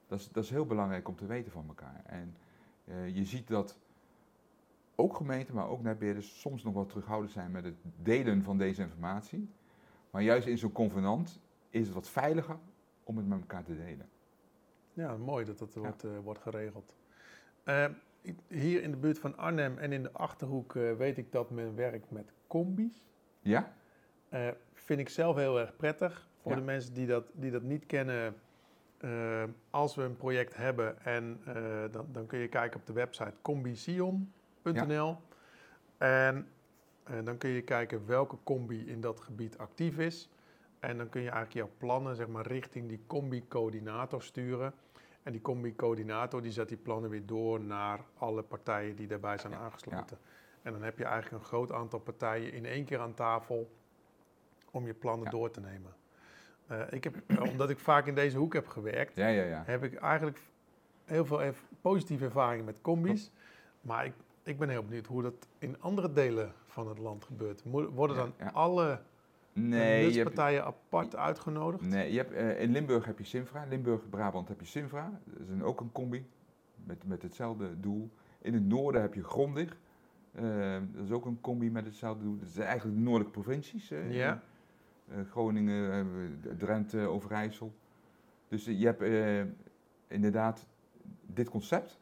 Dat 0.06 0.18
is, 0.20 0.28
dat 0.32 0.44
is 0.44 0.50
heel 0.50 0.66
belangrijk 0.66 1.08
om 1.08 1.16
te 1.16 1.26
weten 1.26 1.52
van 1.52 1.64
elkaar. 1.68 2.02
En 2.04 2.36
eh, 2.84 3.16
je 3.16 3.24
ziet 3.24 3.48
dat 3.48 3.78
ook 4.94 5.16
gemeenten, 5.16 5.54
maar 5.54 5.68
ook 5.68 5.82
netbeheerders 5.82 6.40
soms 6.40 6.62
nog 6.62 6.74
wat 6.74 6.88
terughoudend 6.88 7.32
zijn 7.32 7.50
met 7.50 7.64
het 7.64 7.76
delen 8.02 8.42
van 8.42 8.58
deze 8.58 8.82
informatie. 8.82 9.50
Maar 10.10 10.22
juist 10.22 10.46
in 10.46 10.58
zo'n 10.58 10.72
convenant 10.72 11.40
is 11.68 11.86
het 11.86 11.94
wat 11.94 12.08
veiliger 12.08 12.58
om 13.10 13.16
het 13.16 13.26
met 13.28 13.40
elkaar 13.40 13.64
te 13.64 13.76
delen. 13.76 14.08
Ja, 14.92 15.16
mooi 15.16 15.44
dat 15.44 15.58
dat 15.58 15.74
Ja. 15.74 15.80
wordt, 15.80 16.04
eh, 16.04 16.10
wordt 16.22 16.40
geregeld. 16.40 16.94
Eh, 17.64 17.84
hier 18.48 18.82
in 18.82 18.90
de 18.90 18.96
buurt 18.96 19.18
van 19.18 19.36
Arnhem 19.36 19.78
en 19.78 19.92
in 19.92 20.02
de 20.02 20.12
Achterhoek 20.12 20.76
eh, 20.76 20.92
weet 20.92 21.18
ik 21.18 21.32
dat 21.32 21.50
men 21.50 21.74
werkt 21.76 22.10
met 22.10 22.32
combi's. 22.46 23.08
Ja? 23.40 23.72
Vind 24.72 25.00
ik 25.00 25.08
zelf 25.08 25.36
heel 25.36 25.60
erg 25.60 25.76
prettig. 25.76 26.28
Voor 26.42 26.52
Ja. 26.52 26.58
de 26.58 26.64
mensen 26.64 26.94
die 26.94 27.06
dat, 27.06 27.24
die 27.34 27.50
dat 27.50 27.62
niet 27.62 27.86
kennen, 27.86 28.34
als 29.70 29.94
we 29.94 30.02
een 30.02 30.16
project 30.16 30.56
hebben 30.56 31.04
en 31.04 31.40
dan, 31.90 32.06
dan 32.12 32.26
kun 32.26 32.38
je 32.38 32.48
kijken 32.48 32.80
op 32.80 32.86
de 32.86 32.92
website 32.92 33.32
combision.nl. 33.42 35.16
En 35.98 36.46
dan 37.24 37.38
kun 37.38 37.50
je 37.50 37.62
kijken 37.62 38.06
welke 38.06 38.36
combi 38.44 38.88
in 38.90 39.00
dat 39.00 39.20
gebied 39.20 39.58
actief 39.58 39.98
is. 39.98 40.28
En 40.80 40.96
dan 40.96 41.08
kun 41.08 41.20
je 41.22 41.30
eigenlijk 41.30 41.66
jouw 41.66 41.76
plannen 41.78 42.16
zeg 42.16 42.28
maar, 42.28 42.46
richting 42.46 42.88
die 42.88 43.00
combi-coördinator 43.06 44.22
sturen. 44.22 44.72
En 45.22 45.32
die 45.32 45.40
combi-coördinator 45.40 46.42
die 46.42 46.52
zet 46.52 46.68
die 46.68 46.76
plannen 46.76 47.10
weer 47.10 47.26
door 47.26 47.60
naar 47.60 48.00
alle 48.18 48.42
partijen 48.42 48.96
die 48.96 49.06
daarbij 49.06 49.38
zijn 49.38 49.54
aangesloten. 49.54 50.18
En 50.62 50.72
dan 50.72 50.82
heb 50.82 50.98
je 50.98 51.04
eigenlijk 51.04 51.42
een 51.42 51.48
groot 51.48 51.72
aantal 51.72 51.98
partijen 51.98 52.52
in 52.52 52.64
één 52.66 52.84
keer 52.84 52.98
aan 52.98 53.14
tafel 53.14 53.70
om 54.70 54.86
je 54.86 54.94
plannen 54.94 55.24
Ja. 55.24 55.30
door 55.30 55.50
te 55.50 55.60
nemen. 55.60 55.94
Eh, 56.66 56.80
ik 56.90 57.04
heb, 57.04 57.14
omdat 57.50 57.70
ik 57.70 57.78
vaak 57.78 58.06
in 58.06 58.14
deze 58.14 58.38
hoek 58.38 58.52
heb 58.52 58.66
gewerkt, 58.68 59.16
Ja, 59.16 59.26
heb 59.66 59.82
ik 59.84 59.94
eigenlijk 59.94 60.40
heel 61.04 61.24
veel 61.24 61.42
erv- 61.42 61.62
positieve 61.80 62.24
ervaringen 62.24 62.64
met 62.64 62.80
combi's. 62.80 63.30
Maar 63.80 64.04
ik, 64.04 64.12
ik 64.42 64.58
ben 64.58 64.68
heel 64.68 64.84
benieuwd 64.84 65.06
hoe 65.06 65.22
dat 65.22 65.46
in 65.58 65.80
andere 65.80 66.12
delen 66.12 66.52
van 66.66 66.88
het 66.88 66.98
land 66.98 67.24
gebeurt. 67.24 67.62
Worden 67.70 68.16
dan 68.16 68.52
alle 68.52 69.00
Nee, 69.52 69.98
je 69.98 70.02
hebt, 70.02 70.14
nutspartijen 70.14 70.64
apart 70.64 71.16
uitgenodigd? 71.16 71.86
nee 71.86 72.12
je 72.12 72.16
hebt, 72.18 72.32
eh, 72.32 72.62
in 72.62 72.72
Limburg 72.72 73.04
heb 73.04 73.18
je 73.18 73.24
Simfra, 73.24 73.64
Limburg-Brabant 73.68 74.48
heb 74.48 74.60
je 74.60 74.66
Simfra. 74.66 75.20
Dat 75.24 75.40
is 75.40 75.48
een, 75.48 75.62
ook 75.62 75.80
een 75.80 75.92
combi 75.92 76.26
met, 76.84 77.06
met 77.06 77.22
hetzelfde 77.22 77.80
doel. 77.80 78.10
In 78.42 78.54
het 78.54 78.66
noorden 78.66 79.00
heb 79.00 79.14
je 79.14 79.24
Grondig. 79.24 79.78
Eh, 80.32 80.78
dat 80.92 81.04
is 81.04 81.10
ook 81.10 81.26
een 81.26 81.40
combi 81.40 81.70
met 81.70 81.84
hetzelfde 81.84 82.24
doel. 82.24 82.38
Dat 82.38 82.48
zijn 82.48 82.66
eigenlijk 82.66 82.96
de 82.96 83.02
noordelijke 83.02 83.40
provincies. 83.40 83.88
Ja. 84.10 84.42
eh, 85.08 85.16
Groningen, 85.30 85.92
eh, 85.92 86.50
Drenthe, 86.56 86.98
Overijssel. 86.98 87.74
Dus 88.48 88.64
je 88.64 88.86
hebt 88.86 89.02
inderdaad 90.08 90.66
dit 91.26 91.48
concept. 91.48 91.99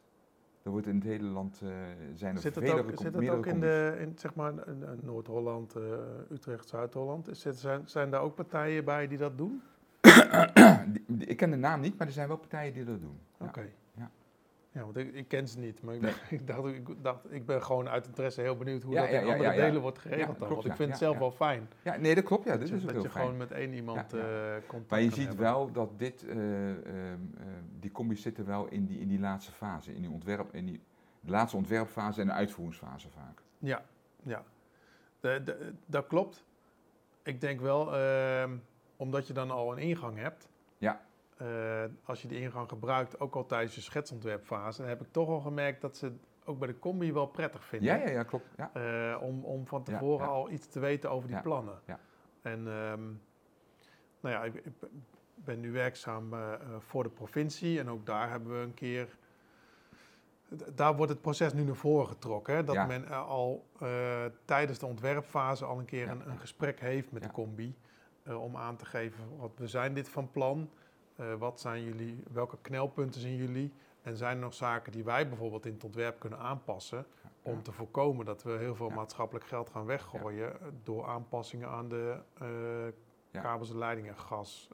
Dat 0.69 0.77
wordt 0.77 0.93
in 0.93 0.99
het 0.99 1.09
hele 1.19 1.29
land 1.29 1.61
eh, 1.63 1.69
zijn 2.15 2.35
er 2.35 2.41
Zit 2.41 2.55
het 2.55 2.69
ook, 2.69 2.91
zit 2.95 3.13
het 3.13 3.29
ook 3.29 3.45
in, 3.45 3.59
de, 3.59 3.97
in 3.99 4.13
zeg 4.15 4.35
maar, 4.35 4.53
Noord-Holland, 5.01 5.75
eh, 5.75 5.81
Utrecht, 6.31 6.67
Zuid-Holland? 6.69 7.29
Zijn, 7.31 7.81
zijn 7.85 8.09
daar 8.09 8.21
ook 8.21 8.35
partijen 8.35 8.85
bij 8.85 9.07
die 9.07 9.17
dat 9.17 9.37
doen? 9.37 9.61
Ik 11.17 11.37
ken 11.37 11.49
de 11.49 11.55
naam 11.55 11.81
niet, 11.81 11.97
maar 11.97 12.07
er 12.07 12.13
zijn 12.13 12.27
wel 12.27 12.37
partijen 12.37 12.73
die 12.73 12.83
dat 12.83 13.01
doen. 13.01 13.19
Oké. 13.37 13.59
ja. 13.59 13.67
Ja, 14.71 14.83
want 14.83 14.97
ik, 14.97 15.13
ik 15.13 15.27
ken 15.27 15.47
ze 15.47 15.59
niet, 15.59 15.81
maar 15.81 15.95
ik, 15.95 16.01
Nee. 16.01 16.13
ik, 16.39 16.47
dacht, 16.47 16.65
ik, 16.65 16.87
dacht, 17.03 17.33
ik 17.33 17.45
ben 17.45 17.63
gewoon 17.63 17.89
uit 17.89 18.07
interesse 18.07 18.41
heel 18.41 18.57
benieuwd 18.57 18.83
hoe 18.83 18.93
Ja, 18.93 19.01
dat 19.01 19.09
ja, 19.09 19.19
in 19.19 19.25
ja, 19.25 19.33
andere 19.33 19.55
delen 19.55 19.81
wordt 19.81 19.99
geregeld 19.99 20.37
klopt, 20.37 20.53
Want 20.53 20.65
ik 20.65 20.75
vind 20.75 20.89
het 20.89 20.97
zelf 20.97 21.17
wel 21.17 21.31
fijn. 21.31 21.69
Ja, 21.81 21.97
nee, 21.97 22.15
dat 22.15 22.23
klopt. 22.23 22.43
Ja, 22.45 22.51
dat 22.51 22.59
dit 22.59 22.69
je, 22.69 22.75
is 22.75 22.81
ook 22.81 22.87
dat 22.87 22.95
heel 22.95 23.03
je 23.05 23.09
fijn. 23.09 23.23
gewoon 23.23 23.39
met 23.39 23.51
één 23.51 23.73
iemand 23.73 24.13
eh, 24.13 24.21
contact 24.67 24.89
Maar 24.89 25.01
je 25.01 25.11
ziet 25.11 25.27
hebben. 25.27 25.45
wel 25.45 25.71
dat 25.71 25.99
dit, 25.99 26.27
eh, 26.27 26.69
eh, 26.71 27.17
die 27.79 27.91
combis 27.91 28.21
zitten 28.21 28.45
wel 28.45 28.67
in 28.67 28.85
die, 28.85 28.99
in 28.99 29.07
die 29.07 29.19
laatste 29.19 29.51
fase, 29.51 29.93
in 29.93 30.01
die 30.01 30.11
ontwerp, 30.11 30.53
in 30.53 30.65
die 30.65 30.81
de 31.21 31.31
laatste 31.31 31.57
ontwerpfase 31.57 32.21
en 32.21 32.27
de 32.27 32.33
uitvoeringsfase 32.33 33.09
vaak. 33.09 33.41
Ja, 33.57 33.81
ja. 34.23 34.43
De, 35.19 35.41
de, 35.43 35.73
dat 35.85 36.07
klopt. 36.07 36.45
Ik 37.23 37.41
denk 37.41 37.61
wel, 37.61 37.95
ehm, 37.95 38.57
omdat 38.97 39.27
je 39.27 39.33
dan 39.33 39.51
al 39.51 39.71
een 39.71 39.77
ingang 39.77 40.17
hebt. 40.17 40.49
Ja. 40.77 41.01
Eh, 41.39 41.83
als 42.03 42.21
je 42.21 42.27
die 42.27 42.39
ingang 42.39 42.69
gebruikt, 42.69 43.19
ook 43.19 43.35
al 43.35 43.45
tijdens 43.45 43.75
je 43.75 43.81
schetsontwerpfase, 43.81 44.83
heb 44.83 45.01
ik 45.01 45.07
toch 45.11 45.29
al 45.29 45.39
gemerkt 45.39 45.81
dat 45.81 45.97
ze 45.97 46.13
ook 46.43 46.59
bij 46.59 46.67
de 46.67 46.79
combi 46.79 47.13
wel 47.13 47.27
prettig 47.27 47.65
vinden. 47.65 47.97
Ja, 47.97 48.05
ja, 48.05 48.09
ja, 48.09 48.23
klopt. 48.23 48.45
Ja. 48.57 48.71
Eh, 48.73 49.21
om, 49.21 49.45
om 49.45 49.67
van 49.67 49.83
tevoren 49.83 50.25
ja. 50.25 50.31
al 50.31 50.49
iets 50.49 50.67
te 50.67 50.79
weten 50.79 51.11
over 51.11 51.29
die 51.29 51.41
plannen. 51.41 51.79
ja. 51.85 51.99
En 52.41 52.67
ehm, 52.67 53.03
nou 54.19 54.35
ja, 54.35 54.43
ik, 54.43 54.53
ik 54.53 54.73
ben 55.35 55.59
nu 55.59 55.71
werkzaam 55.71 56.33
eh, 56.33 56.53
voor 56.77 57.03
de 57.03 57.09
provincie 57.09 57.79
en 57.79 57.89
ook 57.89 58.05
daar 58.05 58.29
hebben 58.29 58.51
we 58.51 58.63
een 58.63 58.73
keer. 58.73 59.17
Daar 60.75 60.95
wordt 60.95 61.11
het 61.11 61.21
proces 61.21 61.53
nu 61.53 61.63
naar 61.63 61.75
voren 61.75 62.07
getrokken. 62.07 62.55
Hè? 62.55 62.63
Dat 62.63 62.87
men 62.87 63.07
al 63.07 63.67
tijdens 64.45 64.79
de 64.79 64.85
ontwerpfase 64.85 65.65
al 65.65 65.79
een 65.79 65.85
keer 65.85 66.09
een, 66.09 66.29
een 66.29 66.39
gesprek 66.39 66.79
heeft 66.79 67.11
met 67.11 67.23
de 67.23 67.31
combi. 67.31 67.75
om 68.25 68.57
aan 68.57 68.75
te 68.75 68.85
geven, 68.85 69.37
wat, 69.37 69.51
we 69.55 69.67
zijn 69.67 69.93
dit 69.93 70.09
van 70.09 70.31
plan. 70.31 70.69
Eh, 71.19 71.33
wat 71.33 71.59
zijn 71.59 71.83
jullie, 71.83 72.23
welke 72.31 72.57
knelpunten 72.61 73.21
zien 73.21 73.35
jullie? 73.35 73.73
En 74.01 74.17
zijn 74.17 74.35
er 74.35 74.41
nog 74.43 74.53
zaken 74.53 74.91
die 74.91 75.03
wij 75.03 75.27
bijvoorbeeld 75.27 75.65
in 75.65 75.73
het 75.73 75.83
ontwerp 75.83 76.19
kunnen 76.19 76.39
aanpassen? 76.39 77.05
om 77.41 77.55
Ja. 77.55 77.61
te 77.61 77.71
voorkomen 77.71 78.25
dat 78.25 78.43
we 78.43 78.51
heel 78.51 78.75
veel 78.75 78.87
Ja. 78.89 78.95
maatschappelijk 78.95 79.45
geld 79.45 79.69
gaan 79.69 79.85
weggooien 79.85 80.61
eh, 80.61 80.67
door 80.83 81.05
aanpassingen 81.05 81.69
aan 81.69 81.89
de 81.89 82.17
Ja. 83.31 83.41
kabels 83.41 83.69
en 83.69 83.77
leidingen, 83.77 84.15
gas, 84.17 84.69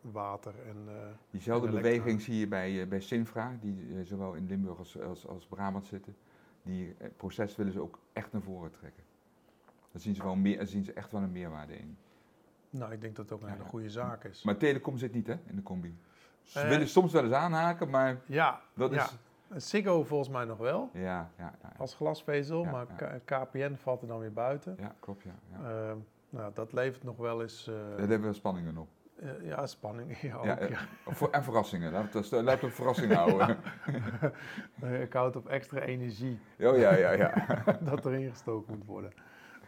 water 0.00 0.54
en 0.66 0.88
Diezelfde 1.30 1.66
en 1.66 1.74
beweging 1.74 2.20
zie 2.20 2.38
je 2.38 2.46
bij, 2.48 2.88
bij 2.88 3.00
Sinfra, 3.00 3.56
die 3.60 4.04
zowel 4.04 4.34
in 4.34 4.46
Limburg 4.46 4.78
als, 4.78 5.00
als, 5.00 5.26
als 5.26 5.46
Brabant 5.46 5.84
zitten. 5.86 6.16
Die 6.62 6.96
proces 7.16 7.56
willen 7.56 7.72
ze 7.72 7.80
ook 7.80 7.98
echt 8.12 8.32
naar 8.32 8.42
voren 8.42 8.70
trekken. 8.70 9.02
Daar 9.92 10.00
zien 10.00 10.14
ze, 10.14 10.22
wel 10.22 10.36
meer, 10.36 10.56
daar 10.56 10.66
zien 10.66 10.84
ze 10.84 10.92
echt 10.92 11.12
wel 11.12 11.22
een 11.22 11.32
meerwaarde 11.32 11.76
in. 11.78 11.96
Nou, 12.70 12.92
ik 12.92 13.00
denk 13.00 13.16
dat 13.16 13.24
het 13.30 13.34
ook 13.34 13.42
een 13.46 13.52
hele 13.52 13.64
goede 13.64 13.90
zaak 13.90 14.24
is. 14.24 14.42
Maar 14.42 14.56
telecom 14.56 14.98
zit 14.98 15.12
niet 15.14 15.26
hè, 15.26 15.34
in 15.46 15.56
de 15.56 15.62
combi. 15.62 15.98
Ze 16.42 16.60
Eh. 16.60 16.68
willen 16.68 16.88
soms 16.88 17.12
wel 17.12 17.24
eens 17.24 17.32
aanhaken, 17.32 17.90
maar 17.90 18.20
ja, 18.26 18.60
dat 18.74 18.92
is... 18.92 19.16
Ziggo 19.56 20.04
volgens 20.04 20.28
mij 20.28 20.44
nog 20.44 20.58
wel 20.58 20.90
Ja, 20.92 21.00
ja, 21.02 21.28
ja, 21.38 21.52
ja. 21.62 21.72
als 21.78 21.94
glasvezel, 21.94 22.64
maar 22.64 22.86
KPN 23.24 23.74
valt 23.74 24.02
er 24.02 24.08
dan 24.08 24.18
weer 24.18 24.32
buiten. 24.32 24.76
Ja, 24.78 24.94
klopt, 25.00 25.22
ja. 25.22 25.34
ja. 25.52 25.88
Eh, 25.88 25.92
nou, 26.30 26.50
dat 26.54 26.72
levert 26.72 27.02
nog 27.04 27.16
wel 27.16 27.42
eens 27.42 27.66
eh, 27.68 27.74
Daar 27.96 28.08
hebben 28.08 28.28
we 28.28 28.32
spanningen 28.34 28.76
op. 28.76 28.88
eh, 29.20 29.28
ja, 29.46 29.66
spanning. 29.66 30.18
Ja, 30.20 30.34
ook, 30.36 30.44
Ja, 30.44 30.58
En 31.30 31.42
verrassingen. 31.44 31.92
Laten 31.92 32.22
we 32.30 32.50
het 32.50 32.62
op 32.62 32.70
verrassing 32.72 33.12
houden. 33.12 33.56
Ik 35.06 35.12
houd 35.12 35.36
op 35.36 35.48
extra 35.48 35.80
energie 35.80 36.38
Oh 36.58 36.78
ja, 36.78 36.94
ja, 36.94 37.10
ja. 37.10 37.32
dat 37.80 38.06
erin 38.06 38.30
gestoken 38.30 38.76
moet 38.76 38.86
worden. 38.86 39.12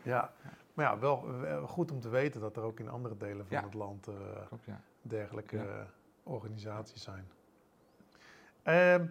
Ja, 0.02 0.32
maar 0.74 0.84
ja, 0.86 0.98
wel, 0.98 1.16
goed 1.66 1.90
om 1.90 2.00
te 2.00 2.08
weten 2.08 2.40
dat 2.40 2.56
er 2.56 2.62
ook 2.62 2.80
in 2.80 2.88
andere 2.88 3.16
delen 3.16 3.46
van 3.46 3.56
Ja. 3.56 3.62
het 3.64 3.74
land 3.74 4.08
eh, 4.08 4.14
Klopt, 4.46 4.64
ja. 4.64 4.80
dergelijke 5.02 5.56
Ja. 5.56 5.62
eh, 5.64 5.84
organisaties 6.22 7.02
zijn. 7.02 7.28
Ehm, 8.62 9.06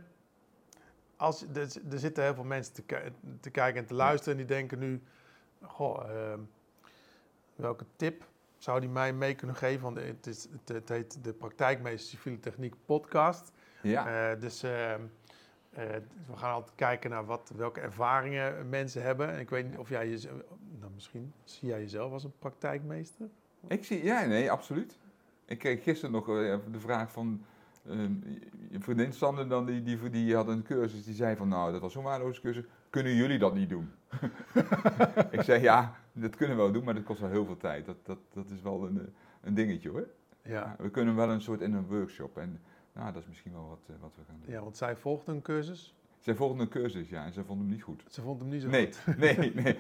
als, 1.15 1.41
er, 1.53 1.57
er 1.91 1.99
zitten 1.99 2.23
heel 2.23 2.33
veel 2.33 2.43
mensen 2.43 2.73
te, 2.73 2.81
ki- 2.81 3.11
te 3.39 3.49
kijken 3.49 3.81
en 3.81 3.87
te 3.87 3.93
luisteren 3.93 4.31
en 4.39 4.45
die 4.45 4.55
denken 4.55 4.79
nu, 4.79 5.01
goh, 5.61 6.09
ehm, 6.09 6.39
welke 7.55 7.85
tip 7.95 8.23
zou 8.57 8.79
die 8.79 8.89
mij 8.89 9.13
mee 9.13 9.35
kunnen 9.35 9.55
geven? 9.55 9.81
Want 9.83 9.97
het, 9.97 10.27
is, 10.27 10.43
het, 10.51 10.67
het 10.75 10.89
heet 10.89 11.23
de 11.23 11.33
Praktijkmeester 11.33 12.09
Civiele 12.09 12.39
Techniek 12.39 12.75
podcast. 12.85 13.51
Ja, 13.81 14.31
Eh, 14.31 14.39
dus 14.39 14.63
ehm, 15.73 15.87
eh, 15.87 15.95
we 16.27 16.37
gaan 16.37 16.53
altijd 16.53 16.75
kijken 16.75 17.09
naar 17.09 17.25
wat, 17.25 17.51
welke 17.55 17.79
ervaringen 17.79 18.69
mensen 18.69 19.01
hebben. 19.01 19.29
En 19.29 19.39
ik 19.39 19.49
weet 19.49 19.69
niet 19.69 19.77
of 19.77 19.89
jij 19.89 20.07
je, 20.07 20.29
nou 20.79 20.91
misschien 20.93 21.33
zie 21.43 21.69
jij 21.69 21.79
jezelf 21.79 22.11
als 22.11 22.23
een 22.23 22.37
praktijkmeester? 22.39 23.29
ik 23.67 23.83
zie, 23.83 24.03
ja, 24.03 24.25
nee, 24.25 24.51
absoluut. 24.51 24.97
Ik 25.45 25.59
kreeg 25.59 25.83
gisteren 25.83 26.11
nog 26.11 26.27
eh, 26.27 26.55
de 26.71 26.79
vraag 26.79 27.11
van 27.11 27.45
ehm, 27.87 28.13
je 28.69 28.79
vriendin 28.79 29.13
Sander, 29.13 29.47
dan, 29.47 29.65
die, 29.65 29.83
die, 29.83 30.09
die 30.09 30.35
had 30.35 30.47
een 30.47 30.63
cursus, 30.63 31.05
die 31.05 31.15
zei 31.15 31.35
van 31.35 31.47
nou, 31.47 31.71
dat 31.71 31.81
was 31.81 31.93
zo'n 31.93 32.03
waardeloze 32.03 32.41
cursus, 32.41 32.65
kunnen 32.89 33.15
jullie 33.15 33.39
dat 33.39 33.53
niet 33.53 33.69
doen? 33.69 33.91
ik 35.31 35.41
zei 35.41 35.61
ja, 35.61 35.95
dat 36.13 36.35
kunnen 36.35 36.55
we 36.55 36.61
wel 36.61 36.71
doen, 36.71 36.83
maar 36.83 36.93
dat 36.93 37.03
kost 37.03 37.19
wel 37.19 37.29
heel 37.29 37.45
veel 37.45 37.57
tijd. 37.57 37.85
Dat, 37.85 38.05
dat, 38.05 38.17
dat 38.33 38.49
is 38.49 38.61
wel 38.61 38.85
een, 38.85 38.99
eh, 38.99 39.05
een 39.41 39.53
dingetje 39.53 39.89
hoor. 39.89 40.07
Ja. 40.43 40.75
We 40.79 40.89
kunnen 40.89 41.15
wel 41.15 41.29
een 41.29 41.41
soort 41.41 41.61
in 41.61 41.73
een 41.73 41.87
workshop 41.87 42.37
en 42.37 42.61
nou, 42.93 43.11
dat 43.13 43.21
is 43.21 43.27
misschien 43.27 43.51
wel 43.51 43.67
wat, 43.67 43.79
eh, 43.87 43.95
wat 44.01 44.15
we 44.15 44.21
gaan 44.27 44.39
doen. 44.43 44.53
ja, 44.53 44.61
want 44.61 44.77
zij 44.77 44.95
volgde 44.95 45.31
een 45.31 45.41
cursus. 45.41 45.95
Zij 46.19 46.35
volgde 46.35 46.61
een 46.61 46.69
cursus, 46.69 47.09
ja, 47.09 47.25
en 47.25 47.33
ze 47.33 47.43
vond 47.43 47.59
hem 47.59 47.69
niet 47.69 47.83
goed. 47.83 48.03
Ze 48.09 48.21
vond 48.21 48.39
hem 48.39 48.49
niet 48.49 48.61
zo 48.61 48.67
Nee, 48.67 48.93
goed. 48.93 49.17
nee, 49.37 49.53
nee. 49.63 49.79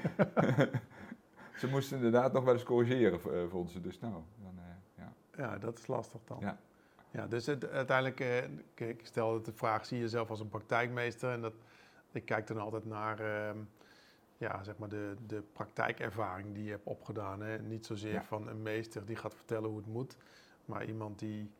ze 1.59 1.67
moesten 1.69 1.95
inderdaad 1.97 2.33
nog 2.33 2.43
wel 2.43 2.53
eens 2.53 2.63
corrigeren, 2.63 3.19
eh, 3.33 3.49
vond 3.49 3.71
ze. 3.71 3.81
Dus 3.81 3.99
nou, 3.99 4.13
dan, 4.13 4.53
eh, 4.57 4.63
ja. 4.97 5.13
Ja, 5.37 5.57
dat 5.57 5.77
is 5.79 5.87
lastig 5.87 6.21
dan. 6.25 6.37
Ja. 6.39 6.57
Ja, 7.11 7.27
dus 7.27 7.45
het, 7.45 7.69
uiteindelijk, 7.69 8.19
eh, 8.19 8.89
ik 8.89 8.99
stel 9.05 9.41
de 9.41 9.51
vraag, 9.53 9.85
zie 9.85 9.97
je 9.97 10.03
jezelf 10.03 10.29
als 10.29 10.39
een 10.39 10.49
praktijkmeester? 10.49 11.31
En 11.31 11.41
dat, 11.41 11.53
ik 12.11 12.25
kijk 12.25 12.47
dan 12.47 12.57
altijd 12.57 12.85
naar 12.85 13.19
ehm, 13.19 13.57
ja, 14.37 14.63
zeg 14.63 14.77
maar 14.77 14.89
de, 14.89 15.15
de 15.27 15.41
praktijkervaring 15.53 16.53
die 16.53 16.63
je 16.63 16.69
hebt 16.69 16.85
opgedaan. 16.85 17.41
Hè? 17.41 17.59
Niet 17.59 17.85
zozeer 17.85 18.13
Ja. 18.13 18.23
van 18.23 18.47
een 18.47 18.61
meester 18.61 19.05
die 19.05 19.15
gaat 19.15 19.35
vertellen 19.35 19.69
hoe 19.69 19.77
het 19.77 19.87
moet, 19.87 20.17
maar 20.65 20.85
iemand 20.85 21.19
die 21.19 21.51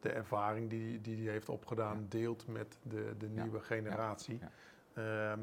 de 0.00 0.08
ervaring 0.10 0.70
die 0.70 1.00
die 1.00 1.16
die 1.16 1.28
heeft 1.28 1.48
opgedaan 1.48 1.96
Ja. 1.96 2.04
deelt 2.08 2.46
met 2.46 2.78
de, 2.82 3.14
de 3.18 3.28
Ja, 3.32 3.42
nieuwe 3.42 3.60
generatie. 3.60 4.38
ja. 4.40 5.32
Ehm, 5.32 5.40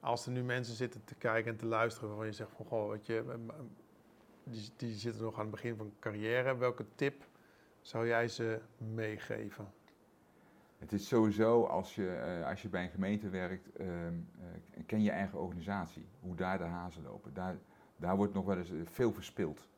als 0.00 0.26
er 0.26 0.32
nu 0.32 0.42
mensen 0.42 0.74
zitten 0.74 1.04
te 1.04 1.14
kijken 1.14 1.50
en 1.52 1.56
te 1.58 1.66
luisteren 1.66 2.08
waarvan 2.08 2.26
je 2.26 2.32
zegt 2.32 2.50
van, 2.50 2.66
goh, 2.66 2.90
weet 2.90 3.06
je, 3.06 3.24
ehm, 3.28 3.40
die, 4.44 4.70
die 4.76 4.94
zitten 4.94 5.22
nog 5.22 5.34
aan 5.34 5.40
het 5.40 5.50
begin 5.50 5.76
van 5.76 5.86
hun 5.86 5.96
carrière. 5.98 6.56
Welke 6.56 6.84
tip 6.94 7.24
zou 7.80 8.06
jij 8.06 8.28
ze 8.28 8.60
meegeven? 8.94 9.72
Het 10.78 10.92
is 10.92 11.08
sowieso, 11.08 11.64
als 11.64 11.94
je, 11.94 12.08
eh, 12.10 12.46
als 12.48 12.62
je 12.62 12.68
bij 12.68 12.82
een 12.84 12.90
gemeente 12.90 13.28
werkt, 13.28 13.72
ehm, 13.76 13.88
eh, 14.74 14.82
ken 14.86 15.02
je 15.02 15.10
eigen 15.10 15.38
organisatie. 15.40 16.06
Hoe 16.20 16.34
daar 16.34 16.58
de 16.58 16.64
hazen 16.64 17.02
lopen. 17.02 17.34
Daar, 17.34 17.56
daar 17.96 18.16
wordt 18.16 18.34
nog 18.34 18.44
wel 18.44 18.56
eens 18.58 18.70
eh, 18.70 18.76
veel 18.84 19.12
verspild 19.12 19.68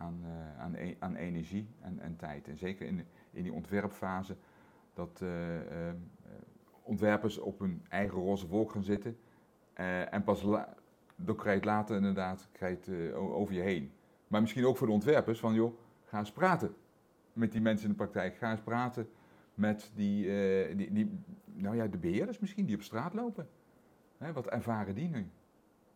aan, 0.00 0.20
eh, 0.24 0.60
aan, 0.60 0.74
e- 0.74 0.96
aan 0.98 1.14
energie 1.14 1.68
en, 1.80 2.00
en 2.00 2.16
tijd. 2.16 2.48
En 2.48 2.58
zeker 2.58 2.86
in, 2.86 3.06
in 3.30 3.42
die 3.42 3.52
ontwerpfase, 3.52 4.36
dat 4.94 5.20
eh, 5.22 5.56
ehm, 5.60 5.96
eh, 6.22 6.30
ontwerpers 6.82 7.38
op 7.38 7.58
hun 7.58 7.82
eigen 7.88 8.18
roze 8.18 8.48
wolk 8.48 8.70
gaan 8.72 8.82
zitten. 8.82 9.18
en 10.10 10.22
pas 10.24 10.42
dan 11.16 11.36
krijg 11.36 11.44
je 11.44 11.50
het 11.50 11.64
later 11.64 11.96
inderdaad 11.96 12.48
krijg 12.52 12.88
over 13.14 13.54
je 13.54 13.60
heen. 13.60 13.92
Maar 14.28 14.40
misschien 14.40 14.66
ook 14.66 14.76
voor 14.76 14.86
de 14.86 14.92
ontwerpers 14.92 15.40
van, 15.40 15.54
joh, 15.54 15.78
ga 16.04 16.18
eens 16.18 16.32
praten 16.32 16.74
met 17.32 17.52
die 17.52 17.60
mensen 17.60 17.84
in 17.84 17.90
de 17.90 17.96
praktijk. 17.96 18.36
Ga 18.36 18.50
eens 18.50 18.60
praten 18.60 19.08
met 19.54 19.90
die, 19.94 20.24
die, 20.76 20.92
die 20.92 21.18
nou 21.44 21.76
ja, 21.76 21.86
de 21.86 21.98
beheerders 21.98 22.38
misschien, 22.38 22.66
die 22.66 22.76
op 22.76 22.82
straat 22.82 23.14
lopen. 23.14 23.48
Hè, 24.18 24.32
wat 24.32 24.46
ervaren 24.46 24.94
die 24.94 25.08
nu? 25.08 25.26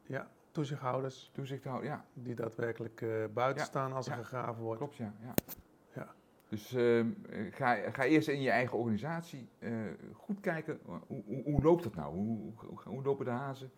Ja, 0.07 0.31
toezichthouders 0.55 1.31
Toezichthouder, 1.33 1.85
ja, 1.89 2.05
die 2.13 2.35
daadwerkelijk 2.35 3.01
eh, 3.03 3.09
buiten 3.35 3.63
Ja, 3.63 3.69
staan 3.69 3.93
als 3.93 4.07
er 4.07 4.17
ja. 4.17 4.23
gegraven 4.23 4.63
wordt. 4.63 4.79
klopt 4.79 4.97
ja. 4.97 5.13
ja. 5.23 5.35
Ja. 5.93 6.15
Dus 6.49 6.73
ehm, 6.75 7.11
eh, 7.31 7.53
ga, 7.55 7.75
ga 7.91 8.05
eerst 8.05 8.29
in 8.29 8.41
je 8.41 8.51
eigen 8.51 8.79
organisatie 8.79 9.49
eh, 9.59 9.73
goed 10.13 10.41
kijken, 10.41 10.79
hoe, 10.85 11.23
hoe, 11.27 11.43
hoe 11.45 11.63
loopt 11.63 11.85
het 11.85 11.95
nou? 11.95 12.15
Hoe, 12.15 12.53
hoe, 12.57 12.79
hoe 12.85 13.03
lopen 13.03 13.25
de 13.25 13.31
hazen? 13.31 13.71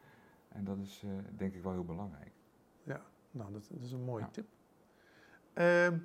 En 0.49 0.65
dat 0.65 0.79
is 0.79 1.03
eh, 1.05 1.11
denk 1.37 1.55
ik 1.55 1.62
wel 1.62 1.73
heel 1.73 1.85
belangrijk. 1.85 2.31
Nou, 3.31 3.53
dat, 3.53 3.69
dat 3.73 3.83
is 3.83 3.93
een 3.93 4.05
mooie 4.05 4.23
Ja. 4.25 4.31
tip. 4.31 4.47
Ehm, 5.53 5.99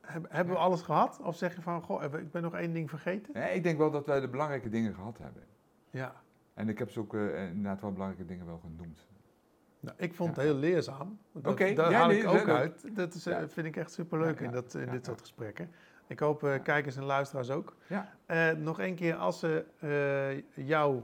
heb- 0.00 0.26
hebben 0.30 0.54
we 0.54 0.60
alles 0.60 0.82
gehad? 0.82 1.20
Of 1.20 1.36
zeg 1.36 1.54
je 1.54 1.62
van, 1.62 1.82
goh, 1.82 2.02
ik 2.02 2.30
ben 2.30 2.42
nog 2.42 2.54
één 2.54 2.72
ding 2.72 2.88
vergeten? 2.90 3.32
Nee, 3.34 3.54
ik 3.54 3.62
denk 3.62 3.78
wel 3.78 3.90
dat 3.90 4.06
wij 4.06 4.20
de 4.20 4.28
belangrijke 4.28 4.68
dingen 4.68 4.94
gehad 4.94 5.18
hebben. 5.18 5.42
Ja. 5.90 6.14
En 6.58 6.68
ik 6.68 6.78
heb 6.78 6.90
ze 6.90 7.00
ook 7.00 7.14
eh, 7.14 7.46
inderdaad 7.48 7.80
wel 7.80 7.92
belangrijke 7.92 8.24
dingen 8.24 8.46
wel 8.46 8.58
genoemd. 8.58 9.06
Nou, 9.80 9.96
ik 9.98 10.14
vond 10.14 10.36
het 10.36 10.44
heel 10.44 10.54
leerzaam. 10.54 11.18
Oké, 11.32 11.72
daar 11.72 11.90
ja, 11.90 11.98
haal 11.98 12.08
nee, 12.08 12.18
ik 12.18 12.28
ook 12.28 12.48
uit. 12.48 12.96
Dat 12.96 13.14
is, 13.14 13.26
eh, 13.26 13.42
vind 13.46 13.66
ik 13.66 13.76
echt 13.76 13.92
superleuk 13.92 14.40
in, 14.40 14.50
dat, 14.50 14.74
in 14.74 14.90
dit 14.90 15.04
soort 15.04 15.20
gesprekken. 15.20 15.70
Ik 16.06 16.18
hoop 16.18 16.44
eh, 16.44 16.62
kijkers 16.62 16.96
en 16.96 17.04
luisteraars 17.04 17.50
ook. 17.50 17.76
Ja. 17.86 18.54
Nog 18.54 18.80
één 18.80 18.94
keer, 18.94 19.14
als 19.14 19.38
ze 19.38 19.64
jou 20.54 21.02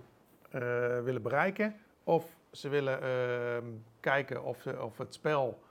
willen 1.05 1.23
bereiken 1.23 1.75
of 2.05 2.39
ze 2.51 2.69
willen 2.69 3.03
ehm, 3.03 3.67
kijken 4.01 4.45
of, 4.45 4.61
ze, 4.61 4.83
of 4.83 4.99
het 4.99 5.15
spel 5.15 5.63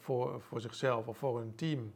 voor, 0.00 0.40
voor 0.40 0.60
zichzelf 0.60 1.08
of 1.08 1.16
voor 1.18 1.38
hun 1.38 1.54
team 1.54 1.94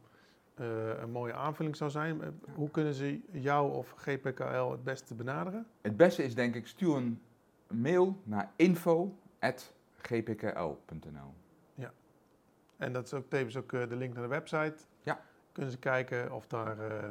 een 0.55 1.11
mooie 1.11 1.35
aanvulling 1.35 1.77
zou 1.77 1.91
zijn, 1.91 2.23
eh, 2.23 2.29
hoe 2.55 2.71
kunnen 2.71 2.95
ze 2.95 3.21
jou 3.31 3.73
of 3.73 3.95
GPKL 3.97 4.71
het 4.71 4.85
beste 4.85 5.15
benaderen? 5.15 5.67
Het 5.81 5.97
beste 5.97 6.25
is 6.25 6.35
denk 6.35 6.55
ik, 6.55 6.67
stuur 6.67 6.97
een 6.97 7.21
mail 7.71 8.17
naar 8.25 8.53
info.gpkl.nl. 8.57 11.35
En 12.77 12.93
dat 12.93 13.05
is 13.05 13.15
ook 13.15 13.29
tevens 13.29 13.57
ook 13.57 13.73
eh, 13.73 13.89
de 13.89 13.97
link 13.97 14.15
naar 14.15 14.23
de 14.23 14.29
website. 14.29 14.75
Ja. 15.03 15.21
Kunnen 15.53 15.73
ze 15.73 15.79
kijken 15.79 16.33
of 16.33 16.47
daar. 16.47 16.79
eh, 16.79 16.99
eh, 16.99 17.05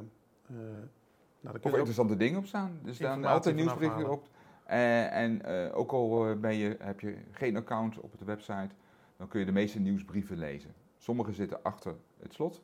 nou, 1.39 1.59
dan 1.59 1.61
Of 1.61 1.71
interessante 1.71 2.17
dingen 2.17 2.39
op 2.39 2.45
staan. 2.45 2.79
Staan 2.81 2.91
Informatie 2.91 3.27
altijd 3.27 3.55
nieuwsberichten 3.55 4.09
op. 4.09 4.27
Eh, 4.71 5.15
en 5.15 5.41
eh, 5.41 5.77
ook 5.77 5.91
al 5.91 6.29
eh, 6.29 6.35
ben 6.35 6.55
je, 6.55 6.75
heb 6.79 6.99
je 6.99 7.17
geen 7.31 7.57
account 7.57 7.99
op 7.99 8.17
de 8.17 8.25
website, 8.25 8.69
dan 9.17 9.27
kun 9.27 9.39
je 9.39 9.45
de 9.45 9.51
meeste 9.51 9.79
nieuwsbrieven 9.79 10.37
lezen. 10.37 10.73
Sommige 10.97 11.33
zitten 11.33 11.63
achter 11.63 11.95
het 12.21 12.33
slot, 12.33 12.61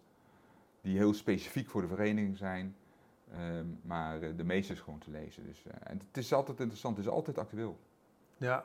die 0.87 0.97
heel 0.97 1.13
specifiek 1.13 1.69
voor 1.69 1.81
de 1.81 1.87
vereniging 1.87 2.37
zijn. 2.37 2.75
Ehm, 3.33 3.65
maar 3.81 4.21
eh, 4.21 4.29
de 4.37 4.43
meeste 4.43 4.73
is 4.73 4.79
gewoon 4.79 4.99
te 4.99 5.11
lezen. 5.11 5.45
Dus, 5.45 5.63
eh, 5.65 5.73
en 5.83 6.01
het 6.07 6.17
is 6.17 6.33
altijd 6.33 6.59
interessant, 6.59 6.97
het 6.97 7.05
is 7.05 7.11
altijd 7.11 7.37
actueel. 7.37 7.79
Ja, 8.37 8.63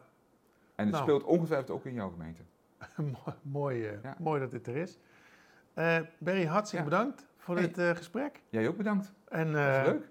En 0.75 0.85
het 0.85 0.91
Nou. 0.95 1.03
speelt 1.03 1.23
ongetwijfeld 1.25 1.71
ook 1.71 1.85
in 1.85 1.95
jouw 1.95 2.11
gemeente. 2.11 2.41
Mo- 3.13 3.35
mooi, 3.43 3.87
eh, 3.87 4.03
Ja. 4.03 4.17
mooi 4.19 4.41
dat 4.41 4.51
dit 4.51 4.67
er 4.67 4.77
is. 4.77 4.99
Eh 5.75 5.99
Berry, 6.19 6.45
hartstikke 6.47 6.85
Ja. 6.85 6.91
bedankt 6.91 7.27
voor 7.37 7.57
Hey. 7.57 7.71
dit 7.73 7.97
gesprek. 7.97 8.41
Jij 8.49 8.69
ook 8.69 8.77
bedankt. 8.77 9.13
En 9.29 9.53
Dat 9.53 9.55
was 9.77 9.87
leuk. 9.87 10.09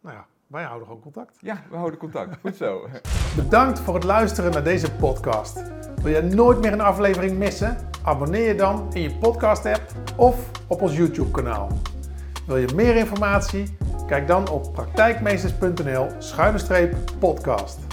nou 0.00 0.16
ja, 0.16 0.26
wij 0.46 0.62
houden 0.64 0.86
gewoon 0.86 1.02
contact. 1.02 1.36
Ja, 1.40 1.62
we 1.70 1.76
houden 1.76 1.98
contact. 1.98 2.40
Goed 2.40 2.56
zo. 2.56 2.88
Bedankt 3.42 3.78
voor 3.80 3.94
het 3.94 4.04
luisteren 4.04 4.50
naar 4.52 4.64
deze 4.64 4.92
podcast. 4.96 5.62
Wil 6.02 6.12
je 6.12 6.22
nooit 6.22 6.60
meer 6.60 6.72
een 6.72 6.80
aflevering 6.80 7.38
missen? 7.38 7.90
Abonneer 8.04 8.46
je 8.46 8.54
dan 8.54 8.88
in 8.92 9.02
je 9.02 9.10
podcast 9.10 9.66
app 9.66 9.82
of 10.16 10.50
op 10.66 10.82
ons 10.82 10.96
YouTube 10.96 11.30
kanaal. 11.30 11.68
Wil 12.46 12.56
je 12.56 12.68
meer 12.74 12.96
informatie? 12.96 13.76
Kijk 14.06 14.26
dan 14.26 14.48
op 14.48 14.72
praktijkmeesters.nl 14.72 16.06
schuine 16.18 16.58
streep 16.58 16.94
podcast. 17.18 17.91